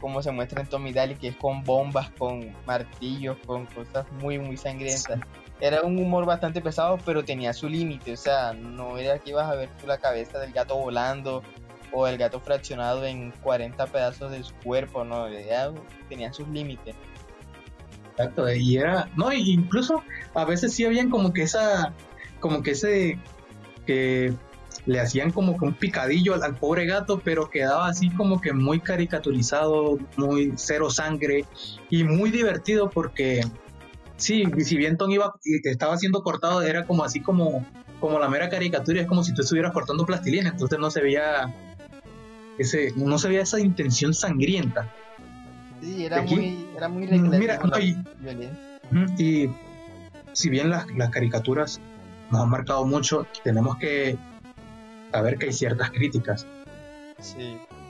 como 0.00 0.22
se 0.22 0.30
muestra 0.30 0.60
en 0.60 0.68
Tommy 0.68 0.92
Daly, 0.92 1.16
que 1.16 1.28
es 1.28 1.36
con 1.36 1.62
bombas, 1.64 2.10
con 2.18 2.54
martillos, 2.66 3.36
con 3.46 3.66
cosas 3.66 4.06
muy, 4.20 4.38
muy 4.38 4.56
sangrientas. 4.56 5.20
Era 5.60 5.82
un 5.82 5.98
humor 5.98 6.24
bastante 6.24 6.60
pesado, 6.60 6.98
pero 7.04 7.24
tenía 7.24 7.52
su 7.52 7.68
límite, 7.68 8.12
o 8.12 8.16
sea, 8.16 8.52
no 8.52 8.96
era 8.96 9.18
que 9.18 9.30
ibas 9.30 9.50
a 9.50 9.56
ver 9.56 9.68
tú 9.80 9.86
la 9.86 9.98
cabeza 9.98 10.38
del 10.38 10.52
gato 10.52 10.76
volando 10.76 11.42
o 11.92 12.06
el 12.06 12.18
gato 12.18 12.38
fraccionado 12.40 13.04
en 13.04 13.32
40 13.42 13.86
pedazos 13.86 14.30
de 14.30 14.44
su 14.44 14.54
cuerpo, 14.56 15.04
no, 15.04 15.26
tenía 16.08 16.32
sus 16.32 16.48
límites. 16.48 16.94
Exacto, 18.10 18.52
y 18.52 18.76
era, 18.76 19.08
no, 19.16 19.32
incluso 19.32 20.02
a 20.34 20.44
veces 20.44 20.72
sí 20.74 20.84
habían 20.84 21.08
como 21.10 21.32
que 21.32 21.42
esa, 21.42 21.92
como 22.40 22.62
que 22.62 22.72
ese, 22.72 23.18
que 23.86 24.34
le 24.88 25.00
hacían 25.00 25.32
como 25.32 25.58
que 25.58 25.66
un 25.66 25.74
picadillo 25.74 26.42
al, 26.42 26.56
pobre 26.56 26.86
gato, 26.86 27.20
pero 27.22 27.50
quedaba 27.50 27.88
así 27.88 28.08
como 28.08 28.40
que 28.40 28.54
muy 28.54 28.80
caricaturizado, 28.80 29.98
muy 30.16 30.54
cero 30.56 30.88
sangre 30.88 31.44
y 31.90 32.04
muy 32.04 32.30
divertido 32.30 32.88
porque 32.88 33.42
sí, 34.16 34.44
si 34.64 34.78
bien 34.78 34.96
Tom 34.96 35.10
iba 35.10 35.34
estaba 35.44 35.98
siendo 35.98 36.22
cortado, 36.22 36.62
era 36.62 36.86
como 36.86 37.04
así 37.04 37.20
como, 37.20 37.66
como 38.00 38.18
la 38.18 38.30
mera 38.30 38.48
caricatura, 38.48 39.02
es 39.02 39.06
como 39.06 39.22
si 39.22 39.34
tú 39.34 39.42
estuvieras 39.42 39.74
cortando 39.74 40.06
plastilina, 40.06 40.48
entonces 40.48 40.78
no 40.78 40.90
se 40.90 41.02
veía 41.02 41.54
ese, 42.56 42.94
no 42.96 43.18
se 43.18 43.28
veía 43.28 43.42
esa 43.42 43.60
intención 43.60 44.14
sangrienta. 44.14 44.90
Sí, 45.82 46.06
era 46.06 46.22
muy, 46.22 46.66
era 46.74 46.88
muy 46.88 47.06
Mira, 47.06 47.60
y, 47.78 49.22
y 49.22 49.50
si 50.32 50.48
bien 50.48 50.70
las, 50.70 50.86
las 50.96 51.10
caricaturas 51.10 51.78
nos 52.30 52.40
han 52.40 52.48
marcado 52.48 52.86
mucho, 52.86 53.26
tenemos 53.44 53.76
que 53.76 54.16
ver 55.22 55.38
que 55.38 55.46
hay 55.46 55.52
ciertas 55.52 55.90
críticas. 55.90 56.46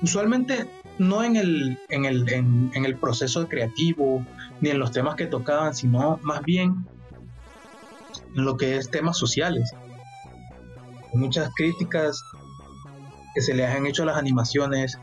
Usualmente 0.02 0.68
no 0.98 1.22
en 1.22 1.36
el, 1.36 1.78
en, 1.88 2.04
el, 2.04 2.28
en, 2.28 2.84
el 2.84 2.96
proceso 2.96 3.46
creativo 3.48 4.24
ni 4.60 4.70
en 4.70 4.78
los 4.78 4.90
temas 4.92 5.16
que 5.16 5.26
tocaban, 5.26 5.74
sino 5.74 6.18
más 6.22 6.42
bien 6.42 6.86
en 8.34 8.44
lo 8.44 8.56
que 8.56 8.76
es 8.76 8.90
temas 8.90 9.16
sociales. 9.16 9.72
muchas 11.12 11.50
críticas 11.56 12.22
que 13.34 13.40
se 13.40 13.54
le 13.54 13.66
han 13.66 13.86
hecho 13.86 14.02
a 14.02 14.06
las 14.06 14.16
animaciones. 14.16 14.98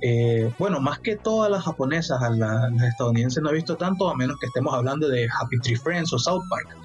Eh, 0.00 0.52
bueno, 0.58 0.80
más 0.80 1.00
que 1.00 1.16
todas 1.16 1.50
las 1.50 1.64
japonesas, 1.64 2.22
a, 2.22 2.30
las 2.30 2.72
estadounidenses 2.82 3.42
no 3.42 3.50
he 3.50 3.54
visto 3.54 3.76
tanto, 3.76 4.08
a 4.08 4.16
menos 4.16 4.38
que 4.38 4.46
estemos 4.46 4.72
hablando 4.72 5.08
de 5.08 5.28
Happy 5.40 5.58
Tree 5.58 5.76
Friends 5.76 6.12
o 6.12 6.18
South 6.18 6.44
Park. 6.48 6.76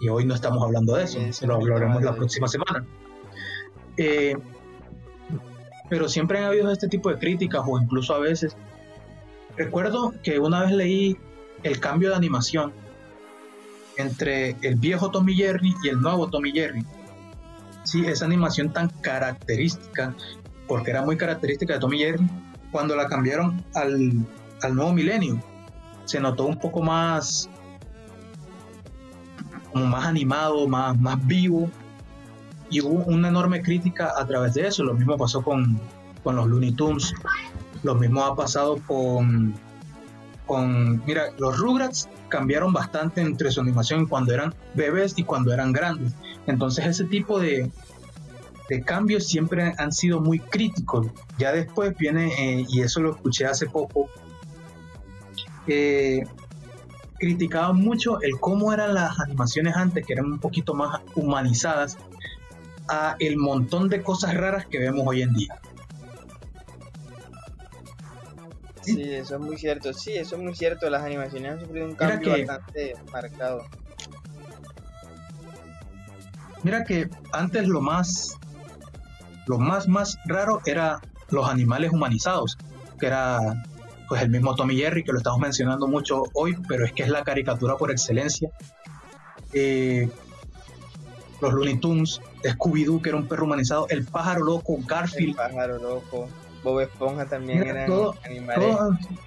Y 0.00 0.08
hoy 0.08 0.24
no 0.24 0.34
estamos 0.34 0.62
hablando 0.62 0.94
de 0.94 1.04
eso, 1.04 1.46
lo 1.46 1.56
hablaremos 1.56 2.02
la 2.02 2.14
próxima 2.14 2.48
semana. 2.48 2.84
Eh, 4.02 4.34
pero 5.90 6.08
siempre 6.08 6.38
han 6.38 6.44
habido 6.44 6.72
este 6.72 6.88
tipo 6.88 7.10
de 7.10 7.18
críticas 7.18 7.60
o 7.66 7.78
incluso 7.78 8.14
a 8.14 8.18
veces. 8.18 8.56
Recuerdo 9.58 10.14
que 10.22 10.38
una 10.38 10.62
vez 10.62 10.72
leí 10.72 11.18
el 11.64 11.78
cambio 11.80 12.08
de 12.08 12.16
animación 12.16 12.72
entre 13.98 14.56
el 14.62 14.76
viejo 14.76 15.10
Tommy 15.10 15.34
Jerry 15.34 15.74
y 15.82 15.88
el 15.88 16.00
nuevo 16.00 16.30
Tommy 16.30 16.50
Jerry. 16.50 16.82
Sí, 17.84 18.06
esa 18.06 18.24
animación 18.24 18.72
tan 18.72 18.88
característica, 18.88 20.14
porque 20.66 20.92
era 20.92 21.02
muy 21.02 21.18
característica 21.18 21.74
de 21.74 21.80
Tommy 21.80 21.98
Jerry, 21.98 22.26
cuando 22.72 22.96
la 22.96 23.06
cambiaron 23.06 23.62
al, 23.74 24.12
al 24.62 24.74
nuevo 24.74 24.94
milenio, 24.94 25.42
se 26.06 26.20
notó 26.20 26.46
un 26.46 26.58
poco 26.58 26.82
más 26.82 27.50
más 29.74 30.06
animado, 30.06 30.66
más, 30.66 30.98
más 30.98 31.26
vivo, 31.26 31.70
y 32.70 32.80
hubo 32.80 33.04
una 33.04 33.28
enorme 33.28 33.62
crítica 33.62 34.12
a 34.16 34.26
través 34.26 34.54
de 34.54 34.66
eso. 34.66 34.84
Lo 34.84 34.94
mismo 34.94 35.16
pasó 35.16 35.42
con, 35.42 35.80
con 36.22 36.36
los 36.36 36.46
Looney 36.46 36.72
Tunes, 36.72 37.12
lo 37.82 37.94
mismo 37.94 38.22
ha 38.24 38.36
pasado 38.36 38.78
con, 38.86 39.54
con, 40.46 41.04
mira, 41.04 41.30
los 41.38 41.58
Rugrats 41.58 42.08
cambiaron 42.28 42.72
bastante 42.72 43.20
entre 43.20 43.50
su 43.50 43.60
animación 43.60 44.06
cuando 44.06 44.32
eran 44.32 44.54
bebés 44.74 45.14
y 45.16 45.24
cuando 45.24 45.52
eran 45.52 45.72
grandes. 45.72 46.14
Entonces 46.46 46.86
ese 46.86 47.04
tipo 47.04 47.40
de, 47.40 47.70
de 48.68 48.82
cambios 48.82 49.26
siempre 49.26 49.74
han 49.76 49.92
sido 49.92 50.20
muy 50.20 50.38
críticos. 50.38 51.08
Ya 51.38 51.52
después 51.52 51.96
viene, 51.98 52.32
eh, 52.38 52.66
y 52.68 52.82
eso 52.82 53.00
lo 53.00 53.10
escuché 53.10 53.46
hace 53.46 53.66
poco, 53.66 54.08
eh, 55.66 56.24
criticaban 57.18 57.76
mucho 57.76 58.20
el 58.22 58.38
cómo 58.40 58.72
eran 58.72 58.94
las 58.94 59.20
animaciones 59.20 59.76
antes, 59.76 60.06
que 60.06 60.14
eran 60.14 60.26
un 60.26 60.38
poquito 60.38 60.74
más 60.74 61.00
humanizadas, 61.14 61.98
a 62.90 63.16
el 63.20 63.36
montón 63.36 63.88
de 63.88 64.02
cosas 64.02 64.34
raras 64.34 64.66
que 64.66 64.78
vemos 64.78 65.06
hoy 65.06 65.22
en 65.22 65.32
día. 65.32 65.60
Sí, 68.82 69.14
eso 69.14 69.36
es 69.36 69.40
muy 69.40 69.56
cierto. 69.56 69.92
Sí, 69.92 70.12
eso 70.14 70.36
es 70.36 70.42
muy 70.42 70.54
cierto. 70.54 70.90
Las 70.90 71.04
animaciones 71.04 71.52
han 71.52 71.60
sufrido 71.60 71.86
un 71.86 71.94
cambio 71.94 72.30
bastante 72.30 72.94
marcado. 73.12 73.64
Mira 76.62 76.84
que 76.84 77.08
antes 77.32 77.68
lo 77.68 77.80
más, 77.80 78.36
lo 79.46 79.58
más, 79.58 79.88
más 79.88 80.18
raro 80.26 80.60
era 80.66 81.00
los 81.30 81.48
animales 81.48 81.92
humanizados, 81.92 82.58
que 82.98 83.06
era 83.06 83.64
pues 84.08 84.22
el 84.22 84.30
mismo 84.30 84.54
Tommy 84.56 84.76
Jerry, 84.76 85.04
que 85.04 85.12
lo 85.12 85.18
estamos 85.18 85.40
mencionando 85.40 85.86
mucho 85.86 86.24
hoy, 86.34 86.56
pero 86.68 86.84
es 86.84 86.92
que 86.92 87.04
es 87.04 87.08
la 87.08 87.22
caricatura 87.22 87.76
por 87.76 87.90
excelencia. 87.90 88.50
Eh, 89.52 90.10
los 91.40 91.52
Looney 91.52 91.78
Tunes, 91.78 92.20
Scooby-Doo, 92.42 93.02
que 93.02 93.10
era 93.10 93.18
un 93.18 93.26
perro 93.26 93.44
humanizado, 93.44 93.86
el 93.88 94.04
pájaro 94.04 94.44
loco, 94.44 94.78
Garfield. 94.86 95.30
El 95.30 95.34
pájaro 95.36 95.78
loco, 95.78 96.28
Bob 96.62 96.80
Esponja 96.80 97.26
también 97.26 97.62
eran 97.62 97.90
animales 98.24 98.76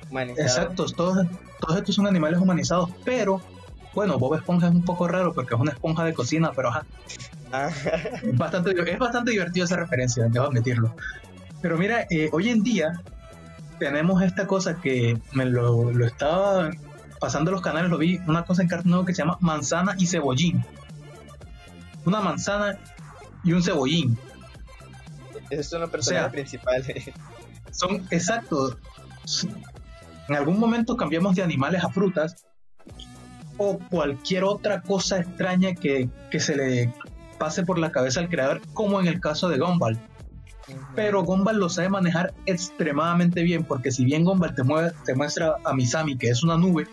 humanizados. 0.09 0.51
Exacto, 0.51 0.85
todos, 0.85 1.27
todos 1.59 1.77
estos 1.77 1.95
son 1.95 2.07
animales 2.07 2.39
humanizados, 2.39 2.89
pero 3.03 3.41
bueno, 3.93 4.17
Bob 4.17 4.35
Esponja 4.35 4.67
es 4.67 4.73
un 4.73 4.83
poco 4.83 5.07
raro 5.07 5.33
porque 5.33 5.53
es 5.53 5.59
una 5.59 5.71
esponja 5.71 6.03
de 6.03 6.13
cocina, 6.13 6.51
pero 6.55 6.69
ajá. 6.69 6.85
Ah. 7.51 7.69
Es, 8.23 8.37
bastante, 8.37 8.71
es 8.71 8.99
bastante 8.99 9.31
divertido 9.31 9.65
esa 9.65 9.75
referencia, 9.75 10.25
debo 10.27 10.47
admitirlo. 10.47 10.95
Pero 11.61 11.77
mira, 11.77 12.07
eh, 12.09 12.29
hoy 12.33 12.49
en 12.49 12.63
día 12.63 13.01
tenemos 13.79 14.21
esta 14.23 14.47
cosa 14.47 14.75
que 14.81 15.17
me 15.33 15.45
lo, 15.45 15.91
estaba 16.05 16.71
pasando 17.19 17.51
los 17.51 17.61
canales, 17.61 17.91
lo 17.91 17.97
vi, 17.97 18.19
una 18.27 18.43
cosa 18.43 18.63
en 18.63 18.67
Cartoon 18.67 19.05
que 19.05 19.13
se 19.13 19.21
llama 19.21 19.37
manzana 19.39 19.95
y 19.97 20.07
cebollín. 20.07 20.65
Una 22.05 22.21
manzana 22.21 22.79
y 23.43 23.53
un 23.53 23.63
cebollín. 23.63 24.17
Esos 25.49 25.67
son 25.67 25.81
los 25.81 25.89
personajes 25.89 26.31
principales. 26.31 27.11
Son, 27.71 28.05
exacto. 28.11 28.77
En 30.29 30.35
algún 30.35 30.59
momento 30.59 30.95
cambiamos 30.95 31.35
de 31.35 31.41
animales 31.41 31.83
a 31.83 31.89
frutas 31.89 32.45
o 33.57 33.79
cualquier 33.79 34.43
otra 34.43 34.81
cosa 34.83 35.19
extraña 35.19 35.73
que, 35.73 36.07
que 36.29 36.39
se 36.39 36.55
le 36.55 36.93
pase 37.39 37.63
por 37.63 37.79
la 37.79 37.91
cabeza 37.91 38.19
al 38.19 38.29
creador, 38.29 38.61
como 38.73 38.99
en 38.99 39.07
el 39.07 39.19
caso 39.19 39.49
de 39.49 39.57
Gumball 39.57 39.99
pero 40.95 41.23
Gumball 41.23 41.57
lo 41.57 41.69
sabe 41.69 41.89
manejar 41.89 42.33
extremadamente 42.45 43.43
bien, 43.43 43.65
porque 43.65 43.91
si 43.91 44.05
bien 44.05 44.23
Gumball 44.23 44.55
te, 44.55 44.63
te 45.05 45.15
muestra 45.15 45.55
a 45.63 45.73
Misami 45.73 46.17
que 46.17 46.29
es 46.29 46.43
una 46.43 46.57
nube, 46.57 46.87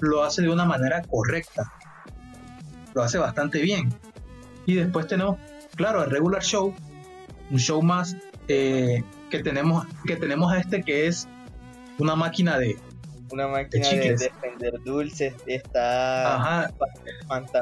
lo 0.00 0.22
hace 0.22 0.42
de 0.42 0.48
una 0.48 0.64
manera 0.64 1.02
correcta. 1.02 1.72
Lo 2.94 3.02
hace 3.02 3.18
bastante 3.18 3.60
bien. 3.60 3.94
Y 4.66 4.74
después 4.74 5.06
tenemos, 5.06 5.38
claro, 5.76 6.04
el 6.04 6.10
regular 6.10 6.42
show, 6.42 6.74
un 7.50 7.58
show 7.58 7.82
más 7.82 8.16
eh, 8.48 9.02
que 9.30 9.42
tenemos 9.42 9.86
que 10.04 10.16
tenemos 10.16 10.52
a 10.52 10.58
este 10.58 10.82
que 10.82 11.06
es 11.06 11.28
una 11.98 12.16
máquina 12.16 12.58
de 12.58 12.76
una 13.30 13.48
máquina 13.48 13.88
de, 13.88 14.16
defender 14.16 14.74
dulces 14.84 15.34
está 15.46 16.36
Ajá. 16.36 16.70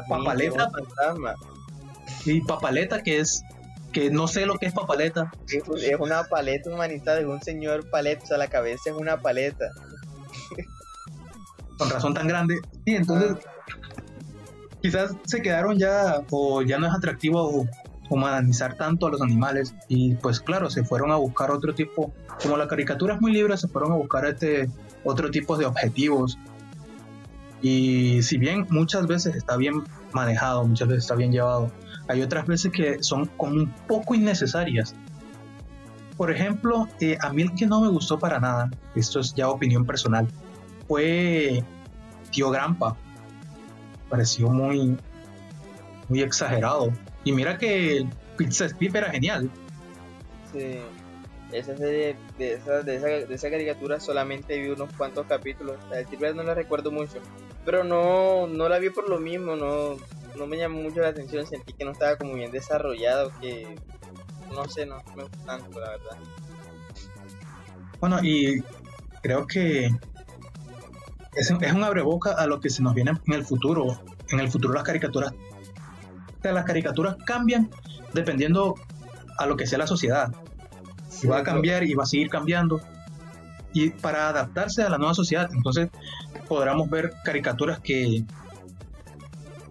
papaleta 0.08 0.70
fantasma 0.70 1.34
y 2.24 2.40
papaleta 2.40 3.02
que 3.02 3.20
es 3.20 3.44
que 3.92 4.10
no 4.10 4.28
sé 4.28 4.46
lo 4.46 4.56
que 4.58 4.66
es 4.66 4.72
papaleta. 4.72 5.32
Es 5.48 5.64
una 5.98 6.24
paleta 6.24 6.70
humanista 6.70 7.16
de 7.16 7.26
un 7.26 7.42
señor 7.42 7.90
paleta, 7.90 8.24
o 8.24 8.26
sea, 8.26 8.38
la 8.38 8.46
cabeza 8.48 8.90
es 8.90 8.96
una 8.96 9.20
paleta. 9.20 9.70
Con 11.76 11.90
razón 11.90 12.14
tan 12.14 12.28
grande. 12.28 12.56
Sí, 12.84 12.94
entonces 12.94 13.44
quizás 14.82 15.14
se 15.24 15.42
quedaron 15.42 15.78
ya 15.78 16.22
o 16.30 16.62
ya 16.62 16.78
no 16.78 16.86
es 16.86 16.94
atractivo 16.94 17.66
humanizar 18.08 18.74
tanto 18.74 19.06
a 19.06 19.10
los 19.10 19.22
animales 19.22 19.74
y 19.88 20.14
pues 20.14 20.40
claro, 20.40 20.68
se 20.68 20.84
fueron 20.84 21.12
a 21.12 21.16
buscar 21.16 21.50
otro 21.50 21.74
tipo, 21.74 22.12
como 22.42 22.56
la 22.56 22.66
caricatura 22.66 23.14
es 23.14 23.20
muy 23.20 23.32
libre, 23.32 23.56
se 23.56 23.68
fueron 23.68 23.92
a 23.92 23.94
buscar 23.94 24.26
este 24.26 24.68
otro 25.04 25.30
tipo 25.30 25.56
de 25.56 25.64
objetivos. 25.64 26.36
Y 27.62 28.22
si 28.22 28.38
bien 28.38 28.66
muchas 28.70 29.06
veces 29.06 29.36
está 29.36 29.56
bien 29.56 29.84
manejado, 30.12 30.64
muchas 30.66 30.88
veces 30.88 31.04
está 31.04 31.14
bien 31.14 31.30
llevado, 31.30 31.70
hay 32.08 32.22
otras 32.22 32.46
veces 32.46 32.72
que 32.72 33.02
son 33.02 33.26
como 33.36 33.54
un 33.54 33.72
poco 33.86 34.14
innecesarias. 34.14 34.94
Por 36.16 36.30
ejemplo, 36.32 36.88
eh, 37.00 37.16
a 37.20 37.32
mí 37.32 37.42
el 37.42 37.54
que 37.54 37.66
no 37.66 37.80
me 37.80 37.88
gustó 37.88 38.18
para 38.18 38.40
nada, 38.40 38.70
esto 38.94 39.20
es 39.20 39.34
ya 39.34 39.48
opinión 39.48 39.86
personal, 39.86 40.26
fue 40.88 41.62
Tío 42.32 42.50
Grampa. 42.50 42.96
Pareció 44.10 44.50
muy, 44.50 44.98
muy 46.08 46.22
exagerado. 46.22 46.92
Y 47.24 47.32
mira 47.32 47.56
que 47.56 48.06
Pizza 48.36 48.68
Steve 48.68 48.98
era 48.98 49.10
genial. 49.10 49.48
Sí, 50.52 50.80
esa 51.52 51.76
serie, 51.76 52.16
de 52.38 52.54
esa, 52.54 52.82
de 52.82 52.96
esa, 52.96 53.06
de 53.06 53.34
esa 53.34 53.50
caricatura 53.50 54.00
solamente 54.00 54.58
vi 54.58 54.68
unos 54.68 54.92
cuantos 54.94 55.26
capítulos. 55.26 55.76
El 55.92 56.06
Steve 56.06 56.34
no 56.34 56.42
la 56.42 56.54
recuerdo 56.54 56.90
mucho, 56.90 57.18
pero 57.64 57.84
no, 57.84 58.46
no 58.46 58.68
la 58.68 58.78
vi 58.78 58.90
por 58.90 59.08
lo 59.08 59.18
mismo, 59.18 59.56
no, 59.56 59.96
no 60.36 60.46
me 60.46 60.56
llamó 60.56 60.82
mucho 60.82 61.00
la 61.00 61.08
atención, 61.08 61.46
sentí 61.46 61.72
que 61.72 61.84
no 61.84 61.92
estaba 61.92 62.16
como 62.16 62.34
bien 62.34 62.50
desarrollado, 62.50 63.32
que 63.40 63.76
no 64.52 64.68
sé, 64.68 64.86
no 64.86 65.02
me 65.16 65.22
gusta 65.24 65.38
tanto, 65.46 65.80
la 65.80 65.90
verdad. 65.90 66.18
Bueno, 68.00 68.18
y 68.22 68.62
creo 69.22 69.46
que 69.46 69.90
es, 71.34 71.50
es 71.50 71.72
un 71.72 71.84
abreboca 71.84 72.32
a 72.32 72.46
lo 72.46 72.60
que 72.60 72.70
se 72.70 72.82
nos 72.82 72.94
viene 72.94 73.12
en 73.26 73.32
el 73.34 73.44
futuro. 73.44 74.00
En 74.30 74.40
el 74.40 74.50
futuro 74.50 74.74
las 74.74 74.84
caricaturas, 74.84 75.34
las 76.42 76.64
caricaturas 76.64 77.16
cambian 77.24 77.70
dependiendo 78.12 78.74
a 79.38 79.46
lo 79.46 79.56
que 79.56 79.66
sea 79.66 79.78
la 79.78 79.86
sociedad. 79.86 80.32
va 81.30 81.38
a 81.38 81.42
cambiar 81.42 81.84
y 81.84 81.94
va 81.94 82.04
a 82.04 82.06
seguir 82.06 82.28
cambiando. 82.28 82.80
Y 83.72 83.90
para 83.90 84.28
adaptarse 84.28 84.82
a 84.82 84.90
la 84.90 84.98
nueva 84.98 85.14
sociedad, 85.14 85.48
entonces 85.52 85.88
podremos 86.48 86.90
ver 86.90 87.14
caricaturas 87.24 87.78
que 87.80 88.24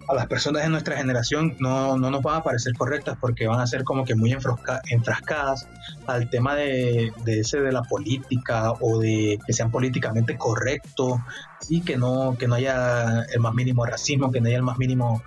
a 0.09 0.15
las 0.15 0.27
personas 0.27 0.63
de 0.63 0.69
nuestra 0.69 0.97
generación 0.97 1.55
no, 1.59 1.95
no 1.97 2.09
nos 2.09 2.23
van 2.23 2.37
a 2.37 2.43
parecer 2.43 2.73
correctas 2.75 3.17
porque 3.21 3.47
van 3.47 3.59
a 3.59 3.67
ser 3.67 3.83
como 3.83 4.03
que 4.05 4.15
muy 4.15 4.31
enfrascadas 4.31 5.67
al 6.07 6.29
tema 6.29 6.55
de, 6.55 7.13
de, 7.23 7.39
ese 7.41 7.61
de 7.61 7.71
la 7.71 7.83
política 7.83 8.71
o 8.71 8.99
de 8.99 9.39
que 9.45 9.53
sean 9.53 9.69
políticamente 9.69 10.35
correctos, 10.37 11.19
y 11.67 11.81
que 11.81 11.97
no, 11.97 12.35
que 12.37 12.47
no 12.47 12.55
haya 12.55 13.23
el 13.23 13.39
más 13.39 13.53
mínimo 13.53 13.85
racismo, 13.85 14.31
que 14.31 14.39
no 14.39 14.47
haya 14.47 14.57
el 14.57 14.63
más 14.63 14.77
mínimo 14.77 15.21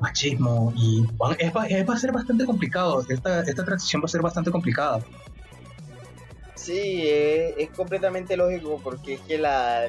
machismo 0.00 0.72
y 0.76 1.04
es, 1.38 1.54
va 1.54 1.94
a 1.94 1.98
ser 1.98 2.12
bastante 2.12 2.44
complicado, 2.44 3.04
esta, 3.08 3.40
esta 3.42 3.64
transición 3.64 4.02
va 4.02 4.06
a 4.06 4.08
ser 4.08 4.22
bastante 4.22 4.50
complicada. 4.50 5.00
Sí, 6.54 7.04
es, 7.06 7.68
completamente 7.70 8.36
lógico 8.36 8.80
porque 8.82 9.14
es 9.14 9.20
que 9.20 9.38
la, 9.38 9.86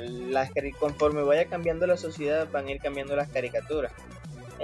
conforme 0.80 1.24
vaya 1.24 1.46
cambiando 1.46 1.88
la 1.88 1.96
sociedad 1.96 2.50
van 2.52 2.68
a 2.68 2.72
ir 2.72 2.82
cambiando 2.82 3.16
las 3.16 3.30
caricaturas. 3.30 3.94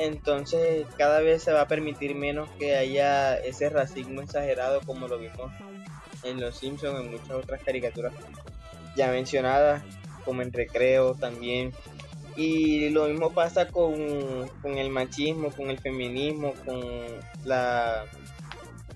Entonces 0.02 0.88
cada 0.98 1.20
vez 1.20 1.44
se 1.44 1.54
va 1.54 1.62
a 1.62 1.68
permitir 1.68 2.16
menos 2.16 2.50
que 2.58 2.76
haya 2.76 3.38
ese 3.38 3.70
racismo 3.70 4.22
exagerado 4.22 4.82
como 4.82 5.08
lo 5.08 5.20
vimos 5.20 5.52
en 6.24 6.42
Los 6.42 6.58
Simpsons, 6.58 7.00
en 7.00 7.12
muchas 7.12 7.32
otras 7.32 7.62
caricaturas 7.62 8.12
ya 8.96 9.12
mencionadas, 9.12 9.84
como 10.26 10.42
en 10.42 10.52
Recreo 10.52 11.14
también. 11.14 11.72
Y 12.36 12.90
lo 12.90 13.08
mismo 13.10 13.32
pasa 13.32 13.68
con, 13.68 13.94
el 14.64 14.90
machismo, 14.90 15.52
con 15.52 15.70
el 15.70 15.78
feminismo, 15.78 16.56
con 16.66 16.82
la 17.46 18.06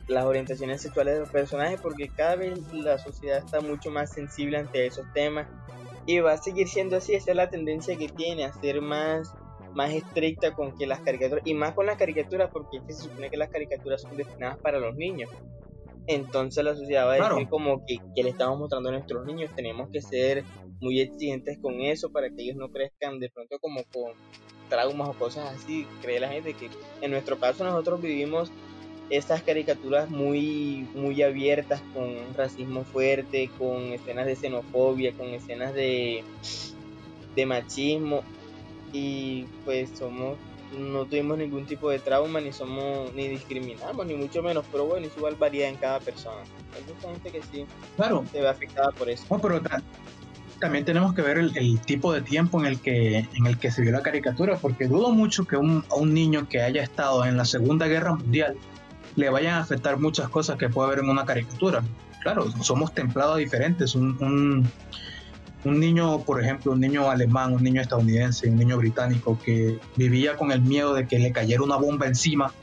las 0.08 0.26
orientaciones 0.26 0.84
sexuales 0.84 1.16
de 1.16 1.20
los 1.22 1.30
personajes 1.30 1.80
porque 1.82 2.10
cada 2.10 2.36
vez 2.36 2.60
la 2.74 2.99
sociedad 2.99 3.39
está 3.39 3.60
mucho 3.60 3.89
más 3.89 4.12
sensible 4.12 4.58
ante 4.58 4.86
esos 4.86 5.06
temas 5.14 5.47
y 6.06 6.20
va 6.20 6.34
a 6.34 6.38
seguir 6.38 6.68
siendo 6.68 6.97
así, 6.97 7.16
esa 7.16 7.32
es 7.32 7.38
la 7.38 7.49
tendencia 7.49 7.97
que 7.97 8.08
tiene 8.08 8.45
a 8.45 8.53
ser 8.53 8.82
más 8.82 9.34
más 9.76 9.94
estricta 9.94 10.54
con 10.54 10.78
que 10.78 10.88
las 10.88 11.02
caricaturas 11.02 11.46
y 11.46 11.54
más 11.54 11.74
con 11.74 11.86
las 11.86 11.98
caricaturas 11.98 12.50
porque 12.52 12.82
se 12.88 13.04
supone 13.04 13.30
que 13.30 13.38
las 13.38 13.50
caricaturas 13.50 14.02
son 14.02 14.16
destinadas 14.18 14.58
para 14.58 14.80
los 14.80 14.96
niños 14.96 15.30
entonces 16.08 16.64
la 16.64 16.76
sociedad 16.76 17.08
va 17.08 17.14
a 17.14 17.30
decir 17.30 17.50
como 17.50 17.86
que, 17.86 17.98
que, 18.16 18.24
le 18.24 18.30
estamos 18.30 18.60
mostrando 18.60 18.90
a 18.90 18.94
nuestros 18.94 19.26
niños 19.26 19.52
tenemos 19.56 19.90
que 19.90 20.02
ser 20.02 20.44
muy 20.80 21.00
exigentes 21.02 21.58
con 21.60 21.82
eso 21.82 22.12
para 22.12 22.30
que 22.30 22.44
ellos 22.44 22.58
no 22.58 22.70
crezcan 22.70 23.20
de 23.20 23.30
pronto 23.30 23.60
como 23.60 23.82
con 23.94 24.14
traumas 24.70 25.10
o 25.10 25.14
cosas 25.14 25.56
así 25.56 25.86
cree 26.02 26.20
la 26.20 26.30
gente 26.30 26.54
que 26.54 26.70
en 27.02 27.12
nuestro 27.12 27.38
caso 27.40 27.64
nosotros 27.64 28.02
vivimos 28.02 28.52
estas 29.10 29.44
caricaturas 29.44 30.10
muy, 30.10 30.88
muy 30.96 31.22
abiertas, 31.22 31.82
con 31.94 32.16
racismo 32.36 32.84
fuerte, 32.84 33.50
con 33.58 33.94
escenas 33.94 34.26
de 34.26 34.36
xenofobia, 34.36 35.14
con 35.14 35.28
escenas 35.28 35.74
de, 35.74 36.24
de 37.36 37.46
machismo. 37.46 38.24
Y 38.98 39.46
pues 39.66 39.89
somos, 39.93 40.38
no 40.80 41.04
tuvimos 41.04 41.38
ningún 41.38 41.66
tipo 41.66 41.89
de 41.89 42.00
trauma, 42.00 42.39
ni 42.39 42.54
somos, 42.54 43.14
ni 43.14 43.28
discriminamos, 43.28 44.06
ni 44.06 44.14
mucho 44.14 44.41
menos, 44.41 44.64
pero 44.72 44.86
bueno, 44.86 45.06
es 45.06 45.18
igual 45.18 45.36
varía 45.36 45.68
en 45.68 45.76
cada 45.76 46.00
persona. 46.00 46.38
Hay 46.74 46.93
mucha 46.93 47.10
gente 47.10 47.30
que 47.30 47.41
sí 47.41 47.66
claro. 47.98 48.24
se 48.32 48.39
ve 48.39 48.48
afectada 48.48 48.91
por 48.91 49.10
eso. 49.10 49.26
No, 49.30 49.41
pero 49.41 49.62
también 50.62 50.86
tenemos 50.86 51.14
que 51.14 51.22
ver 51.22 51.39
el, 51.39 51.80
tipo 51.82 52.14
de 52.14 52.22
tiempo 52.22 52.62
en 52.62 52.68
el 52.68 52.80
que 52.80 53.18
en 53.18 53.46
el 53.46 53.60
que 53.60 53.70
se 53.70 53.82
vio 53.82 53.91
la 53.91 54.02
caricatura, 54.02 54.56
porque 54.56 54.88
dudo 54.88 55.12
mucho 55.12 55.43
que 55.43 55.58
un, 55.58 55.84
a 55.91 55.96
un 55.96 56.14
niño 56.14 56.48
que 56.48 56.62
haya 56.62 56.82
estado 56.82 57.26
en 57.26 57.36
la 57.36 57.43
Segunda 57.43 57.88
Guerra 57.88 58.16
Mundial 58.16 58.56
le 59.18 59.30
vayan 59.30 59.56
a 59.56 59.60
afectar 59.60 60.00
muchas 60.00 60.30
cosas 60.30 60.58
que 60.58 60.70
puede 60.70 60.88
haber 60.88 61.00
en 61.04 61.10
una 61.10 61.26
caricatura. 61.26 61.84
Claro, 62.22 62.50
somos 62.64 62.93
templados 62.93 63.39
diferentes. 63.39 63.93
Un, 63.93 64.18
un, 64.24 64.72
niño, 65.72 66.20
por 66.20 66.41
ejemplo, 66.41 66.72
un 66.72 66.80
niño 66.80 67.09
alemán, 67.09 67.53
un 67.53 67.63
niño 67.63 67.82
estadounidense, 67.82 68.49
un 68.49 68.57
niño 68.57 68.78
británico 68.78 69.39
que 69.43 69.80
vivía 69.95 70.36
con 70.38 70.51
el 70.51 70.61
miedo 70.61 70.93
de 70.93 71.07
que 71.07 71.20
le 71.20 71.32
cayera 71.32 71.63
una 71.63 71.78
bomba 71.78 72.05
encima, 72.05 72.53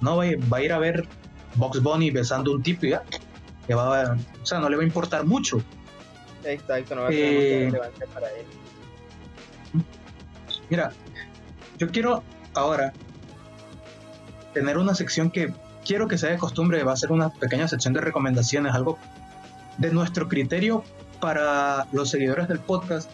no 0.00 0.16
va, 0.16 0.24
a 0.24 0.62
ir 0.62 0.72
a 0.72 0.78
ver 0.78 1.08
Box 1.56 1.82
Bunny 1.82 2.10
besando 2.10 2.52
un 2.52 2.62
tipo 2.62 2.86
y 2.86 2.90
ya, 2.90 3.02
va 3.74 4.16
o 4.42 4.46
sea, 4.46 4.60
no 4.60 4.68
le 4.68 4.76
va 4.76 4.82
a 4.82 4.86
importar 4.86 5.24
mucho. 5.24 5.60
Exacto, 6.44 6.94
no 6.94 7.02
va 7.02 7.08
a 7.08 7.10
ser 7.10 7.20
eh, 7.20 7.64
relevante 7.64 8.06
para 8.06 8.28
él. 8.28 8.46
Mira, 10.70 10.92
yo 11.78 11.88
quiero 11.90 12.22
ahora 12.54 12.92
tener 14.54 14.78
una 14.78 14.94
sección 14.94 15.30
que 15.30 15.52
quiero 15.84 16.08
que 16.08 16.18
sea 16.18 16.30
de 16.30 16.38
costumbre, 16.38 16.82
va 16.82 16.92
a 16.92 16.96
ser 16.96 17.12
una 17.12 17.30
pequeña 17.30 17.68
sección 17.68 17.94
de 17.94 18.00
recomendaciones, 18.00 18.74
algo 18.74 18.98
de 19.78 19.92
nuestro 19.92 20.28
criterio 20.28 20.84
para 21.20 21.86
los 21.92 22.10
seguidores 22.10 22.48
del 22.48 22.58
podcast, 22.60 23.10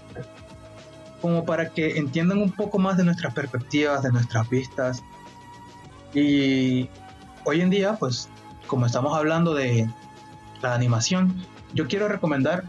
como 1.20 1.44
para 1.44 1.70
que 1.70 1.98
entiendan 1.98 2.38
un 2.38 2.50
poco 2.50 2.78
más 2.78 2.96
de 2.96 3.04
nuestras 3.04 3.32
perspectivas, 3.34 4.02
de 4.02 4.12
nuestras 4.12 4.48
vistas. 4.48 5.02
Y 6.14 6.88
hoy 7.44 7.60
en 7.60 7.70
día, 7.70 7.96
pues, 7.98 8.28
como 8.66 8.86
estamos 8.86 9.16
hablando 9.16 9.54
de 9.54 9.88
la 10.60 10.74
animación, 10.74 11.44
yo 11.74 11.86
quiero 11.88 12.08
recomendar 12.08 12.64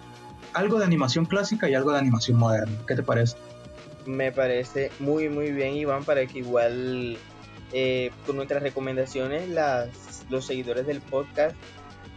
algo 0.54 0.80
de 0.80 0.86
animación 0.86 1.26
clásica 1.26 1.70
y 1.70 1.76
algo 1.76 1.92
de 1.92 2.00
animación 2.00 2.38
moderna. 2.38 2.78
¿Qué 2.88 2.96
te 2.96 3.04
parece? 3.04 3.38
Me 4.06 4.32
parece 4.32 4.92
muy, 5.00 5.30
muy 5.30 5.52
bien, 5.52 5.76
Iván, 5.76 6.04
para 6.04 6.26
que 6.26 6.40
igual 6.40 7.18
eh, 7.72 8.12
con 8.26 8.36
nuestras 8.36 8.62
recomendaciones 8.62 9.50
las, 9.50 10.26
los 10.30 10.46
seguidores 10.46 10.86
del 10.86 11.02
podcast 11.02 11.56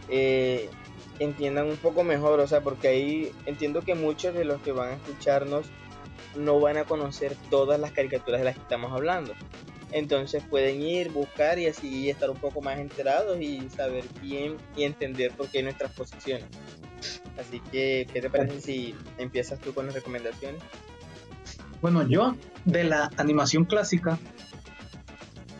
eh, 0.09 0.69
entiendan 1.19 1.67
un 1.67 1.77
poco 1.77 2.03
mejor, 2.03 2.39
o 2.39 2.47
sea, 2.47 2.61
porque 2.61 2.87
ahí 2.87 3.31
entiendo 3.45 3.81
que 3.81 3.95
muchos 3.95 4.33
de 4.33 4.45
los 4.45 4.61
que 4.61 4.71
van 4.71 4.89
a 4.89 4.93
escucharnos 4.93 5.65
no 6.35 6.59
van 6.59 6.77
a 6.77 6.83
conocer 6.83 7.35
todas 7.49 7.79
las 7.79 7.91
caricaturas 7.91 8.39
de 8.39 8.45
las 8.45 8.55
que 8.55 8.61
estamos 8.61 8.91
hablando. 8.91 9.33
Entonces 9.91 10.43
pueden 10.49 10.81
ir, 10.81 11.11
buscar 11.11 11.59
y 11.59 11.67
así 11.67 12.09
estar 12.09 12.29
un 12.29 12.37
poco 12.37 12.61
más 12.61 12.77
enterados 12.79 13.39
y 13.41 13.69
saber 13.69 14.03
bien 14.21 14.57
y 14.75 14.83
entender 14.83 15.31
por 15.31 15.49
qué 15.49 15.63
nuestras 15.63 15.91
posiciones. 15.93 16.45
Así 17.39 17.61
que, 17.71 18.07
¿qué 18.11 18.21
te 18.21 18.29
parece 18.29 18.59
si 18.61 18.95
empiezas 19.17 19.59
tú 19.59 19.73
con 19.73 19.85
las 19.85 19.95
recomendaciones? 19.95 20.61
Bueno, 21.81 22.07
yo 22.07 22.35
de 22.65 22.83
la 22.83 23.09
animación 23.17 23.65
clásica 23.65 24.19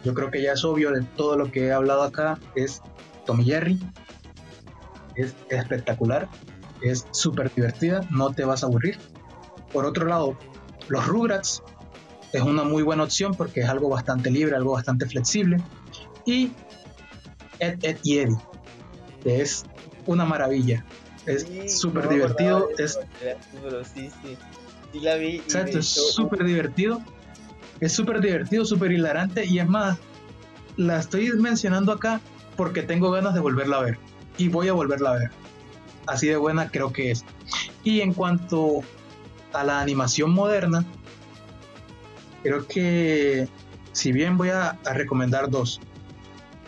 yo 0.03 0.13
creo 0.13 0.31
que 0.31 0.41
ya 0.41 0.53
es 0.53 0.63
obvio 0.63 0.91
de 0.91 1.01
todo 1.03 1.37
lo 1.37 1.51
que 1.51 1.65
he 1.65 1.71
hablado 1.73 2.03
acá, 2.03 2.39
es 2.55 2.81
Tommy 3.25 3.43
Jerry. 3.43 3.77
Es 5.17 5.35
espectacular, 5.49 6.29
es 6.81 7.05
súper 7.11 7.53
divertida, 7.53 8.01
no 8.11 8.31
te 8.31 8.45
vas 8.45 8.63
a 8.63 8.67
aburrir. 8.67 8.97
Por 9.73 9.85
otro 9.85 10.05
lado, 10.05 10.37
los 10.87 11.05
Rugrats 11.07 11.61
es 12.33 12.41
una 12.41 12.63
muy 12.63 12.83
buena 12.83 13.03
opción 13.03 13.33
porque 13.33 13.61
es 13.61 13.69
algo 13.69 13.89
bastante 13.89 14.29
libre, 14.29 14.55
algo 14.55 14.73
bastante 14.73 15.05
flexible. 15.05 15.57
Y 16.25 16.51
Ed, 17.59 17.79
Ed 17.81 17.97
y 18.03 18.19
Eddie, 18.19 18.37
que 19.23 19.41
es 19.41 19.65
una 20.05 20.25
maravilla. 20.25 20.85
Es 21.25 21.45
súper 21.79 22.07
divertido. 22.07 22.69
Es, 22.77 22.99
sí, 23.93 24.09
sí. 24.23 24.37
Sí 24.93 24.99
la 25.01 25.15
vi. 25.15 25.37
Exacto, 25.37 25.79
es 25.79 25.87
súper 25.87 26.45
divertido 26.45 27.01
es 27.79 27.91
súper 27.91 28.21
divertido, 28.21 28.65
súper 28.65 28.91
hilarante 28.91 29.45
y 29.45 29.59
es 29.59 29.67
más, 29.67 29.97
la 30.77 30.99
estoy 30.99 31.31
mencionando 31.33 31.91
acá 31.91 32.21
porque 32.55 32.81
tengo 32.81 33.11
ganas 33.11 33.33
de 33.33 33.39
volverla 33.39 33.77
a 33.77 33.81
ver 33.83 33.97
y 34.37 34.49
voy 34.49 34.67
a 34.67 34.73
volverla 34.73 35.11
a 35.11 35.13
ver. 35.13 35.31
Así 36.05 36.27
de 36.27 36.37
buena 36.37 36.69
creo 36.69 36.93
que 36.93 37.11
es. 37.11 37.25
Y 37.83 38.01
en 38.01 38.13
cuanto 38.13 38.81
a 39.53 39.63
la 39.63 39.81
animación 39.81 40.31
moderna, 40.31 40.85
creo 42.43 42.65
que 42.67 43.47
si 43.91 44.11
bien 44.11 44.37
voy 44.37 44.49
a, 44.49 44.77
recomendar 44.93 45.49
dos, 45.49 45.81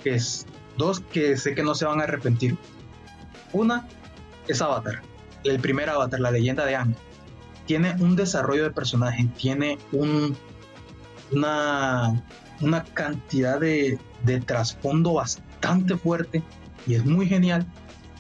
es 0.03 0.45
dos 0.77 0.99
que 0.99 1.37
sé 1.37 1.55
que 1.55 1.63
no 1.63 1.75
se 1.75 1.85
van 1.85 2.01
a 2.01 2.03
arrepentir. 2.03 2.57
Una 3.53 3.87
es 4.47 4.61
Avatar, 4.61 5.01
el 5.43 5.59
primer 5.59 5.89
Avatar, 5.89 6.19
la 6.19 6.31
leyenda 6.31 6.65
de 6.65 6.75
Aang. 6.75 6.95
Tiene 7.65 7.95
un 7.99 8.15
desarrollo 8.15 8.63
de 8.63 8.71
personaje, 8.71 9.27
tiene 9.37 9.77
un 9.91 10.35
una, 11.31 12.23
una 12.61 12.83
cantidad 12.83 13.59
de, 13.59 13.99
de 14.23 14.39
trasfondo 14.41 15.13
bastante 15.13 15.97
fuerte 15.97 16.43
y 16.89 16.95
es 16.95 17.05
muy 17.05 17.27
genial. 17.27 17.67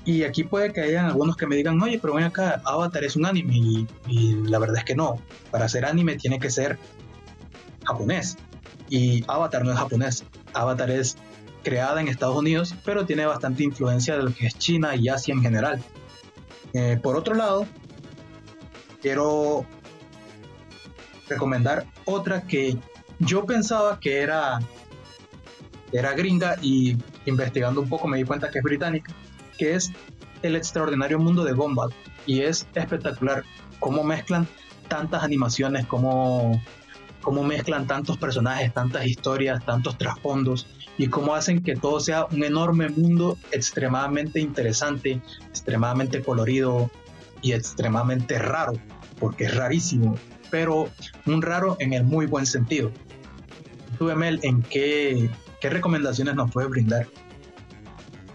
Y 0.05 0.23
aquí 0.23 0.43
puede 0.43 0.71
que 0.71 0.81
hayan 0.81 1.05
algunos 1.05 1.35
que 1.35 1.47
me 1.47 1.55
digan, 1.55 1.81
oye, 1.81 1.97
pero 1.99 2.13
ven 2.13 2.25
acá, 2.25 2.61
Avatar 2.65 3.03
es 3.03 3.15
un 3.15 3.25
anime. 3.25 3.87
Y, 4.07 4.33
la 4.43 4.59
verdad 4.59 4.77
es 4.77 4.83
que 4.83 4.95
no. 4.95 5.19
Para 5.49 5.67
ser 5.67 5.85
anime 5.85 6.15
tiene 6.17 6.39
que 6.39 6.51
ser 6.51 6.77
japonés. 7.83 8.37
Y 8.87 9.23
Avatar 9.27 9.65
no 9.65 9.71
es 9.71 9.77
japonés. 9.77 10.23
Avatar 10.53 10.91
es 10.91 11.17
creada 11.63 11.99
en 11.99 12.07
Estados 12.07 12.37
Unidos, 12.37 12.75
pero 12.85 13.07
tiene 13.07 13.25
bastante 13.25 13.63
influencia 13.63 14.15
de 14.15 14.23
lo 14.23 14.33
que 14.33 14.45
es 14.45 14.57
China 14.57 14.95
y 14.95 15.09
Asia 15.09 15.33
en 15.33 15.41
general. 15.41 15.83
Eh, 16.73 16.99
por 17.01 17.15
otro 17.15 17.33
lado, 17.33 17.65
quiero 19.01 19.65
recomendar 21.27 21.87
otra 22.05 22.43
que 22.43 22.77
yo 23.17 23.45
pensaba 23.45 23.99
que 23.99 24.21
era, 24.21 24.59
era 25.91 26.13
gringa 26.13 26.55
y 26.61 26.97
investigando 27.25 27.81
un 27.81 27.89
poco 27.89 28.07
me 28.07 28.17
di 28.17 28.23
cuenta 28.23 28.49
que 28.49 28.59
es 28.59 28.63
británica, 28.63 29.13
que 29.57 29.75
es 29.75 29.91
El 30.41 30.55
extraordinario 30.55 31.19
mundo 31.19 31.43
de 31.43 31.53
Gumball. 31.53 31.93
Y 32.25 32.41
es 32.41 32.67
espectacular 32.75 33.43
cómo 33.79 34.03
mezclan 34.03 34.47
tantas 34.87 35.23
animaciones, 35.23 35.85
cómo, 35.85 36.61
cómo 37.21 37.43
mezclan 37.43 37.87
tantos 37.87 38.17
personajes, 38.17 38.73
tantas 38.73 39.05
historias, 39.05 39.65
tantos 39.65 39.97
trasfondos 39.97 40.67
y 40.97 41.07
cómo 41.07 41.35
hacen 41.35 41.63
que 41.63 41.75
todo 41.75 41.99
sea 41.99 42.25
un 42.25 42.43
enorme 42.43 42.89
mundo 42.89 43.37
extremadamente 43.51 44.39
interesante, 44.39 45.21
extremadamente 45.47 46.21
colorido 46.21 46.89
y 47.41 47.53
extremadamente 47.53 48.37
raro, 48.37 48.73
porque 49.19 49.45
es 49.45 49.55
rarísimo, 49.55 50.17
pero 50.51 50.89
un 51.25 51.41
raro 51.41 51.77
en 51.79 51.93
el 51.93 52.03
muy 52.03 52.25
buen 52.25 52.45
sentido 52.45 52.91
tú, 53.99 54.09
Emel, 54.09 54.39
¿en 54.43 54.63
qué, 54.63 55.29
qué 55.59 55.69
recomendaciones 55.69 56.35
nos 56.35 56.51
puedes 56.51 56.69
brindar? 56.69 57.07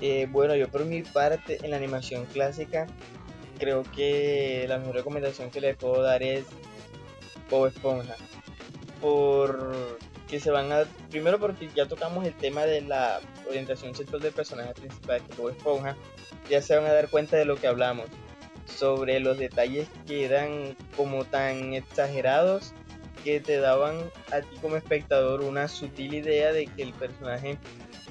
Eh, 0.01 0.29
bueno, 0.31 0.55
yo 0.55 0.69
por 0.69 0.85
mi 0.85 1.03
parte, 1.03 1.59
en 1.63 1.71
la 1.71 1.77
animación 1.77 2.27
clásica, 2.27 2.87
creo 3.59 3.83
que 3.83 4.67
la 4.69 4.79
mejor 4.79 4.97
recomendación 4.97 5.51
que 5.51 5.61
le 5.61 5.75
puedo 5.75 6.03
dar 6.03 6.23
es 6.23 6.45
Bob 7.51 7.67
Esponja. 7.69 8.17
Por 9.01 9.99
que 10.29 10.41
se 10.41 10.51
van 10.51 10.73
a. 10.73 10.85
Primero, 11.11 11.39
porque 11.39 11.69
ya 11.75 11.87
tocamos 11.87 12.27
el 12.27 12.35
tema 12.35 12.63
de 12.65 12.81
la 12.81 13.21
orientación 13.49 13.95
sexual 13.95 14.23
del 14.23 14.33
personaje 14.33 14.75
principal, 14.75 15.23
que 15.23 15.41
Bob 15.41 15.51
Esponja, 15.51 15.97
ya 16.49 16.61
se 16.63 16.77
van 16.77 16.87
a 16.87 16.93
dar 16.93 17.09
cuenta 17.09 17.37
de 17.37 17.45
lo 17.45 17.57
que 17.57 17.67
hablamos. 17.67 18.07
Sobre 18.67 19.21
los 19.21 19.39
detalles 19.39 19.89
que 20.07 20.25
eran 20.25 20.75
como 20.97 21.25
tan 21.25 21.75
exagerados 21.75 22.73
que 23.25 23.41
te 23.41 23.59
daban 23.59 23.99
a 24.31 24.43
ti 24.43 24.57
como 24.61 24.77
espectador 24.77 25.41
una 25.41 25.67
sutil 25.67 26.15
idea 26.15 26.53
de 26.53 26.67
que 26.67 26.83
el 26.83 26.93
personaje 26.93 27.59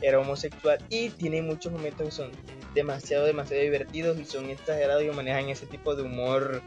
era 0.02 0.20
homosexual 0.20 0.80
y 0.90 1.10
tiene 1.12 1.42
muchos 1.44 1.72
momentos 1.72 2.08
que 2.08 2.12
son 2.12 2.32
demasiado, 2.74 3.26
demasiado 3.26 3.62
divertidos 3.62 4.20
y 4.20 4.26
son 4.26 4.50
exagerados 4.50 5.04
y 5.04 5.10
manejan 5.12 5.50
ese 5.50 5.68
tipo 5.68 5.96
de 5.96 6.02
humor 6.02 6.62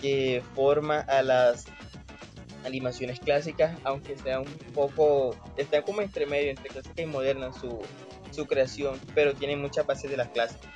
que 0.00 0.42
forma 0.54 1.00
a 1.00 1.22
las 1.22 1.66
animaciones 2.64 3.18
clásicas, 3.18 3.76
aunque 3.82 4.16
sea 4.16 4.40
un 4.40 4.54
poco, 4.72 5.36
está 5.56 5.82
como 5.82 6.00
entre 6.00 6.26
medio, 6.26 6.50
entre 6.50 6.68
clásica 6.68 7.02
y 7.02 7.06
moderna 7.06 7.52
su, 7.52 7.80
su 8.30 8.46
creación, 8.46 8.98
pero 9.14 9.34
tiene 9.34 9.56
muchas 9.56 9.84
bases 9.84 10.10
de 10.10 10.16
las 10.16 10.28
clásicas. 10.28 10.70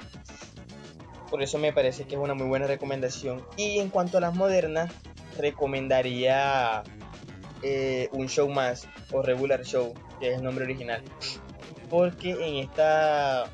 Por 1.30 1.42
eso 1.42 1.58
me 1.58 1.72
parece 1.72 2.04
que 2.04 2.16
es 2.16 2.20
una 2.20 2.34
muy 2.34 2.46
buena 2.46 2.66
recomendación. 2.66 3.44
Y 3.56 3.78
en 3.78 3.90
cuanto 3.90 4.18
a 4.18 4.20
las 4.20 4.34
modernas, 4.34 4.90
recomendaría 5.38 6.82
eh, 7.62 8.08
un 8.12 8.28
show 8.28 8.48
más 8.48 8.86
o 9.10 9.22
regular 9.22 9.64
show, 9.64 9.94
que 10.20 10.30
es 10.30 10.38
el 10.38 10.44
nombre 10.44 10.64
original. 10.64 11.02
Porque 11.90 12.32
en 12.32 12.56
esta, 12.56 13.44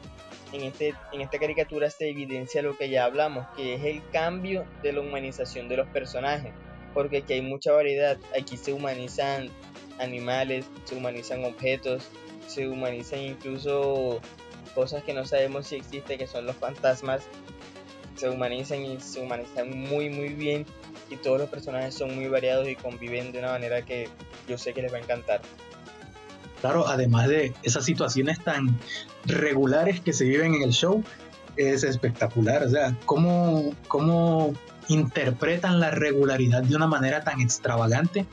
en, 0.53 0.63
este, 0.63 0.95
en 1.13 1.21
esta 1.21 1.39
caricatura 1.39 1.89
se 1.91 2.11
evidencia 2.11 2.63
lo 2.63 2.77
que 2.77 2.91
ya 2.91 3.05
hablamos, 3.05 3.47
que 3.57 3.75
es 3.75 3.85
el 3.85 4.03
cambio 4.11 4.67
de 4.83 4.93
la 4.93 5.01
humanización 5.01 5.69
de 5.69 5.77
los 5.77 5.89
personajes. 5.89 6.53
Porque 6.93 7.19
aquí 7.19 7.35
hay 7.35 7.43
mucha 7.43 7.73
variedad. 7.73 8.19
Aquí 8.39 8.57
se 8.57 8.73
humanizan 8.73 9.51
animales, 9.99 10.67
se 10.85 10.97
humanizan 10.97 11.45
objetos, 11.45 12.09
se 12.47 12.69
humanizan 12.69 13.21
incluso 13.21 14.21
cosas 14.75 15.03
que 15.05 15.15
no 15.15 15.25
sabemos 15.25 15.69
si 15.69 15.77
existen, 15.77 16.19
que 16.19 16.27
son 16.27 16.47
los 16.47 16.57
fantasmas. 16.57 17.23
Se 18.17 18.29
humanizan 18.29 18.85
y 18.85 19.01
se 19.01 19.21
humanizan 19.21 19.71
muy, 19.77 20.11
muy 20.11 20.29
bien 20.31 20.67
y 21.11 21.17
todos 21.17 21.39
los 21.39 21.49
personajes 21.49 21.95
son 21.95 22.15
muy 22.15 22.29
variados 22.29 22.69
y 22.69 22.77
conviven 22.77 23.33
de 23.33 23.41
una 23.41 23.53
manera 23.53 23.83
que 23.83 24.09
yo 24.49 24.57
sé 24.57 24.73
que 24.73 24.83
les 24.83 24.93
va 24.93 24.99
a 24.99 25.01
encantar. 25.01 25.43
Claro, 26.61 26.87
además 26.89 27.29
de 27.29 27.53
esas 27.63 27.85
situaciones 27.85 28.43
tan 28.43 28.79
regulares 29.27 30.01
que 30.01 30.13
se 30.13 30.25
viven 30.25 30.55
en 30.55 30.63
el 30.63 30.73
show, 30.73 31.03
es 31.57 31.85
espectacular. 31.85 32.63
O 32.63 32.71
sea, 32.71 32.97
cómo, 33.05 33.75
cómo 33.89 34.55
interpretan 34.89 35.81
la 35.81 35.91
regularidad 35.91 36.63
de 36.63 36.77
una 36.77 36.87
manera 36.87 37.23
tan 37.23 37.41
extravagante. 37.41 38.27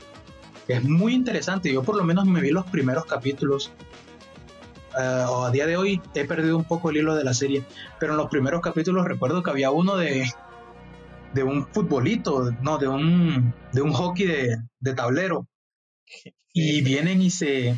Es 0.68 0.82
muy 0.82 1.14
interesante. 1.14 1.72
Yo 1.72 1.82
por 1.82 1.96
lo 1.96 2.04
menos 2.04 2.24
me 2.24 2.40
vi 2.40 2.50
los 2.50 2.64
primeros 2.66 3.04
capítulos. 3.04 3.70
Uh, 4.94 5.30
o 5.30 5.44
a 5.44 5.50
día 5.50 5.66
de 5.66 5.76
hoy 5.78 6.02
he 6.14 6.24
perdido 6.26 6.56
un 6.56 6.64
poco 6.64 6.90
el 6.90 6.98
hilo 6.98 7.14
de 7.14 7.24
la 7.24 7.32
serie, 7.32 7.64
pero 7.98 8.12
en 8.12 8.18
los 8.18 8.28
primeros 8.28 8.60
capítulos 8.60 9.06
recuerdo 9.06 9.42
que 9.42 9.50
había 9.50 9.70
uno 9.70 9.96
de, 9.96 10.30
de 11.32 11.42
un 11.42 11.66
futbolito, 11.66 12.50
no, 12.60 12.76
de 12.76 12.88
un, 12.88 13.54
de 13.72 13.80
un 13.80 13.92
hockey 13.92 14.26
de, 14.26 14.58
de 14.80 14.94
tablero. 14.94 15.46
Y 16.52 16.82
vienen 16.82 17.22
y 17.22 17.30
se... 17.30 17.74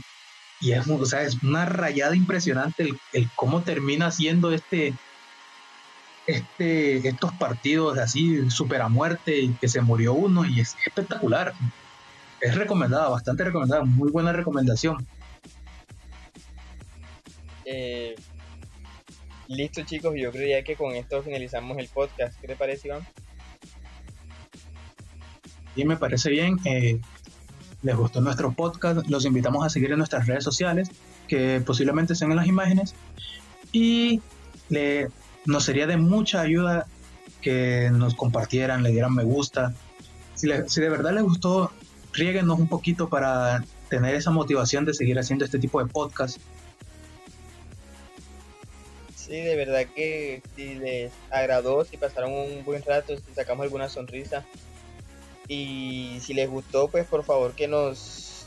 Y 0.61 0.73
es, 0.73 0.89
o 0.89 1.07
sea, 1.07 1.23
es 1.23 1.43
una 1.43 1.67
rayada 1.67 2.17
impresionante 2.17 2.83
el, 2.83 2.99
el, 3.13 3.29
cómo 3.37 3.63
termina 3.63 4.11
siendo 4.11 4.51
este, 4.51 4.95
este, 6.27 7.07
estos 7.07 7.33
partidos 7.35 7.99
así, 7.99 8.51
súper 8.51 8.83
a 8.83 8.89
muerte, 8.89 9.51
que 9.61 9.69
se 9.69 9.83
murió 9.83 10.15
uno, 10.15 10.45
y 10.45 10.61
es 10.61 10.75
espectacular. 10.87 11.53
Es 12.41 12.55
recomendada, 12.57 13.09
bastante 13.09 13.45
recomendada, 13.45 13.85
muy 13.85 14.11
buena 14.11 14.33
recomendación. 14.33 15.07
Eh, 17.65 18.15
listo 19.49 19.83
chicos, 19.83 20.15
yo 20.17 20.31
creo 20.31 20.59
ya 20.59 20.65
que 20.65 20.77
con 20.77 20.95
esto 20.95 21.23
finalizamos 21.23 21.79
el 21.79 21.89
podcast. 21.89 22.39
¿Qué 22.41 22.47
te 22.47 22.57
parece, 22.57 22.89
Iván? 22.89 23.07
y 25.77 25.85
me 25.85 25.97
parece 25.97 26.31
bien. 26.31 26.59
Eh, 26.65 27.01
les 27.83 27.97
gustó 27.97 28.21
nuestro 28.21 28.53
podcast, 28.53 29.07
los 29.09 29.25
invitamos 29.25 29.65
a 29.65 29.69
seguir 29.69 29.93
en 29.93 29.99
nuestras 29.99 30.27
redes 30.27 30.45
sociales, 30.45 30.91
que 31.29 31.63
posiblemente 31.65 32.15
sean 32.15 32.31
en 32.31 32.39
las 32.39 32.47
imágenes. 32.47 32.95
Y 33.73 34.21
le, 34.69 35.09
nos 35.45 35.65
sería 35.65 35.87
de 35.87 35.97
mucha 35.97 36.41
ayuda 36.41 36.87
que 37.43 37.91
nos 37.93 38.15
compartieran, 38.15 38.83
le 38.83 38.91
dieran 38.91 39.15
me 39.15 39.25
gusta. 39.25 39.75
Si, 40.35 40.49
si 40.67 40.81
de 40.81 40.89
verdad 40.89 41.13
les 41.13 41.25
gustó, 41.25 41.71
ríguenos 42.13 42.59
un 42.59 42.69
poquito 42.69 43.09
para 43.09 43.63
tener 43.91 44.15
esa 44.15 44.31
motivación 44.31 44.85
de 44.85 44.95
seguir 44.95 45.19
haciendo 45.19 45.45
este 45.45 45.59
tipo 45.59 45.83
de 45.83 45.91
podcast. 45.91 46.39
De 49.43 49.57
verdad 49.57 49.87
que 49.95 50.43
si 50.55 50.75
les 50.75 51.13
agradó, 51.31 51.85
si 51.85 51.97
pasaron 51.97 52.33
un 52.33 52.65
buen 52.65 52.83
rato, 52.83 53.17
si 53.17 53.35
sacamos 53.35 53.65
alguna 53.65 53.89
sonrisa, 53.89 54.45
y 55.49 56.19
si 56.23 56.35
les 56.35 56.49
gustó, 56.49 56.89
pues 56.89 57.07
por 57.07 57.25
favor 57.25 57.53
que 57.53 57.69
nos, 57.69 58.47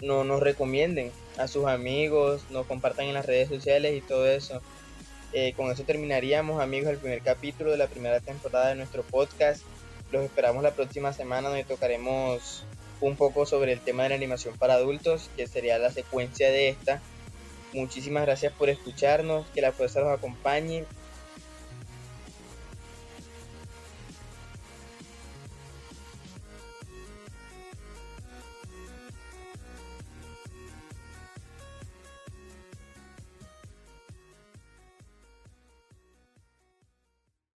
no, 0.00 0.24
nos 0.24 0.40
recomienden 0.40 1.10
a 1.36 1.48
sus 1.48 1.66
amigos, 1.66 2.42
nos 2.50 2.66
compartan 2.66 3.06
en 3.06 3.14
las 3.14 3.26
redes 3.26 3.48
sociales 3.48 3.96
y 3.96 4.00
todo 4.00 4.26
eso. 4.26 4.60
Eh, 5.32 5.52
con 5.56 5.70
eso 5.70 5.84
terminaríamos, 5.84 6.60
amigos, 6.60 6.90
el 6.90 6.98
primer 6.98 7.22
capítulo 7.22 7.70
de 7.70 7.76
la 7.76 7.86
primera 7.86 8.20
temporada 8.20 8.68
de 8.68 8.74
nuestro 8.76 9.02
podcast. 9.02 9.62
Los 10.12 10.24
esperamos 10.24 10.62
la 10.62 10.72
próxima 10.72 11.12
semana 11.12 11.48
donde 11.48 11.64
tocaremos 11.64 12.64
un 13.00 13.16
poco 13.16 13.46
sobre 13.46 13.72
el 13.72 13.80
tema 13.80 14.02
de 14.04 14.10
la 14.10 14.14
animación 14.16 14.56
para 14.58 14.74
adultos, 14.74 15.30
que 15.36 15.46
sería 15.46 15.78
la 15.78 15.90
secuencia 15.90 16.50
de 16.50 16.68
esta. 16.68 17.00
Muchísimas 17.72 18.24
gracias 18.24 18.52
por 18.54 18.68
escucharnos, 18.68 19.50
que 19.50 19.60
la 19.60 19.72
fuerza 19.72 20.00
los 20.00 20.10
acompañe 20.10 20.86